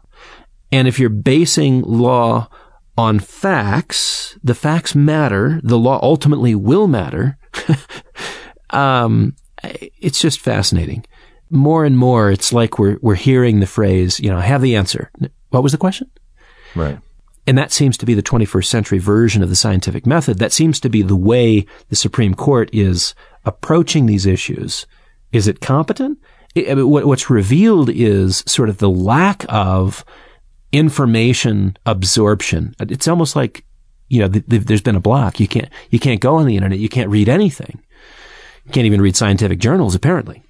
And 0.71 0.87
if 0.87 0.99
you're 0.99 1.09
basing 1.09 1.81
law 1.81 2.49
on 2.99 3.17
facts. 3.17 4.37
The 4.43 4.53
facts 4.53 4.93
matter. 4.93 5.61
The 5.63 5.77
law 5.77 6.01
ultimately 6.03 6.53
will 6.53 6.87
matter. 6.87 7.37
um, 8.71 9.37
it's 9.63 10.19
just 10.19 10.41
fascinating. 10.41 11.05
More 11.49 11.85
and 11.85 11.97
more, 11.97 12.29
it's 12.29 12.51
like 12.51 12.77
we're 12.77 12.97
we're 13.01 13.15
hearing 13.15 13.61
the 13.61 13.65
phrase, 13.65 14.19
you 14.19 14.29
know, 14.29 14.37
I 14.37 14.41
have 14.41 14.61
the 14.61 14.75
answer. 14.75 15.11
What 15.49 15.63
was 15.63 15.71
the 15.71 15.77
question? 15.77 16.11
Right. 16.75 16.99
And 17.47 17.57
that 17.57 17.71
seems 17.71 17.97
to 17.97 18.05
be 18.05 18.13
the 18.13 18.21
21st 18.21 18.65
century 18.65 18.99
version 18.99 19.41
of 19.41 19.49
the 19.49 19.55
scientific 19.55 20.05
method. 20.05 20.37
That 20.37 20.51
seems 20.51 20.79
to 20.81 20.89
be 20.89 21.01
the 21.01 21.15
way 21.15 21.65
the 21.87 21.95
Supreme 21.95 22.35
Court 22.35 22.69
is 22.73 23.15
approaching 23.49 24.05
these 24.05 24.25
issues. 24.25 24.85
Is 25.31 25.47
it 25.47 25.59
competent? 25.59 26.19
It, 26.55 26.75
what's 26.83 27.29
revealed 27.29 27.89
is 27.89 28.43
sort 28.47 28.69
of 28.69 28.77
the 28.77 28.89
lack 28.89 29.45
of 29.49 30.05
information 30.71 31.77
absorption. 31.85 32.75
It's 32.79 33.07
almost 33.07 33.35
like, 33.35 33.65
you 34.07 34.19
know, 34.21 34.27
there's 34.27 34.81
been 34.81 34.95
a 34.95 35.01
block. 35.01 35.39
You 35.39 35.47
can't, 35.47 35.69
you 35.89 35.99
can't 35.99 36.21
go 36.21 36.35
on 36.35 36.45
the 36.45 36.55
internet. 36.55 36.79
You 36.79 36.89
can't 36.89 37.09
read 37.09 37.29
anything. 37.29 37.81
You 38.65 38.71
can't 38.71 38.85
even 38.85 39.01
read 39.01 39.15
scientific 39.15 39.59
journals, 39.59 39.95
apparently. 39.95 40.41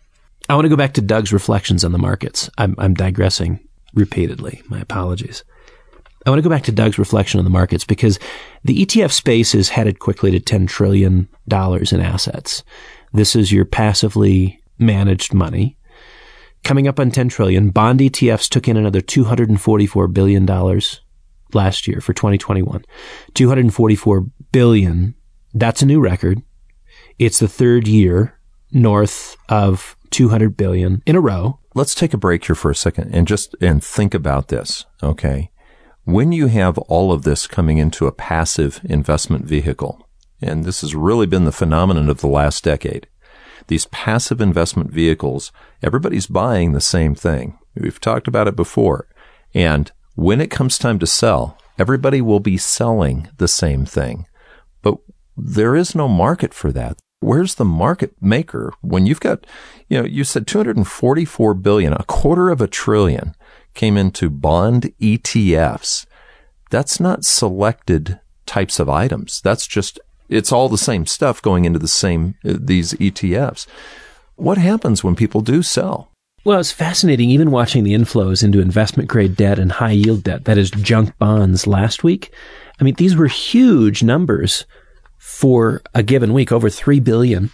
I 0.48 0.56
want 0.56 0.66
to 0.66 0.70
go 0.70 0.76
back 0.76 0.94
to 0.94 1.02
Doug's 1.02 1.34
reflections 1.34 1.84
on 1.84 1.92
the 1.92 1.98
markets. 1.98 2.50
I'm, 2.58 2.76
I'm 2.78 2.94
digressing 2.94 3.60
repeatedly. 3.94 4.62
My 4.70 4.80
apologies. 4.80 5.44
I 6.30 6.32
want 6.32 6.44
to 6.44 6.48
go 6.48 6.54
back 6.54 6.66
to 6.66 6.72
Doug's 6.72 7.00
reflection 7.00 7.40
on 7.40 7.44
the 7.44 7.50
markets 7.50 7.84
because 7.84 8.20
the 8.64 8.86
ETF 8.86 9.12
space 9.12 9.56
is 9.56 9.70
headed 9.70 9.98
quickly 9.98 10.30
to 10.30 10.40
$10 10.40 10.68
trillion 10.68 11.28
in 11.52 12.02
assets. 12.02 12.64
This 13.12 13.36
is 13.36 13.52
your 13.52 13.66
passively 13.66 14.62
managed 14.78 15.34
money. 15.34 15.76
Coming 16.64 16.88
up 16.88 17.00
on 17.00 17.10
10 17.10 17.30
trillion, 17.30 17.72
bond 17.72 18.00
ETFs 18.00 18.48
took 18.48 18.68
in 18.68 18.78
another 18.78 19.02
$244 19.02 20.14
billion 20.14 20.46
last 21.56 21.88
year 21.88 22.00
for 22.00 22.14
2021. 22.14 22.86
244 23.34 24.28
billion. 24.52 25.16
That's 25.56 25.82
a 25.82 25.88
new 25.88 26.00
record. 26.00 26.44
It's 27.18 27.40
the 27.40 27.48
third 27.48 27.88
year 27.88 28.40
north 28.72 29.36
of 29.50 29.98
200 30.12 30.56
billion 30.56 31.02
in 31.08 31.16
a 31.16 31.22
row. 31.22 31.60
Let's 31.74 31.96
take 31.96 32.14
a 32.14 32.18
break 32.18 32.46
here 32.46 32.56
for 32.56 32.70
a 32.70 32.76
second 32.76 33.16
and 33.16 33.28
just 33.28 33.56
and 33.60 33.84
think 33.84 34.14
about 34.14 34.50
this, 34.50 34.86
okay? 35.02 35.50
When 36.10 36.32
you 36.32 36.48
have 36.48 36.80
all 36.80 37.12
of 37.12 37.22
this 37.22 37.46
coming 37.46 37.78
into 37.78 38.08
a 38.08 38.12
passive 38.12 38.82
investment 38.84 39.46
vehicle, 39.46 40.10
and 40.42 40.66
this 40.66 40.82
has 40.82 40.96
really 40.96 41.28
been 41.28 41.46
the 41.46 41.52
phenomenon 41.52 42.10
of 42.10 42.20
the 42.20 42.28
last 42.28 42.64
decade, 42.64 43.08
these 43.68 43.86
passive 43.86 44.42
investment 44.42 44.92
vehicles, 44.92 45.52
everybody's 45.84 46.26
buying 46.26 46.72
the 46.72 46.82
same 46.82 47.14
thing. 47.14 47.60
We've 47.76 48.02
talked 48.02 48.28
about 48.28 48.48
it 48.48 48.56
before. 48.56 49.08
And 49.54 49.92
when 50.16 50.42
it 50.42 50.50
comes 50.50 50.80
time 50.80 50.98
to 50.98 51.06
sell, 51.06 51.60
everybody 51.78 52.22
will 52.22 52.40
be 52.40 52.58
selling 52.58 53.30
the 53.38 53.48
same 53.48 53.86
thing. 53.86 54.26
But 54.82 54.98
there 55.38 55.76
is 55.76 55.94
no 55.94 56.08
market 56.08 56.56
for 56.56 56.72
that. 56.72 56.98
Where's 57.20 57.54
the 57.54 57.66
market 57.66 58.16
maker 58.20 58.74
when 58.82 59.06
you've 59.06 59.20
got, 59.20 59.46
you 59.88 60.00
know, 60.00 60.08
you 60.08 60.24
said 60.24 60.48
244 60.48 61.54
billion, 61.54 61.94
a 61.94 62.04
quarter 62.06 62.50
of 62.50 62.62
a 62.62 62.68
trillion 62.68 63.36
came 63.80 63.96
into 63.96 64.30
bond 64.30 64.92
ETFs. 65.00 66.06
That's 66.70 67.00
not 67.00 67.24
selected 67.24 68.20
types 68.46 68.78
of 68.78 68.90
items. 68.90 69.40
That's 69.42 69.66
just 69.66 69.98
it's 70.28 70.52
all 70.52 70.68
the 70.68 70.78
same 70.78 71.06
stuff 71.06 71.42
going 71.42 71.64
into 71.64 71.80
the 71.80 71.88
same, 71.88 72.36
these 72.44 72.92
ETFs. 72.96 73.68
What 74.36 74.58
happens 74.58 75.02
when 75.02 75.16
people 75.16 75.40
do 75.40 75.64
sell? 75.64 76.12
Well, 76.44 76.60
it's 76.60 76.74
fascinating 76.74 77.30
even 77.30 77.52
watching 77.52 77.86
the 77.86 77.94
inflows 77.94 78.44
into 78.44 78.60
investment 78.60 79.08
grade 79.08 79.38
debt 79.38 79.58
and 79.58 79.72
high 79.72 79.92
yield 79.92 80.24
debt, 80.24 80.44
that 80.44 80.58
is 80.58 80.72
junk 80.72 81.18
bonds 81.18 81.66
last 81.66 82.04
week. 82.04 82.34
I 82.82 82.84
mean, 82.84 82.96
these 82.96 83.16
were 83.16 83.28
huge 83.28 84.04
numbers 84.04 84.66
for 85.18 85.82
a 85.94 86.04
given 86.04 86.34
week, 86.34 86.52
over 86.52 86.70
3 86.70 87.00
billion 87.00 87.50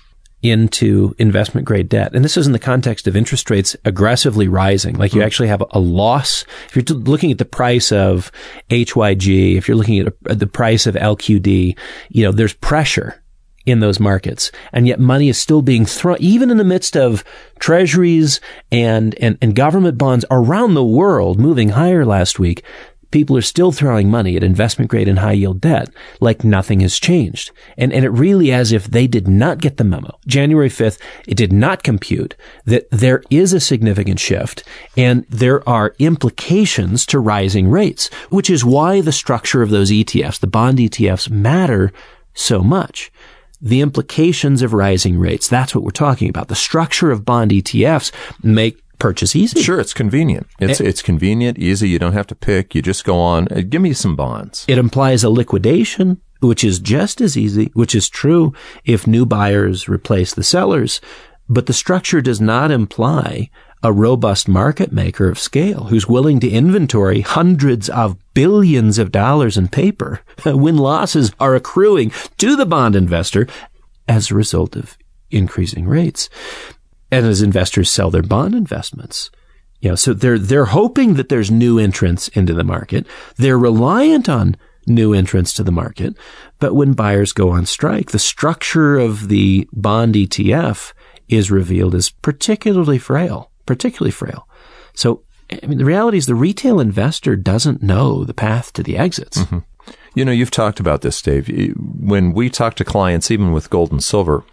into 0.45 1.15
investment 1.17 1.65
grade 1.65 1.89
debt. 1.89 2.15
And 2.15 2.23
this 2.23 2.37
is 2.37 2.47
in 2.47 2.53
the 2.53 2.59
context 2.59 3.07
of 3.07 3.15
interest 3.15 3.49
rates 3.49 3.75
aggressively 3.85 4.47
rising. 4.47 4.95
Like 4.95 5.13
you 5.13 5.21
hmm. 5.21 5.25
actually 5.25 5.47
have 5.49 5.63
a 5.71 5.79
loss. 5.79 6.45
If 6.67 6.75
you're 6.75 6.97
looking 6.97 7.31
at 7.31 7.37
the 7.37 7.45
price 7.45 7.91
of 7.91 8.31
HYG, 8.69 9.57
if 9.57 9.67
you're 9.67 9.77
looking 9.77 10.07
at 10.29 10.39
the 10.39 10.47
price 10.47 10.87
of 10.87 10.95
LQD, 10.95 11.77
you 12.09 12.23
know, 12.23 12.31
there's 12.31 12.53
pressure 12.53 13.21
in 13.65 13.79
those 13.79 13.99
markets. 13.99 14.51
And 14.71 14.87
yet 14.87 14.99
money 14.99 15.27
is 15.27 15.39
still 15.39 15.61
being 15.61 15.85
thrown, 15.85 16.17
even 16.19 16.51
in 16.51 16.57
the 16.57 16.63
midst 16.63 16.95
of 16.95 17.23
treasuries 17.59 18.39
and, 18.71 19.15
and, 19.15 19.37
and 19.41 19.55
government 19.55 19.97
bonds 19.97 20.25
around 20.29 20.75
the 20.75 20.85
world 20.85 21.39
moving 21.39 21.69
higher 21.69 22.05
last 22.05 22.37
week 22.37 22.63
people 23.15 23.37
are 23.37 23.41
still 23.41 23.71
throwing 23.71 24.11
money 24.11 24.35
at 24.35 24.43
investment 24.43 24.91
grade 24.91 25.07
and 25.07 25.19
high 25.19 25.31
yield 25.31 25.61
debt 25.61 25.87
like 26.19 26.43
nothing 26.43 26.81
has 26.81 26.99
changed. 26.99 27.49
And, 27.77 27.93
and 27.93 28.03
it 28.03 28.09
really 28.09 28.51
as 28.51 28.73
if 28.73 28.87
they 28.87 29.07
did 29.07 29.25
not 29.25 29.61
get 29.61 29.77
the 29.77 29.85
memo. 29.85 30.19
January 30.27 30.67
5th, 30.67 30.99
it 31.25 31.35
did 31.35 31.53
not 31.53 31.81
compute 31.81 32.35
that 32.65 32.91
there 32.91 33.23
is 33.29 33.53
a 33.53 33.61
significant 33.61 34.19
shift 34.19 34.65
and 34.97 35.25
there 35.29 35.67
are 35.67 35.95
implications 35.97 37.05
to 37.05 37.17
rising 37.19 37.69
rates, 37.69 38.09
which 38.31 38.49
is 38.49 38.65
why 38.65 38.99
the 38.99 39.13
structure 39.13 39.61
of 39.61 39.69
those 39.69 39.91
ETFs, 39.91 40.41
the 40.41 40.45
bond 40.45 40.79
ETFs 40.79 41.29
matter 41.29 41.93
so 42.33 42.59
much 42.59 43.13
the 43.61 43.79
implications 43.79 44.61
of 44.61 44.73
rising 44.73 45.17
rates. 45.17 45.47
That's 45.47 45.73
what 45.73 45.83
we're 45.83 45.91
talking 45.91 46.29
about. 46.29 46.49
The 46.49 46.55
structure 46.55 47.11
of 47.11 47.23
bond 47.23 47.51
ETFs 47.51 48.11
make 48.43 48.83
purchase 48.99 49.35
easy. 49.35 49.61
Sure, 49.61 49.79
it's 49.79 49.93
convenient. 49.93 50.47
It's 50.59 50.79
it, 50.79 50.87
it's 50.87 51.01
convenient, 51.01 51.57
easy. 51.57 51.89
You 51.89 51.99
don't 51.99 52.13
have 52.13 52.27
to 52.27 52.35
pick. 52.35 52.75
You 52.75 52.81
just 52.81 53.05
go 53.05 53.19
on. 53.19 53.47
Uh, 53.51 53.61
give 53.67 53.81
me 53.81 53.93
some 53.93 54.15
bonds. 54.15 54.65
It 54.67 54.77
implies 54.77 55.23
a 55.23 55.29
liquidation, 55.29 56.21
which 56.39 56.63
is 56.63 56.79
just 56.79 57.21
as 57.21 57.37
easy, 57.37 57.71
which 57.73 57.95
is 57.95 58.09
true 58.09 58.53
if 58.83 59.07
new 59.07 59.25
buyers 59.25 59.87
replace 59.87 60.33
the 60.33 60.43
sellers. 60.43 61.01
But 61.47 61.67
the 61.67 61.73
structure 61.73 62.21
does 62.21 62.41
not 62.41 62.71
imply 62.71 63.49
a 63.83 63.93
robust 63.93 64.47
market 64.47 64.91
maker 64.91 65.29
of 65.29 65.37
scale 65.37 65.85
who's 65.85 66.07
willing 66.07 66.39
to 66.39 66.49
inventory 66.49 67.21
hundreds 67.21 67.87
of 67.89 68.17
billions 68.33 68.97
of 68.97 69.11
dollars 69.11 69.57
in 69.57 69.67
paper 69.67 70.21
when 70.43 70.75
losses 70.75 71.31
are 71.39 71.53
accruing 71.53 72.11
to 72.37 72.55
the 72.55 72.65
bond 72.65 72.95
investor 72.95 73.47
as 74.07 74.31
a 74.31 74.35
result 74.35 74.75
of 74.75 74.97
increasing 75.29 75.87
rates 75.87 76.29
and 77.15 77.25
as 77.25 77.41
investors 77.41 77.89
sell 77.89 78.11
their 78.11 78.21
bond 78.21 78.53
investments. 78.53 79.31
You 79.79 79.89
know, 79.89 79.95
so 79.95 80.13
they're, 80.13 80.39
they're 80.39 80.65
hoping 80.65 81.13
that 81.13 81.29
there's 81.29 81.49
new 81.49 81.79
entrants 81.79 82.27
into 82.29 82.53
the 82.53 82.63
market. 82.63 83.07
They're 83.37 83.57
reliant 83.57 84.27
on 84.27 84.57
new 84.85 85.13
entrants 85.13 85.53
to 85.53 85.63
the 85.63 85.71
market. 85.71 86.15
But 86.59 86.75
when 86.75 86.93
buyers 86.93 87.31
go 87.31 87.51
on 87.51 87.65
strike, 87.65 88.11
the 88.11 88.19
structure 88.19 88.97
of 88.97 89.29
the 89.29 89.67
bond 89.71 90.15
ETF 90.15 90.93
is 91.29 91.51
revealed 91.51 91.95
as 91.95 92.09
particularly 92.09 92.97
frail, 92.97 93.49
particularly 93.65 94.11
frail. 94.11 94.47
So, 94.93 95.23
I 95.49 95.65
mean, 95.65 95.77
the 95.77 95.85
reality 95.85 96.17
is 96.17 96.25
the 96.25 96.35
retail 96.35 96.79
investor 96.79 97.35
doesn't 97.35 97.81
know 97.81 98.25
the 98.25 98.33
path 98.33 98.73
to 98.73 98.83
the 98.83 98.97
exits. 98.97 99.37
Mm-hmm. 99.37 99.59
You 100.15 100.25
know, 100.25 100.31
you've 100.31 100.51
talked 100.51 100.79
about 100.79 101.01
this, 101.01 101.21
Dave. 101.21 101.47
When 101.77 102.33
we 102.33 102.49
talk 102.49 102.75
to 102.75 102.85
clients, 102.85 103.31
even 103.31 103.51
with 103.51 103.69
gold 103.69 103.91
and 103.91 104.03
silver, 104.03 104.43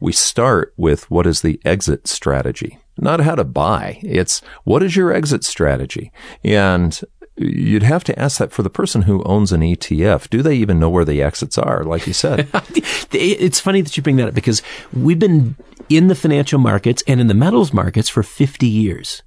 we 0.00 0.12
start 0.12 0.74
with 0.76 1.10
what 1.10 1.26
is 1.26 1.42
the 1.42 1.60
exit 1.64 2.06
strategy? 2.06 2.78
Not 2.98 3.20
how 3.20 3.34
to 3.34 3.44
buy. 3.44 4.00
It's 4.02 4.40
what 4.64 4.82
is 4.82 4.96
your 4.96 5.12
exit 5.12 5.44
strategy? 5.44 6.12
And 6.42 6.98
you'd 7.36 7.82
have 7.82 8.04
to 8.04 8.18
ask 8.18 8.38
that 8.38 8.52
for 8.52 8.62
the 8.62 8.70
person 8.70 9.02
who 9.02 9.22
owns 9.24 9.52
an 9.52 9.60
ETF. 9.60 10.30
Do 10.30 10.42
they 10.42 10.56
even 10.56 10.78
know 10.78 10.88
where 10.88 11.04
the 11.04 11.22
exits 11.22 11.58
are? 11.58 11.84
Like 11.84 12.06
you 12.06 12.12
said, 12.12 12.48
it's 13.12 13.60
funny 13.60 13.82
that 13.82 13.96
you 13.96 14.02
bring 14.02 14.16
that 14.16 14.28
up 14.28 14.34
because 14.34 14.62
we've 14.92 15.18
been 15.18 15.56
in 15.88 16.08
the 16.08 16.14
financial 16.14 16.58
markets 16.58 17.02
and 17.06 17.20
in 17.20 17.26
the 17.26 17.34
metals 17.34 17.72
markets 17.72 18.08
for 18.08 18.22
50 18.22 18.66
years. 18.66 19.22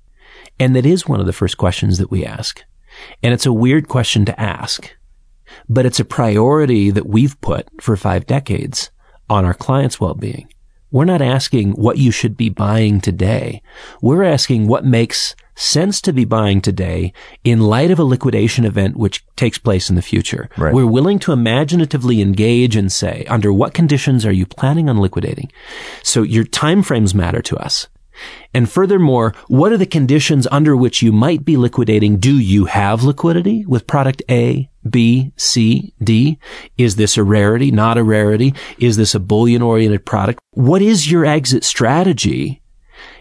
And 0.59 0.75
that 0.75 0.85
is 0.85 1.07
one 1.07 1.19
of 1.19 1.25
the 1.25 1.33
first 1.33 1.57
questions 1.57 1.97
that 1.99 2.11
we 2.11 2.25
ask. 2.25 2.63
And 3.21 3.33
it's 3.33 3.45
a 3.45 3.53
weird 3.53 3.87
question 3.87 4.25
to 4.25 4.39
ask, 4.39 4.91
but 5.69 5.85
it's 5.85 5.99
a 5.99 6.05
priority 6.05 6.91
that 6.91 7.07
we've 7.07 7.39
put 7.39 7.67
for 7.81 7.95
five 7.95 8.25
decades 8.25 8.89
on 9.29 9.45
our 9.45 9.53
clients' 9.53 10.01
well-being. 10.01 10.49
We're 10.91 11.05
not 11.05 11.21
asking 11.21 11.73
what 11.73 11.97
you 11.97 12.09
should 12.09 12.35
be 12.35 12.49
buying 12.49 12.99
today. 12.99 13.61
We're 14.01 14.23
asking 14.23 14.67
what 14.67 14.85
makes 14.85 15.35
sense 15.53 16.01
to 16.01 16.13
be 16.13 16.25
buying 16.25 16.61
today 16.61 17.13
in 17.43 17.59
light 17.59 17.91
of 17.91 17.99
a 17.99 18.03
liquidation 18.03 18.65
event 18.65 18.95
which 18.95 19.23
takes 19.35 19.57
place 19.57 19.89
in 19.89 19.95
the 19.95 20.01
future. 20.01 20.49
Right. 20.57 20.73
We're 20.73 20.87
willing 20.87 21.19
to 21.19 21.31
imaginatively 21.31 22.21
engage 22.21 22.75
and 22.75 22.91
say, 22.91 23.25
under 23.29 23.53
what 23.53 23.73
conditions 23.73 24.25
are 24.25 24.31
you 24.31 24.45
planning 24.45 24.89
on 24.89 24.97
liquidating? 24.97 25.51
So 26.01 26.23
your 26.23 26.45
timeframes 26.45 27.13
matter 27.13 27.41
to 27.43 27.57
us. 27.57 27.87
And 28.53 28.69
furthermore, 28.69 29.33
what 29.47 29.71
are 29.71 29.77
the 29.77 29.85
conditions 29.85 30.47
under 30.51 30.75
which 30.75 31.01
you 31.01 31.11
might 31.11 31.45
be 31.45 31.57
liquidating? 31.57 32.17
Do 32.17 32.37
you 32.37 32.65
have 32.65 33.03
liquidity 33.03 33.65
with 33.65 33.87
product 33.87 34.21
A, 34.29 34.69
B, 34.89 35.31
C, 35.35 35.93
D? 36.03 36.39
Is 36.77 36.95
this 36.95 37.17
a 37.17 37.23
rarity, 37.23 37.71
not 37.71 37.97
a 37.97 38.03
rarity? 38.03 38.53
Is 38.77 38.97
this 38.97 39.13
a 39.13 39.19
bullion 39.19 39.61
oriented 39.61 40.05
product? 40.05 40.39
What 40.51 40.81
is 40.81 41.11
your 41.11 41.25
exit 41.25 41.63
strategy 41.63 42.61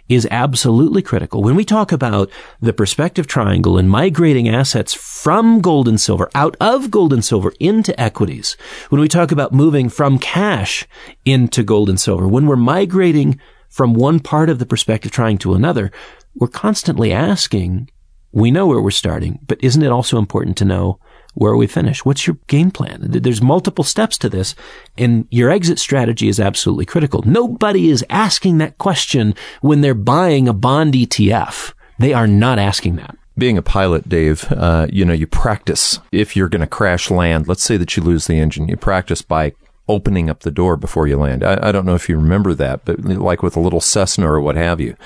is 0.09 0.27
absolutely 0.31 1.03
critical. 1.03 1.43
When 1.43 1.55
we 1.55 1.65
talk 1.65 1.93
about 1.93 2.31
the 2.61 2.73
perspective 2.73 3.27
triangle 3.27 3.77
and 3.77 3.91
migrating 3.91 4.49
assets 4.49 4.95
from 4.95 5.61
gold 5.61 5.87
and 5.87 6.01
silver, 6.01 6.31
out 6.35 6.57
of 6.61 6.91
gold 6.91 7.13
and 7.13 7.25
silver 7.25 7.53
into 7.61 7.99
equities, 8.01 8.57
when 8.89 9.01
we 9.01 9.09
talk 9.09 9.31
about 9.31 9.53
moving 9.53 9.89
from 9.89 10.19
cash 10.19 10.87
into 11.25 11.63
gold 11.63 11.89
and 11.89 12.01
silver, 12.01 12.27
when 12.27 12.47
we're 12.47 12.57
migrating 12.57 13.39
from 13.69 13.95
one 13.95 14.21
part 14.21 14.51
of 14.51 14.59
the 14.59 14.67
perspective 14.67 15.13
triangle 15.13 15.53
to 15.53 15.57
another, 15.57 15.91
we're 16.35 16.49
constantly 16.49 17.13
asking, 17.13 17.91
we 18.33 18.51
know 18.51 18.67
where 18.67 18.81
we're 18.81 18.91
starting, 18.91 19.39
but 19.47 19.63
isn't 19.63 19.83
it 19.83 19.93
also 19.93 20.19
important 20.19 20.57
to 20.59 20.65
know 20.65 20.99
where 21.35 21.57
we 21.57 21.67
finish? 21.67 22.05
What's 22.05 22.27
your 22.27 22.37
game 22.47 22.71
plan? 22.71 23.01
There's 23.03 23.43
multiple 23.43 23.85
steps 23.85 24.19
to 24.19 24.29
this 24.29 24.55
and 24.97 25.27
your 25.31 25.51
exit 25.51 25.79
strategy 25.79 26.29
is 26.29 26.41
absolutely 26.41 26.87
critical. 26.87 27.23
Nobody 27.23 27.91
is 27.91 28.05
asking 28.11 28.59
that 28.59 28.79
question 28.79 29.35
when 29.61 29.81
they're 29.81 29.95
buying 29.95 30.49
a 30.49 30.53
bond 30.53 30.95
ETF. 30.95 31.73
They 31.99 32.13
are 32.13 32.27
not 32.27 32.59
asking 32.59 32.97
that 32.97 33.17
being 33.39 33.57
a 33.57 33.63
pilot, 33.63 34.09
Dave, 34.09 34.51
uh, 34.51 34.89
you 34.93 35.05
know, 35.05 35.13
you 35.13 35.27
practice 35.27 36.01
if 36.11 36.35
you're 36.35 36.49
going 36.49 36.61
to 36.61 36.67
crash 36.67 37.11
land. 37.11 37.47
Let's 37.47 37.63
say 37.63 37.77
that 37.77 37.97
you 37.97 38.03
lose 38.03 38.27
the 38.27 38.39
engine. 38.39 38.69
You 38.69 38.77
practice 38.77 39.23
by 39.23 39.55
opening 39.89 40.29
up 40.29 40.41
the 40.41 40.51
door 40.51 40.77
before 40.77 41.07
you 41.07 41.17
land. 41.17 41.43
I, 41.43 41.69
I, 41.69 41.73
don't 41.73 41.87
know 41.87 41.95
if 41.95 42.09
you 42.09 42.17
remember 42.17 42.55
that, 42.55 42.85
but 42.85 43.01
like 43.01 43.43
with 43.43 43.57
a 43.57 43.61
little 43.61 43.81
Cessna 43.81 44.31
or 44.31 44.41
what 44.41 44.57
have 44.57 44.81
you, 44.81 44.97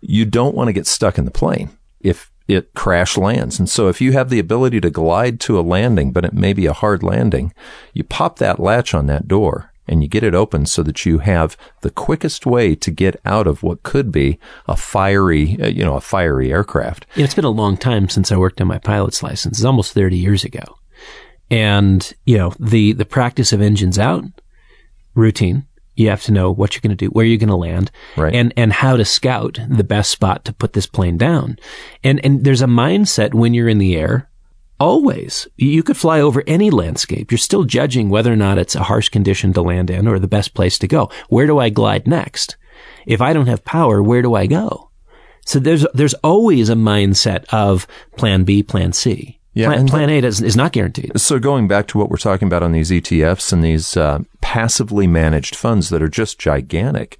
you 0.00 0.24
don't 0.24 0.54
want 0.54 0.68
to 0.68 0.72
get 0.72 0.86
stuck 0.86 1.18
in 1.18 1.24
the 1.24 1.30
plane 1.30 1.70
if 2.00 2.30
it 2.46 2.72
crash 2.74 3.16
lands. 3.18 3.58
And 3.58 3.68
so 3.68 3.88
if 3.88 4.00
you 4.00 4.12
have 4.12 4.30
the 4.30 4.38
ability 4.38 4.80
to 4.80 4.90
glide 4.90 5.40
to 5.40 5.58
a 5.58 5.62
landing, 5.62 6.12
but 6.12 6.24
it 6.24 6.32
may 6.32 6.52
be 6.52 6.66
a 6.66 6.72
hard 6.72 7.02
landing, 7.02 7.52
you 7.92 8.04
pop 8.04 8.38
that 8.38 8.58
latch 8.58 8.94
on 8.94 9.06
that 9.06 9.28
door 9.28 9.72
and 9.88 10.02
you 10.02 10.08
get 10.08 10.22
it 10.22 10.34
open 10.34 10.66
so 10.66 10.82
that 10.82 11.04
you 11.06 11.18
have 11.18 11.56
the 11.80 11.90
quickest 11.90 12.46
way 12.46 12.74
to 12.74 12.90
get 12.90 13.20
out 13.24 13.46
of 13.46 13.62
what 13.62 13.82
could 13.82 14.12
be 14.12 14.38
a 14.66 14.76
fiery, 14.76 15.58
uh, 15.60 15.66
you 15.66 15.84
know, 15.84 15.96
a 15.96 16.00
fiery 16.00 16.52
aircraft. 16.52 17.06
Yeah, 17.16 17.24
it's 17.24 17.34
been 17.34 17.44
a 17.44 17.50
long 17.50 17.76
time 17.76 18.08
since 18.08 18.30
I 18.30 18.36
worked 18.36 18.60
on 18.60 18.66
my 18.66 18.78
pilot's 18.78 19.22
license. 19.22 19.58
It's 19.58 19.64
almost 19.64 19.94
30 19.94 20.16
years 20.16 20.44
ago. 20.44 20.78
And, 21.50 22.12
you 22.24 22.36
know, 22.36 22.52
the, 22.60 22.92
the 22.92 23.04
practice 23.06 23.52
of 23.52 23.62
engines 23.62 23.98
out, 23.98 24.24
routine, 25.14 25.66
you 25.98 26.08
have 26.10 26.22
to 26.22 26.32
know 26.32 26.50
what 26.52 26.74
you're 26.74 26.80
going 26.80 26.96
to 26.96 27.06
do, 27.06 27.08
where 27.08 27.24
you're 27.24 27.38
going 27.38 27.48
to 27.48 27.56
land, 27.56 27.90
right. 28.16 28.32
and 28.32 28.52
and 28.56 28.72
how 28.72 28.96
to 28.96 29.04
scout 29.04 29.58
the 29.68 29.82
best 29.82 30.12
spot 30.12 30.44
to 30.44 30.52
put 30.52 30.72
this 30.72 30.86
plane 30.86 31.18
down. 31.18 31.58
And 32.04 32.24
and 32.24 32.44
there's 32.44 32.62
a 32.62 32.66
mindset 32.66 33.34
when 33.34 33.52
you're 33.52 33.68
in 33.68 33.78
the 33.78 33.96
air. 33.96 34.30
Always, 34.78 35.48
you 35.56 35.82
could 35.82 35.96
fly 35.96 36.20
over 36.20 36.44
any 36.46 36.70
landscape. 36.70 37.32
You're 37.32 37.38
still 37.38 37.64
judging 37.64 38.10
whether 38.10 38.32
or 38.32 38.36
not 38.36 38.58
it's 38.58 38.76
a 38.76 38.84
harsh 38.84 39.08
condition 39.08 39.52
to 39.54 39.62
land 39.62 39.90
in 39.90 40.06
or 40.06 40.20
the 40.20 40.28
best 40.28 40.54
place 40.54 40.78
to 40.78 40.86
go. 40.86 41.10
Where 41.28 41.48
do 41.48 41.58
I 41.58 41.68
glide 41.68 42.06
next? 42.06 42.56
If 43.04 43.20
I 43.20 43.32
don't 43.32 43.48
have 43.48 43.64
power, 43.64 44.00
where 44.00 44.22
do 44.22 44.36
I 44.36 44.46
go? 44.46 44.90
So 45.44 45.58
there's 45.58 45.84
there's 45.94 46.14
always 46.14 46.68
a 46.68 46.74
mindset 46.74 47.44
of 47.52 47.88
plan 48.16 48.44
B, 48.44 48.62
plan 48.62 48.92
C. 48.92 49.37
Yeah, 49.58 49.66
plan, 49.66 49.88
plan 49.88 50.08
A 50.08 50.18
is, 50.18 50.40
is 50.40 50.54
not 50.54 50.70
guaranteed. 50.70 51.18
So 51.18 51.40
going 51.40 51.66
back 51.66 51.88
to 51.88 51.98
what 51.98 52.10
we're 52.10 52.16
talking 52.16 52.46
about 52.46 52.62
on 52.62 52.70
these 52.70 52.92
ETFs 52.92 53.52
and 53.52 53.64
these 53.64 53.96
uh, 53.96 54.20
passively 54.40 55.08
managed 55.08 55.56
funds 55.56 55.88
that 55.88 56.00
are 56.00 56.08
just 56.08 56.38
gigantic, 56.38 57.18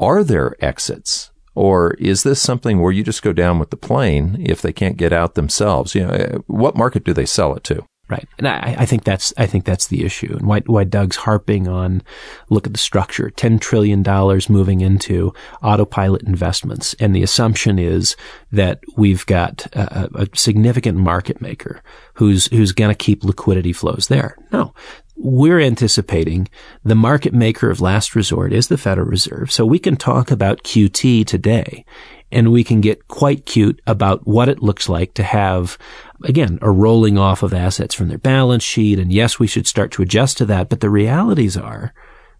are 0.00 0.24
there 0.24 0.56
exits? 0.64 1.30
Or 1.54 1.90
is 1.94 2.22
this 2.22 2.40
something 2.40 2.80
where 2.80 2.90
you 2.90 3.04
just 3.04 3.22
go 3.22 3.34
down 3.34 3.58
with 3.58 3.68
the 3.68 3.76
plane 3.76 4.38
if 4.40 4.62
they 4.62 4.72
can't 4.72 4.96
get 4.96 5.12
out 5.12 5.34
themselves? 5.34 5.94
You 5.94 6.06
know, 6.06 6.42
what 6.46 6.74
market 6.74 7.04
do 7.04 7.12
they 7.12 7.26
sell 7.26 7.54
it 7.54 7.64
to? 7.64 7.84
Right. 8.08 8.26
And 8.38 8.48
I, 8.48 8.76
I, 8.78 8.86
think 8.86 9.04
that's, 9.04 9.34
I 9.36 9.44
think 9.44 9.66
that's 9.66 9.88
the 9.88 10.02
issue 10.02 10.34
and 10.34 10.46
why, 10.46 10.60
why 10.60 10.84
Doug's 10.84 11.16
harping 11.16 11.68
on 11.68 12.02
look 12.48 12.66
at 12.66 12.72
the 12.72 12.78
structure, 12.78 13.30
$10 13.36 13.60
trillion 13.60 14.02
moving 14.48 14.80
into 14.80 15.34
autopilot 15.62 16.22
investments. 16.22 16.94
And 16.94 17.14
the 17.14 17.22
assumption 17.22 17.78
is 17.78 18.16
that 18.50 18.80
we've 18.96 19.26
got 19.26 19.66
a, 19.74 20.08
a 20.14 20.28
significant 20.34 20.96
market 20.96 21.42
maker 21.42 21.82
who's, 22.14 22.46
who's 22.46 22.72
going 22.72 22.90
to 22.90 22.94
keep 22.94 23.24
liquidity 23.24 23.74
flows 23.74 24.08
there. 24.08 24.36
No, 24.52 24.72
we're 25.18 25.60
anticipating 25.60 26.48
the 26.84 26.94
market 26.94 27.34
maker 27.34 27.70
of 27.70 27.80
last 27.80 28.14
resort 28.14 28.52
is 28.52 28.68
the 28.68 28.78
Federal 28.78 29.08
Reserve. 29.08 29.50
So 29.50 29.66
we 29.66 29.80
can 29.80 29.96
talk 29.96 30.30
about 30.30 30.62
QT 30.62 31.26
today 31.26 31.84
and 32.30 32.52
we 32.52 32.62
can 32.62 32.80
get 32.80 33.08
quite 33.08 33.46
cute 33.46 33.80
about 33.86 34.26
what 34.26 34.48
it 34.48 34.62
looks 34.62 34.88
like 34.88 35.14
to 35.14 35.22
have 35.22 35.78
again, 36.24 36.58
a 36.62 36.70
rolling 36.70 37.18
off 37.18 37.42
of 37.42 37.54
assets 37.54 37.94
from 37.94 38.08
their 38.08 38.18
balance 38.18 38.62
sheet. 38.62 38.98
And 38.98 39.12
yes, 39.12 39.38
we 39.38 39.46
should 39.46 39.66
start 39.66 39.92
to 39.92 40.02
adjust 40.02 40.38
to 40.38 40.46
that. 40.46 40.68
But 40.68 40.80
the 40.80 40.90
realities 40.90 41.56
are 41.56 41.92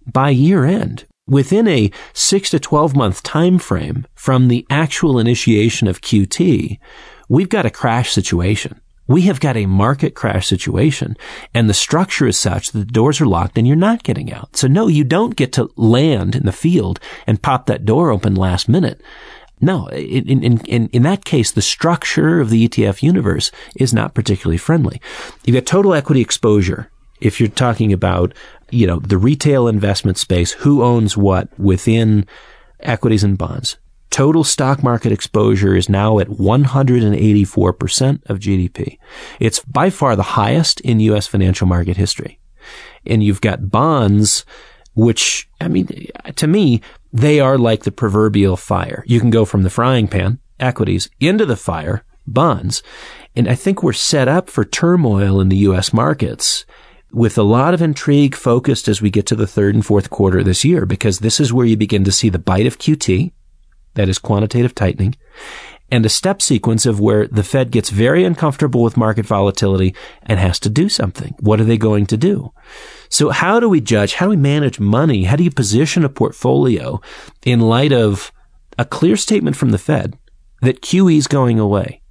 by 0.06 0.30
year 0.30 0.64
end, 0.64 1.06
within 1.26 1.68
a 1.68 1.90
six 2.12 2.50
to 2.50 2.58
12 2.58 2.96
month 2.96 3.22
time 3.22 3.58
frame 3.58 4.06
from 4.14 4.48
the 4.48 4.66
actual 4.70 5.18
initiation 5.18 5.86
of 5.86 6.00
QT, 6.00 6.78
we've 7.28 7.48
got 7.48 7.66
a 7.66 7.70
crash 7.70 8.12
situation. 8.12 8.80
We 9.06 9.22
have 9.22 9.40
got 9.40 9.56
a 9.56 9.64
market 9.64 10.14
crash 10.14 10.46
situation 10.46 11.16
and 11.54 11.68
the 11.68 11.74
structure 11.74 12.26
is 12.26 12.38
such 12.38 12.72
that 12.72 12.78
the 12.78 12.84
doors 12.84 13.22
are 13.22 13.26
locked 13.26 13.56
and 13.56 13.66
you're 13.66 13.74
not 13.74 14.02
getting 14.02 14.30
out. 14.30 14.54
So 14.54 14.68
no, 14.68 14.86
you 14.86 15.02
don't 15.02 15.34
get 15.34 15.50
to 15.54 15.70
land 15.76 16.34
in 16.34 16.44
the 16.44 16.52
field 16.52 17.00
and 17.26 17.40
pop 17.40 17.66
that 17.66 17.86
door 17.86 18.10
open 18.10 18.34
last 18.34 18.68
minute. 18.68 19.00
No, 19.60 19.86
in, 19.88 20.42
in, 20.42 20.58
in, 20.60 20.88
in 20.88 21.02
that 21.02 21.24
case, 21.24 21.50
the 21.50 21.62
structure 21.62 22.40
of 22.40 22.50
the 22.50 22.68
ETF 22.68 23.02
universe 23.02 23.50
is 23.76 23.92
not 23.92 24.14
particularly 24.14 24.58
friendly. 24.58 25.00
You've 25.44 25.54
got 25.54 25.66
total 25.66 25.94
equity 25.94 26.20
exposure. 26.20 26.90
If 27.20 27.40
you're 27.40 27.48
talking 27.48 27.92
about, 27.92 28.32
you 28.70 28.86
know, 28.86 29.00
the 29.00 29.18
retail 29.18 29.66
investment 29.66 30.18
space, 30.18 30.52
who 30.52 30.82
owns 30.82 31.16
what 31.16 31.48
within 31.58 32.26
equities 32.80 33.24
and 33.24 33.36
bonds. 33.36 33.76
Total 34.10 34.44
stock 34.44 34.82
market 34.82 35.12
exposure 35.12 35.74
is 35.74 35.88
now 35.88 36.18
at 36.18 36.28
184% 36.28 38.30
of 38.30 38.38
GDP. 38.38 38.98
It's 39.38 39.60
by 39.60 39.90
far 39.90 40.16
the 40.16 40.22
highest 40.22 40.80
in 40.80 41.00
U.S. 41.00 41.26
financial 41.26 41.66
market 41.66 41.96
history. 41.96 42.38
And 43.04 43.22
you've 43.22 43.40
got 43.40 43.70
bonds 43.70 44.44
which, 44.98 45.48
I 45.60 45.68
mean, 45.68 46.08
to 46.34 46.46
me, 46.48 46.82
they 47.12 47.40
are 47.40 47.58
like 47.58 47.84
the 47.84 47.92
proverbial 47.92 48.56
fire. 48.56 49.04
You 49.06 49.20
can 49.20 49.30
go 49.30 49.44
from 49.44 49.62
the 49.62 49.70
frying 49.70 50.08
pan, 50.08 50.38
equities, 50.60 51.08
into 51.20 51.46
the 51.46 51.56
fire, 51.56 52.04
bonds. 52.26 52.82
And 53.34 53.48
I 53.48 53.54
think 53.54 53.82
we're 53.82 53.92
set 53.92 54.28
up 54.28 54.50
for 54.50 54.64
turmoil 54.64 55.40
in 55.40 55.48
the 55.48 55.56
U.S. 55.58 55.92
markets 55.92 56.64
with 57.10 57.38
a 57.38 57.42
lot 57.42 57.72
of 57.72 57.80
intrigue 57.80 58.34
focused 58.34 58.88
as 58.88 59.00
we 59.00 59.10
get 59.10 59.26
to 59.26 59.36
the 59.36 59.46
third 59.46 59.74
and 59.74 59.84
fourth 59.84 60.10
quarter 60.10 60.42
this 60.42 60.64
year, 60.64 60.84
because 60.84 61.20
this 61.20 61.40
is 61.40 61.52
where 61.52 61.66
you 61.66 61.76
begin 61.76 62.04
to 62.04 62.12
see 62.12 62.28
the 62.28 62.38
bite 62.38 62.66
of 62.66 62.78
QT, 62.78 63.32
that 63.94 64.08
is 64.08 64.18
quantitative 64.18 64.74
tightening, 64.74 65.16
and 65.90 66.04
a 66.04 66.10
step 66.10 66.42
sequence 66.42 66.84
of 66.84 67.00
where 67.00 67.26
the 67.26 67.42
Fed 67.42 67.70
gets 67.70 67.88
very 67.88 68.24
uncomfortable 68.24 68.82
with 68.82 68.98
market 68.98 69.24
volatility 69.24 69.94
and 70.22 70.38
has 70.38 70.60
to 70.60 70.68
do 70.68 70.88
something. 70.88 71.34
What 71.40 71.60
are 71.60 71.64
they 71.64 71.78
going 71.78 72.06
to 72.06 72.16
do? 72.18 72.52
So 73.08 73.30
how 73.30 73.60
do 73.60 73.68
we 73.68 73.80
judge? 73.80 74.14
How 74.14 74.26
do 74.26 74.30
we 74.30 74.36
manage 74.36 74.80
money? 74.80 75.24
How 75.24 75.36
do 75.36 75.44
you 75.44 75.50
position 75.50 76.04
a 76.04 76.08
portfolio 76.08 77.00
in 77.44 77.60
light 77.60 77.92
of 77.92 78.32
a 78.78 78.84
clear 78.84 79.16
statement 79.16 79.56
from 79.56 79.70
the 79.70 79.78
Fed 79.78 80.18
that 80.62 80.82
QE 80.82 81.16
is 81.16 81.26
going 81.26 81.58
away? 81.58 82.02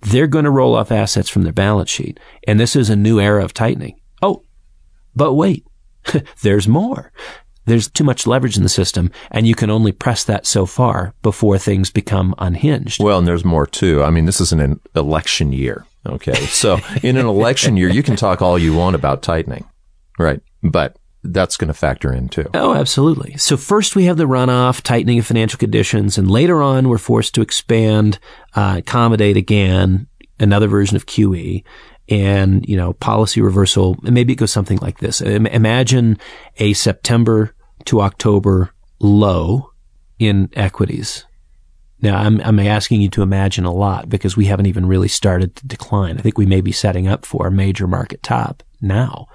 They're 0.00 0.26
going 0.26 0.44
to 0.44 0.50
roll 0.50 0.74
off 0.74 0.90
assets 0.90 1.28
from 1.28 1.42
their 1.42 1.52
balance 1.52 1.90
sheet. 1.90 2.18
And 2.48 2.58
this 2.58 2.74
is 2.74 2.90
a 2.90 2.96
new 2.96 3.20
era 3.20 3.44
of 3.44 3.54
tightening. 3.54 4.00
Oh, 4.20 4.42
but 5.14 5.34
wait, 5.34 5.64
there's 6.42 6.66
more. 6.66 7.12
There's 7.64 7.88
too 7.88 8.02
much 8.02 8.26
leverage 8.26 8.56
in 8.56 8.64
the 8.64 8.68
system 8.68 9.10
and 9.30 9.46
you 9.46 9.54
can 9.54 9.70
only 9.70 9.92
press 9.92 10.24
that 10.24 10.46
so 10.46 10.66
far 10.66 11.14
before 11.22 11.58
things 11.58 11.90
become 11.90 12.34
unhinged. 12.38 13.02
Well, 13.02 13.18
and 13.18 13.28
there's 13.28 13.44
more 13.44 13.66
too. 13.66 14.02
I 14.02 14.10
mean, 14.10 14.24
this 14.26 14.40
is 14.40 14.52
an 14.52 14.80
election 14.96 15.52
year. 15.52 15.86
Okay. 16.04 16.34
So 16.46 16.80
in 17.04 17.16
an 17.16 17.26
election 17.26 17.76
year, 17.76 17.88
you 17.88 18.02
can 18.02 18.16
talk 18.16 18.42
all 18.42 18.58
you 18.58 18.74
want 18.74 18.96
about 18.96 19.22
tightening. 19.22 19.64
Right. 20.22 20.40
But 20.62 20.96
that's 21.24 21.56
going 21.56 21.68
to 21.68 21.74
factor 21.74 22.12
in 22.12 22.28
too. 22.28 22.48
Oh, 22.54 22.74
absolutely. 22.74 23.36
So 23.36 23.56
first 23.56 23.94
we 23.94 24.04
have 24.04 24.16
the 24.16 24.24
runoff, 24.24 24.80
tightening 24.80 25.18
of 25.18 25.26
financial 25.26 25.58
conditions, 25.58 26.18
and 26.18 26.30
later 26.30 26.62
on 26.62 26.88
we're 26.88 26.98
forced 26.98 27.34
to 27.36 27.42
expand, 27.42 28.18
uh, 28.54 28.76
accommodate 28.78 29.36
again, 29.36 30.08
another 30.40 30.66
version 30.66 30.96
of 30.96 31.06
QE 31.06 31.62
and, 32.08 32.68
you 32.68 32.76
know, 32.76 32.92
policy 32.94 33.40
reversal. 33.40 33.96
Maybe 34.02 34.32
it 34.32 34.36
goes 34.36 34.50
something 34.50 34.78
like 34.78 34.98
this. 34.98 35.20
Imagine 35.20 36.18
a 36.58 36.72
September 36.72 37.54
to 37.84 38.00
October 38.00 38.70
low 38.98 39.70
in 40.18 40.50
equities. 40.54 41.24
Now, 42.00 42.16
I'm, 42.16 42.40
I'm 42.40 42.58
asking 42.58 43.00
you 43.00 43.08
to 43.10 43.22
imagine 43.22 43.64
a 43.64 43.72
lot 43.72 44.08
because 44.08 44.36
we 44.36 44.46
haven't 44.46 44.66
even 44.66 44.86
really 44.86 45.06
started 45.06 45.54
to 45.56 45.66
decline. 45.66 46.18
I 46.18 46.20
think 46.20 46.36
we 46.36 46.46
may 46.46 46.60
be 46.60 46.72
setting 46.72 47.06
up 47.06 47.24
for 47.24 47.46
a 47.46 47.52
major 47.52 47.86
market 47.86 48.24
top 48.24 48.64
now. 48.80 49.28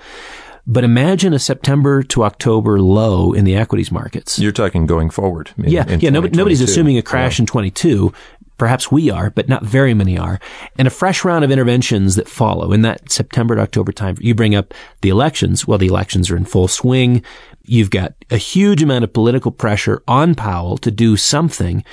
But 0.69 0.83
imagine 0.83 1.33
a 1.33 1.39
September 1.39 2.03
to 2.03 2.25
October 2.25 2.81
low 2.81 3.31
in 3.31 3.45
the 3.45 3.55
equities 3.55 3.89
markets. 3.89 4.37
You're 4.37 4.51
talking 4.51 4.85
going 4.85 5.09
forward. 5.09 5.51
yeah. 5.57 5.97
Yeah. 5.97 6.09
Nobody, 6.09 6.35
nobody's 6.35 6.59
assuming 6.59 6.97
a 6.97 7.01
crash 7.01 7.39
yeah. 7.39 7.43
in 7.43 7.47
22. 7.47 8.13
Perhaps 8.57 8.91
we 8.91 9.09
are, 9.09 9.29
but 9.29 9.47
not 9.47 9.63
very 9.63 9.93
many 9.93 10.17
are. 10.17 10.39
And 10.77 10.87
a 10.87 10.91
fresh 10.91 11.23
round 11.23 11.45
of 11.45 11.51
interventions 11.51 12.15
that 12.15 12.27
follow 12.27 12.73
in 12.73 12.81
that 12.81 13.09
September 13.11 13.55
to 13.55 13.61
October 13.61 13.93
time. 13.93 14.17
You 14.19 14.35
bring 14.35 14.55
up 14.55 14.73
the 15.01 15.09
elections. 15.09 15.65
Well, 15.65 15.77
the 15.77 15.87
elections 15.87 16.29
are 16.29 16.35
in 16.35 16.43
full 16.43 16.67
swing. 16.67 17.23
You've 17.63 17.91
got 17.91 18.13
a 18.29 18.37
huge 18.37 18.83
amount 18.83 19.05
of 19.05 19.13
political 19.13 19.51
pressure 19.51 20.03
on 20.05 20.35
Powell 20.35 20.77
to 20.79 20.91
do 20.91 21.15
something. 21.15 21.83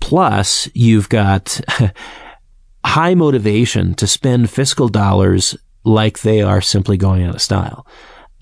Plus, 0.00 0.70
you've 0.74 1.08
got 1.10 1.60
high 2.84 3.14
motivation 3.14 3.92
to 3.94 4.06
spend 4.06 4.48
fiscal 4.48 4.88
dollars 4.88 5.56
like 5.84 6.20
they 6.20 6.40
are 6.40 6.60
simply 6.60 6.96
going 6.96 7.24
out 7.24 7.34
of 7.34 7.42
style. 7.42 7.86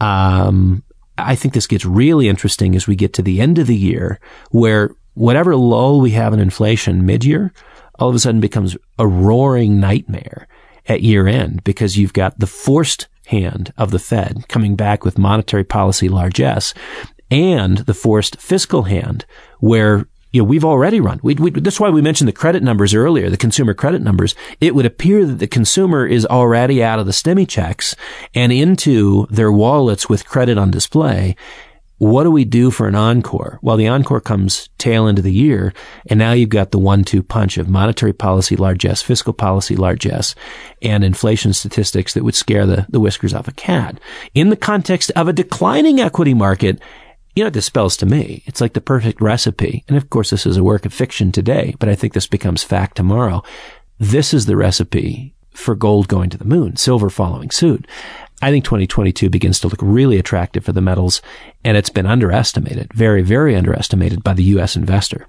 Um, 0.00 0.82
I 1.18 1.34
think 1.34 1.54
this 1.54 1.66
gets 1.66 1.84
really 1.84 2.28
interesting 2.28 2.74
as 2.74 2.86
we 2.86 2.96
get 2.96 3.12
to 3.14 3.22
the 3.22 3.40
end 3.40 3.58
of 3.58 3.66
the 3.66 3.76
year 3.76 4.20
where 4.50 4.90
whatever 5.14 5.54
lull 5.56 6.00
we 6.00 6.12
have 6.12 6.32
in 6.32 6.40
inflation 6.40 7.04
mid-year 7.04 7.52
all 7.98 8.08
of 8.08 8.14
a 8.14 8.18
sudden 8.18 8.40
becomes 8.40 8.76
a 8.98 9.06
roaring 9.06 9.78
nightmare 9.78 10.48
at 10.86 11.02
year 11.02 11.26
end 11.26 11.62
because 11.62 11.98
you've 11.98 12.14
got 12.14 12.38
the 12.38 12.46
forced 12.46 13.08
hand 13.26 13.72
of 13.76 13.90
the 13.90 13.98
Fed 13.98 14.48
coming 14.48 14.74
back 14.74 15.04
with 15.04 15.18
monetary 15.18 15.64
policy 15.64 16.08
largesse 16.08 16.72
and 17.30 17.78
the 17.78 17.94
forced 17.94 18.40
fiscal 18.40 18.84
hand 18.84 19.24
where 19.60 20.08
you 20.32 20.40
know, 20.40 20.44
we've 20.44 20.64
already 20.64 21.00
run. 21.00 21.20
We, 21.22 21.34
we, 21.34 21.50
that's 21.50 21.80
why 21.80 21.90
we 21.90 22.02
mentioned 22.02 22.28
the 22.28 22.32
credit 22.32 22.62
numbers 22.62 22.94
earlier, 22.94 23.30
the 23.30 23.36
consumer 23.36 23.74
credit 23.74 24.02
numbers. 24.02 24.34
It 24.60 24.74
would 24.74 24.86
appear 24.86 25.26
that 25.26 25.38
the 25.38 25.46
consumer 25.46 26.06
is 26.06 26.26
already 26.26 26.82
out 26.82 26.98
of 26.98 27.06
the 27.06 27.12
stimmy 27.12 27.48
checks 27.48 27.96
and 28.34 28.52
into 28.52 29.26
their 29.30 29.50
wallets 29.50 30.08
with 30.08 30.26
credit 30.26 30.58
on 30.58 30.70
display. 30.70 31.36
What 31.98 32.24
do 32.24 32.30
we 32.30 32.46
do 32.46 32.70
for 32.70 32.88
an 32.88 32.94
encore? 32.94 33.58
Well, 33.60 33.76
the 33.76 33.88
encore 33.88 34.22
comes 34.22 34.70
tail 34.78 35.06
end 35.06 35.18
of 35.18 35.24
the 35.24 35.32
year, 35.32 35.74
and 36.06 36.18
now 36.18 36.32
you've 36.32 36.48
got 36.48 36.70
the 36.70 36.78
one-two 36.78 37.22
punch 37.22 37.58
of 37.58 37.68
monetary 37.68 38.14
policy 38.14 38.56
largesse, 38.56 39.02
fiscal 39.02 39.34
policy 39.34 39.76
largesse, 39.76 40.34
and 40.80 41.04
inflation 41.04 41.52
statistics 41.52 42.14
that 42.14 42.24
would 42.24 42.34
scare 42.34 42.64
the, 42.64 42.86
the 42.88 43.00
whiskers 43.00 43.34
off 43.34 43.48
a 43.48 43.52
cat. 43.52 44.00
In 44.32 44.48
the 44.48 44.56
context 44.56 45.12
of 45.14 45.28
a 45.28 45.34
declining 45.34 46.00
equity 46.00 46.32
market, 46.32 46.80
you 47.34 47.42
know 47.42 47.46
what 47.46 47.54
this 47.54 47.66
spells 47.66 47.96
to 47.98 48.06
me? 48.06 48.42
It's 48.46 48.60
like 48.60 48.72
the 48.72 48.80
perfect 48.80 49.20
recipe. 49.20 49.84
And 49.88 49.96
of 49.96 50.10
course, 50.10 50.30
this 50.30 50.46
is 50.46 50.56
a 50.56 50.64
work 50.64 50.84
of 50.84 50.92
fiction 50.92 51.30
today, 51.30 51.74
but 51.78 51.88
I 51.88 51.94
think 51.94 52.12
this 52.12 52.26
becomes 52.26 52.64
fact 52.64 52.96
tomorrow. 52.96 53.42
This 53.98 54.34
is 54.34 54.46
the 54.46 54.56
recipe 54.56 55.34
for 55.52 55.74
gold 55.74 56.08
going 56.08 56.30
to 56.30 56.38
the 56.38 56.44
moon, 56.44 56.76
silver 56.76 57.10
following 57.10 57.50
suit. 57.50 57.86
I 58.42 58.50
think 58.50 58.64
2022 58.64 59.28
begins 59.28 59.60
to 59.60 59.68
look 59.68 59.80
really 59.82 60.18
attractive 60.18 60.64
for 60.64 60.72
the 60.72 60.80
metals, 60.80 61.20
and 61.62 61.76
it's 61.76 61.90
been 61.90 62.06
underestimated, 62.06 62.92
very, 62.94 63.22
very 63.22 63.54
underestimated 63.54 64.24
by 64.24 64.32
the 64.32 64.44
U.S. 64.44 64.76
investor. 64.76 65.28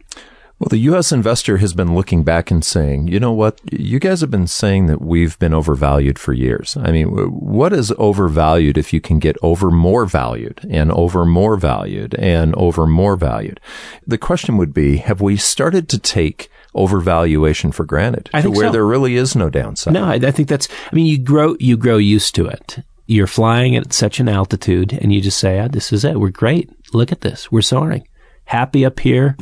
Well, 0.62 0.70
the 0.70 0.78
U.S. 0.78 1.12
investor 1.12 1.58
has 1.58 1.74
been 1.74 1.96
looking 1.96 2.24
back 2.24 2.52
and 2.52 2.64
saying, 2.64 3.08
you 3.08 3.20
know 3.20 3.32
what? 3.32 3.60
You 3.72 3.98
guys 3.98 4.22
have 4.22 4.30
been 4.30 4.46
saying 4.46 4.86
that 4.86 5.02
we've 5.02 5.40
been 5.40 5.56
overvalued 5.56 6.20
for 6.20 6.34
years. 6.34 6.78
I 6.78 6.92
mean, 6.92 7.08
what 7.08 7.74
is 7.74 7.92
overvalued 7.98 8.78
if 8.78 8.94
you 8.94 9.02
can 9.02 9.18
get 9.18 9.38
over 9.42 9.72
more 9.72 10.06
valued 10.06 10.62
and 10.70 10.92
over 10.92 11.26
more 11.26 11.58
valued 11.58 12.14
and 12.14 12.54
over 12.54 12.86
more 12.86 13.16
valued? 13.16 13.60
The 14.06 14.20
question 14.20 14.56
would 14.58 14.72
be, 14.72 14.98
have 14.98 15.20
we 15.20 15.36
started 15.36 15.90
to 15.90 15.98
take 15.98 16.52
overvaluation 16.76 17.74
for 17.74 17.84
granted 17.84 18.30
I 18.32 18.44
think 18.44 18.56
where 18.56 18.68
so. 18.68 18.72
there 18.72 18.86
really 18.86 19.16
is 19.16 19.36
no 19.36 19.50
downside? 19.50 19.96
No, 19.96 20.04
I, 20.04 20.14
I 20.14 20.30
think 20.30 20.48
that's, 20.48 20.68
I 20.92 20.96
mean, 20.96 21.08
you 21.08 21.18
grow, 21.18 21.56
you 21.60 21.76
grow 21.76 21.98
used 21.98 22.36
to 22.36 22.46
it. 22.46 22.78
You're 23.08 23.26
flying 23.26 23.76
at 23.76 23.94
such 23.94 24.20
an 24.20 24.30
altitude 24.30 24.94
and 24.94 25.12
you 25.12 25.22
just 25.22 25.40
say, 25.40 25.60
ah, 25.60 25.70
this 25.70 25.92
is 25.92 26.06
it. 26.06 26.20
We're 26.20 26.30
great. 26.30 26.70
Look 26.94 27.12
at 27.12 27.22
this. 27.22 27.52
We're 27.52 27.64
soaring. 27.64 28.08
Happy 28.46 28.86
up 28.86 29.00
here. 29.00 29.36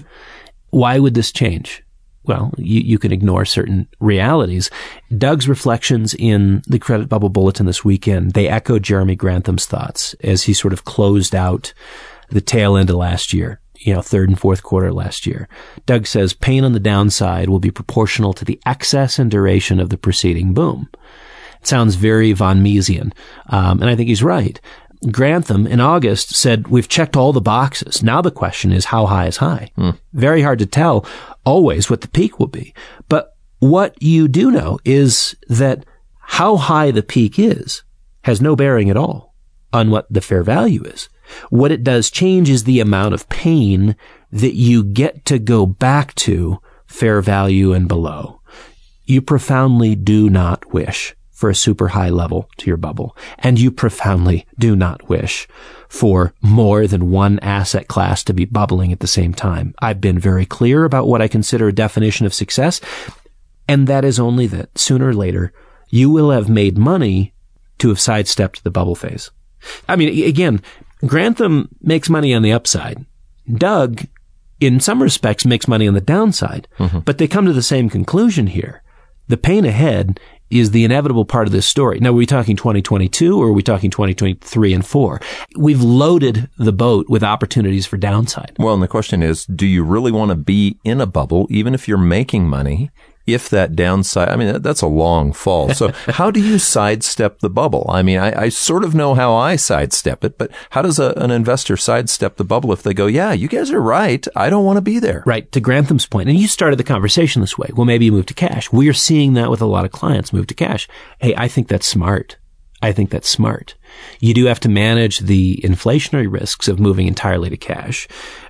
Why 0.71 0.99
would 0.99 1.13
this 1.13 1.31
change? 1.31 1.83
Well, 2.23 2.53
you, 2.57 2.81
you 2.81 2.99
can 2.99 3.11
ignore 3.11 3.45
certain 3.45 3.87
realities. 3.99 4.69
Doug's 5.17 5.47
reflections 5.47 6.13
in 6.13 6.61
the 6.67 6.79
credit 6.79 7.09
bubble 7.09 7.29
bulletin 7.29 7.65
this 7.65 7.83
weekend, 7.83 8.33
they 8.33 8.47
echo 8.47 8.77
Jeremy 8.77 9.15
Grantham's 9.15 9.65
thoughts 9.65 10.13
as 10.21 10.43
he 10.43 10.53
sort 10.53 10.73
of 10.73 10.85
closed 10.85 11.33
out 11.33 11.73
the 12.29 12.41
tail 12.41 12.77
end 12.77 12.89
of 12.89 12.97
last 12.97 13.33
year 13.33 13.59
you 13.79 13.93
know, 13.93 14.01
third 14.01 14.29
and 14.29 14.39
fourth 14.39 14.61
quarter 14.61 14.91
last 14.91 15.25
year. 15.25 15.47
Doug 15.85 16.05
says 16.05 16.33
pain 16.33 16.63
on 16.63 16.73
the 16.73 16.79
downside 16.79 17.49
will 17.49 17.59
be 17.59 17.71
proportional 17.71 18.33
to 18.33 18.45
the 18.45 18.59
excess 18.65 19.17
and 19.17 19.31
duration 19.31 19.79
of 19.79 19.89
the 19.89 19.97
preceding 19.97 20.53
boom. 20.53 20.89
It 21.61 21.67
sounds 21.67 21.95
very 21.95 22.33
von 22.33 22.63
Misesian, 22.63 23.13
um, 23.47 23.81
and 23.81 23.89
I 23.89 23.95
think 23.95 24.09
he's 24.09 24.23
right. 24.23 24.59
Grantham 25.11 25.65
in 25.65 25.79
August 25.79 26.35
said, 26.35 26.67
we've 26.67 26.89
checked 26.89 27.15
all 27.15 27.31
the 27.31 27.41
boxes. 27.41 28.03
Now 28.03 28.21
the 28.21 28.31
question 28.31 28.71
is, 28.71 28.85
how 28.85 29.05
high 29.05 29.27
is 29.27 29.37
high? 29.37 29.71
Hmm. 29.75 29.91
Very 30.13 30.41
hard 30.41 30.59
to 30.59 30.65
tell 30.65 31.05
always 31.45 31.89
what 31.89 32.01
the 32.01 32.09
peak 32.09 32.37
will 32.37 32.47
be. 32.47 32.73
But 33.07 33.35
what 33.59 34.01
you 34.01 34.27
do 34.27 34.51
know 34.51 34.79
is 34.83 35.35
that 35.47 35.85
how 36.19 36.57
high 36.57 36.91
the 36.91 37.03
peak 37.03 37.39
is 37.39 37.83
has 38.23 38.41
no 38.41 38.55
bearing 38.55 38.89
at 38.89 38.97
all 38.97 39.33
on 39.71 39.89
what 39.89 40.11
the 40.11 40.21
fair 40.21 40.43
value 40.43 40.83
is. 40.83 41.09
What 41.49 41.71
it 41.71 41.83
does 41.83 42.09
change 42.09 42.49
is 42.49 42.63
the 42.63 42.79
amount 42.79 43.13
of 43.13 43.29
pain 43.29 43.95
that 44.31 44.55
you 44.55 44.83
get 44.83 45.25
to 45.25 45.39
go 45.39 45.65
back 45.65 46.13
to 46.15 46.59
fair 46.87 47.21
value 47.21 47.71
and 47.73 47.87
below. 47.87 48.41
You 49.05 49.21
profoundly 49.21 49.95
do 49.95 50.29
not 50.29 50.73
wish 50.73 51.15
for 51.39 51.49
a 51.49 51.55
super 51.55 51.87
high 51.87 52.09
level 52.09 52.49
to 52.57 52.67
your 52.67 52.75
bubble. 52.75 53.15
And 53.37 53.57
you 53.57 53.71
profoundly 53.71 54.45
do 54.59 54.75
not 54.75 55.07
wish 55.07 55.47
for 55.87 56.33
more 56.41 56.85
than 56.85 57.11
one 57.11 57.39
asset 57.39 57.87
class 57.87 58.25
to 58.25 58.33
be 58.33 58.43
bubbling 58.43 58.91
at 58.91 58.99
the 58.99 59.07
same 59.07 59.33
time. 59.33 59.73
I've 59.79 60.01
been 60.01 60.19
very 60.19 60.45
clear 60.45 60.83
about 60.83 61.07
what 61.07 61.21
I 61.21 61.29
consider 61.29 61.69
a 61.69 61.73
definition 61.73 62.25
of 62.25 62.33
success. 62.33 62.81
And 63.69 63.87
that 63.87 64.03
is 64.03 64.19
only 64.19 64.47
that 64.47 64.77
sooner 64.77 65.07
or 65.07 65.13
later, 65.13 65.53
you 65.89 66.09
will 66.09 66.31
have 66.31 66.49
made 66.49 66.77
money 66.77 67.33
to 67.77 67.87
have 67.87 68.01
sidestepped 68.01 68.65
the 68.65 68.71
bubble 68.71 68.95
phase. 68.95 69.31
I 69.87 69.95
mean, 69.95 70.27
again, 70.27 70.61
Grantham 71.05 71.69
makes 71.81 72.09
money 72.09 72.33
on 72.33 72.41
the 72.41 72.51
upside. 72.51 73.05
Doug, 73.49 74.01
in 74.59 74.81
some 74.81 75.01
respects, 75.01 75.45
makes 75.45 75.69
money 75.69 75.87
on 75.87 75.93
the 75.93 76.01
downside, 76.01 76.67
Mm-hmm. 76.79 76.99
but 76.99 77.17
they 77.17 77.29
come 77.29 77.45
to 77.45 77.53
the 77.53 77.63
same 77.63 77.89
conclusion 77.89 78.47
here. 78.47 78.83
The 79.29 79.37
pain 79.37 79.63
ahead 79.63 80.19
is 80.49 80.71
the 80.71 80.83
inevitable 80.83 81.23
part 81.23 81.47
of 81.47 81.51
this 81.51 81.67
story. 81.67 81.99
Now, 81.99 82.09
are 82.09 82.13
we 82.13 82.25
talking 82.25 82.55
2022 82.55 83.39
or 83.39 83.49
are 83.49 83.53
we 83.53 83.61
talking 83.61 83.91
2023 83.91 84.73
and 84.73 84.83
4? 84.83 85.21
We've 85.55 85.83
loaded 85.83 86.49
the 86.57 86.73
boat 86.73 87.07
with 87.09 87.23
opportunities 87.23 87.85
for 87.85 87.97
downside. 87.97 88.53
Well, 88.57 88.73
and 88.73 88.81
the 88.81 88.87
question 88.87 89.21
is, 89.21 89.45
do 89.45 89.67
you 89.67 89.83
really 89.83 90.11
want 90.11 90.29
to 90.29 90.35
be 90.35 90.79
in 90.83 90.99
a 90.99 91.05
bubble, 91.05 91.45
even 91.51 91.75
if 91.75 91.87
you're 91.87 91.99
making 91.99 92.49
money? 92.49 92.89
If 93.33 93.49
that 93.49 93.75
downside, 93.75 94.29
I 94.29 94.35
mean, 94.35 94.53
that, 94.53 94.63
that's 94.63 94.81
a 94.81 94.87
long 94.87 95.33
fall. 95.33 95.73
So 95.73 95.89
how 96.07 96.31
do 96.31 96.41
you 96.41 96.59
sidestep 96.59 97.39
the 97.39 97.49
bubble? 97.49 97.85
I 97.89 98.01
mean, 98.01 98.19
I, 98.19 98.43
I 98.43 98.49
sort 98.49 98.83
of 98.83 98.95
know 98.95 99.13
how 99.13 99.33
I 99.33 99.55
sidestep 99.55 100.23
it, 100.23 100.37
but 100.37 100.51
how 100.71 100.81
does 100.81 100.99
a, 100.99 101.13
an 101.17 101.31
investor 101.31 101.77
sidestep 101.77 102.37
the 102.37 102.43
bubble 102.43 102.71
if 102.71 102.83
they 102.83 102.93
go, 102.93 103.05
yeah, 103.07 103.31
you 103.33 103.47
guys 103.47 103.71
are 103.71 103.81
right. 103.81 104.25
I 104.35 104.49
don't 104.49 104.65
want 104.65 104.77
to 104.77 104.81
be 104.81 104.99
there. 104.99 105.23
Right. 105.25 105.51
To 105.51 105.61
Grantham's 105.61 106.05
point, 106.05 106.29
and 106.29 106.37
you 106.37 106.47
started 106.47 106.77
the 106.77 106.83
conversation 106.83 107.41
this 107.41 107.57
way. 107.57 107.69
Well, 107.73 107.85
maybe 107.85 108.05
you 108.05 108.11
move 108.11 108.27
to 108.27 108.33
cash. 108.33 108.71
We 108.71 108.89
are 108.89 108.93
seeing 108.93 109.33
that 109.33 109.49
with 109.49 109.61
a 109.61 109.65
lot 109.65 109.85
of 109.85 109.91
clients 109.91 110.33
move 110.33 110.47
to 110.47 110.53
cash. 110.53 110.87
Hey, 111.19 111.33
I 111.35 111.47
think 111.47 111.67
that's 111.67 111.87
smart. 111.87 112.37
I 112.81 112.93
think 112.93 113.09
that's 113.09 113.27
smart. 113.27 113.75
You 114.19 114.33
do 114.33 114.45
have 114.45 114.59
to 114.61 114.69
manage 114.69 115.19
the 115.19 115.59
inflationary 115.63 116.31
risks 116.31 116.67
of 116.67 116.79
moving 116.79 117.07
entirely 117.07 117.49
to 117.49 117.57
cash. 117.57 118.07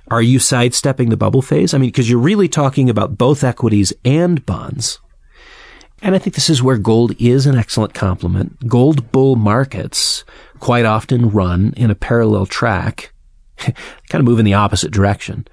Are 0.08 0.22
you 0.22 0.38
sidestepping 0.38 1.08
the 1.08 1.16
bubble 1.16 1.42
phase? 1.42 1.74
I 1.74 1.78
mean, 1.78 1.88
because 1.88 2.08
you're 2.08 2.20
really 2.20 2.48
talking 2.48 2.88
about 2.88 3.18
both 3.18 3.42
equities 3.42 3.92
and 4.04 4.44
bonds. 4.46 5.00
And 6.02 6.14
I 6.14 6.18
think 6.18 6.34
this 6.34 6.48
is 6.48 6.62
where 6.62 6.78
gold 6.78 7.12
is 7.20 7.46
an 7.46 7.56
excellent 7.56 7.92
complement. 7.92 8.68
Gold 8.68 9.12
bull 9.12 9.36
markets 9.36 10.24
quite 10.60 10.84
often 10.84 11.30
run 11.30 11.74
in 11.76 11.90
a 11.90 11.94
parallel 11.94 12.46
track, 12.46 13.12
kind 13.58 13.74
of 14.14 14.24
move 14.24 14.38
in 14.38 14.44
the 14.44 14.54
opposite 14.54 14.92
direction 14.92 15.46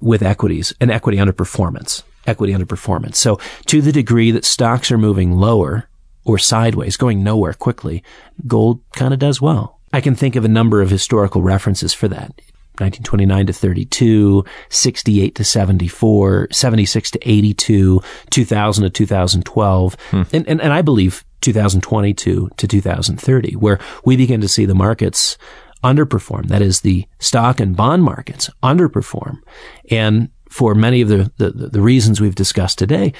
with 0.00 0.22
equities 0.22 0.72
and 0.80 0.90
equity 0.90 1.18
underperformance, 1.18 2.02
equity 2.26 2.52
underperformance. 2.52 3.16
So 3.16 3.38
to 3.66 3.82
the 3.82 3.92
degree 3.92 4.30
that 4.30 4.44
stocks 4.44 4.90
are 4.90 4.98
moving 4.98 5.32
lower 5.32 5.88
or 6.24 6.38
sideways, 6.38 6.96
going 6.96 7.22
nowhere 7.22 7.54
quickly, 7.54 8.02
gold 8.46 8.80
kind 8.92 9.12
of 9.12 9.20
does 9.20 9.40
well. 9.40 9.80
I 9.92 10.00
can 10.00 10.14
think 10.14 10.36
of 10.36 10.44
a 10.44 10.48
number 10.48 10.82
of 10.82 10.90
historical 10.90 11.42
references 11.42 11.94
for 11.94 12.08
that. 12.08 12.32
1929 12.78 13.46
to 13.46 13.52
32, 13.52 14.44
68 14.68 15.34
to 15.36 15.44
74, 15.44 16.48
76 16.50 17.10
to 17.12 17.30
82, 17.30 18.02
2000 18.30 18.84
to 18.84 18.90
2012, 18.90 19.96
hmm. 20.10 20.22
and, 20.32 20.48
and, 20.48 20.60
and 20.60 20.72
I 20.72 20.82
believe 20.82 21.24
2022 21.42 22.50
to 22.56 22.66
2030, 22.66 23.52
where 23.56 23.78
we 24.04 24.16
begin 24.16 24.40
to 24.40 24.48
see 24.48 24.64
the 24.64 24.74
markets 24.74 25.38
underperform. 25.84 26.48
That 26.48 26.62
is 26.62 26.80
the 26.80 27.06
stock 27.20 27.60
and 27.60 27.76
bond 27.76 28.02
markets 28.02 28.50
underperform. 28.62 29.38
And 29.90 30.30
for 30.50 30.74
many 30.74 31.00
of 31.02 31.08
the, 31.08 31.30
the, 31.36 31.50
the 31.50 31.80
reasons 31.80 32.20
we've 32.20 32.34
discussed 32.34 32.78
today, 32.78 33.12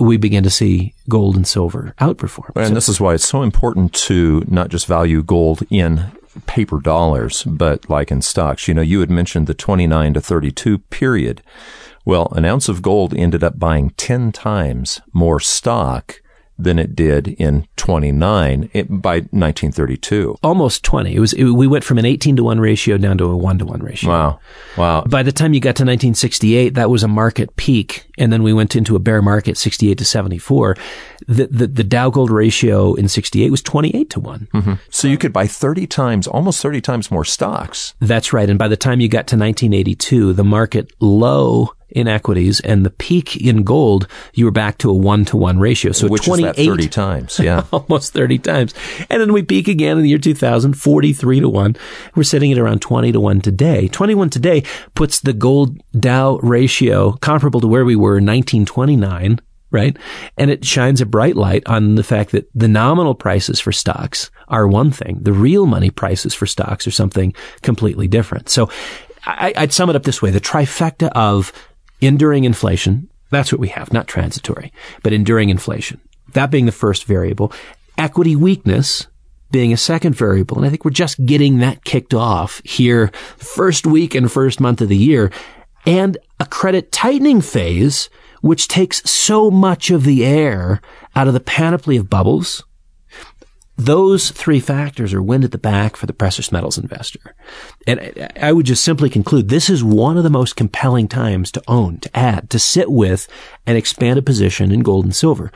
we 0.00 0.16
begin 0.16 0.42
to 0.42 0.50
see 0.50 0.94
gold 1.08 1.36
and 1.36 1.46
silver 1.46 1.94
outperform. 2.00 2.50
And 2.56 2.68
So- 2.68 2.74
this 2.74 2.88
is 2.88 3.00
why 3.00 3.14
it's 3.14 3.28
so 3.28 3.42
important 3.42 3.92
to 4.06 4.44
not 4.48 4.70
just 4.70 4.86
value 4.86 5.22
gold 5.22 5.62
in 5.70 6.06
paper 6.46 6.80
dollars, 6.80 7.42
but 7.44 7.88
like 7.90 8.10
in 8.10 8.22
stocks. 8.22 8.66
You 8.66 8.74
know, 8.74 8.82
you 8.82 9.00
had 9.00 9.10
mentioned 9.10 9.46
the 9.46 9.54
29 9.54 10.14
to 10.14 10.20
32 10.20 10.78
period. 10.78 11.42
Well, 12.04 12.32
an 12.34 12.44
ounce 12.44 12.68
of 12.68 12.82
gold 12.82 13.14
ended 13.14 13.44
up 13.44 13.58
buying 13.58 13.90
10 13.96 14.32
times 14.32 15.00
more 15.12 15.38
stock 15.38 16.19
than 16.62 16.78
it 16.78 16.94
did 16.94 17.28
in 17.28 17.66
29 17.76 18.70
by 18.88 19.16
1932. 19.16 20.36
Almost 20.42 20.84
20. 20.84 21.14
It 21.14 21.20
was 21.20 21.32
it, 21.32 21.44
we 21.44 21.66
went 21.66 21.84
from 21.84 21.98
an 21.98 22.04
18 22.04 22.36
to 22.36 22.44
1 22.44 22.60
ratio 22.60 22.98
down 22.98 23.18
to 23.18 23.24
a 23.24 23.36
1 23.36 23.58
to 23.58 23.64
1 23.64 23.80
ratio. 23.80 24.10
Wow. 24.10 24.40
Wow. 24.76 25.04
By 25.04 25.22
the 25.22 25.32
time 25.32 25.54
you 25.54 25.60
got 25.60 25.76
to 25.76 25.82
1968, 25.82 26.74
that 26.74 26.90
was 26.90 27.02
a 27.02 27.08
market 27.08 27.56
peak 27.56 28.06
and 28.18 28.32
then 28.32 28.42
we 28.42 28.52
went 28.52 28.76
into 28.76 28.96
a 28.96 28.98
bear 28.98 29.22
market 29.22 29.56
68 29.56 29.98
to 29.98 30.04
74. 30.04 30.76
The 31.26 31.46
the, 31.46 31.66
the 31.66 31.84
Dow 31.84 32.10
Gold 32.10 32.30
ratio 32.30 32.94
in 32.94 33.08
68 33.08 33.50
was 33.50 33.62
28 33.62 34.10
to 34.10 34.20
one 34.20 34.48
mm-hmm. 34.52 34.74
So 34.90 35.08
you 35.08 35.18
could 35.18 35.32
buy 35.32 35.46
30 35.46 35.86
times, 35.86 36.26
almost 36.26 36.62
30 36.62 36.80
times 36.80 37.10
more 37.10 37.24
stocks. 37.24 37.94
That's 38.00 38.32
right. 38.32 38.48
And 38.48 38.58
by 38.58 38.68
the 38.68 38.76
time 38.76 39.00
you 39.00 39.08
got 39.08 39.26
to 39.28 39.36
1982, 39.36 40.32
the 40.32 40.44
market 40.44 40.92
low 41.00 41.72
in 41.92 42.08
equities 42.08 42.60
and 42.60 42.84
the 42.84 42.90
peak 42.90 43.36
in 43.36 43.62
gold, 43.62 44.06
you 44.34 44.44
were 44.44 44.50
back 44.50 44.78
to 44.78 44.90
a 44.90 44.94
one 44.94 45.24
to 45.26 45.36
one 45.36 45.58
ratio. 45.58 45.92
So 45.92 46.08
Which 46.08 46.24
28, 46.24 46.56
30 46.56 46.88
times. 46.88 47.38
Yeah. 47.38 47.64
almost 47.72 48.12
30 48.12 48.38
times. 48.38 48.74
And 49.08 49.20
then 49.20 49.32
we 49.32 49.42
peak 49.42 49.68
again 49.68 49.96
in 49.96 50.02
the 50.02 50.08
year 50.08 50.18
2000, 50.18 50.74
43 50.74 51.40
to 51.40 51.48
one. 51.48 51.76
We're 52.14 52.22
sitting 52.22 52.52
at 52.52 52.58
around 52.58 52.80
20 52.80 53.12
to 53.12 53.20
one 53.20 53.40
today. 53.40 53.88
21 53.88 54.30
today 54.30 54.64
puts 54.94 55.20
the 55.20 55.32
gold 55.32 55.78
Dow 55.98 56.38
ratio 56.42 57.12
comparable 57.12 57.60
to 57.60 57.68
where 57.68 57.84
we 57.84 57.96
were 57.96 58.18
in 58.18 58.26
1929 58.26 59.40
right? 59.72 59.96
And 60.36 60.50
it 60.50 60.64
shines 60.64 61.00
a 61.00 61.06
bright 61.06 61.36
light 61.36 61.62
on 61.66 61.94
the 61.94 62.02
fact 62.02 62.32
that 62.32 62.48
the 62.54 62.68
nominal 62.68 63.14
prices 63.14 63.60
for 63.60 63.72
stocks 63.72 64.30
are 64.48 64.66
one 64.66 64.90
thing. 64.90 65.18
The 65.22 65.32
real 65.32 65.66
money 65.66 65.90
prices 65.90 66.34
for 66.34 66.46
stocks 66.46 66.86
are 66.86 66.92
something 66.92 67.34
completely 67.62 68.08
different. 68.08 68.48
So 68.48 68.68
I, 69.24 69.52
would 69.58 69.72
sum 69.72 69.90
it 69.90 69.96
up 69.96 70.02
this 70.02 70.22
way. 70.22 70.30
The 70.30 70.40
trifecta 70.40 71.10
of 71.14 71.52
enduring 72.00 72.44
inflation. 72.44 73.08
That's 73.30 73.52
what 73.52 73.60
we 73.60 73.68
have, 73.68 73.92
not 73.92 74.08
transitory, 74.08 74.72
but 75.02 75.12
enduring 75.12 75.50
inflation. 75.50 76.00
That 76.32 76.50
being 76.50 76.66
the 76.66 76.72
first 76.72 77.04
variable. 77.04 77.52
Equity 77.96 78.36
weakness 78.36 79.06
being 79.50 79.72
a 79.72 79.76
second 79.76 80.14
variable. 80.14 80.56
And 80.56 80.66
I 80.66 80.70
think 80.70 80.84
we're 80.84 80.92
just 80.92 81.24
getting 81.26 81.58
that 81.58 81.84
kicked 81.84 82.14
off 82.14 82.60
here 82.64 83.08
first 83.36 83.86
week 83.86 84.14
and 84.14 84.30
first 84.30 84.60
month 84.60 84.80
of 84.80 84.88
the 84.88 84.96
year. 84.96 85.32
And 85.86 86.18
a 86.38 86.46
credit 86.46 86.92
tightening 86.92 87.40
phase, 87.40 88.10
which 88.42 88.68
takes 88.68 89.02
so 89.10 89.50
much 89.50 89.90
of 89.90 90.04
the 90.04 90.24
air 90.24 90.80
out 91.16 91.26
of 91.26 91.34
the 91.34 91.40
panoply 91.40 91.96
of 91.96 92.10
bubbles 92.10 92.64
those 93.80 94.30
three 94.30 94.60
factors 94.60 95.14
are 95.14 95.22
wind 95.22 95.44
at 95.44 95.52
the 95.52 95.58
back 95.58 95.96
for 95.96 96.06
the 96.06 96.12
precious 96.12 96.52
metals 96.52 96.76
investor. 96.76 97.34
And 97.86 98.28
I 98.40 98.52
would 98.52 98.66
just 98.66 98.84
simply 98.84 99.08
conclude 99.08 99.48
this 99.48 99.70
is 99.70 99.82
one 99.82 100.16
of 100.18 100.22
the 100.22 100.30
most 100.30 100.56
compelling 100.56 101.08
times 101.08 101.50
to 101.52 101.62
own, 101.66 101.98
to 102.00 102.16
add, 102.16 102.50
to 102.50 102.58
sit 102.58 102.90
with 102.90 103.26
and 103.66 103.78
expand 103.78 104.18
a 104.18 104.22
position 104.22 104.70
in 104.70 104.80
gold 104.80 105.04
and 105.04 105.16
silver. 105.16 105.50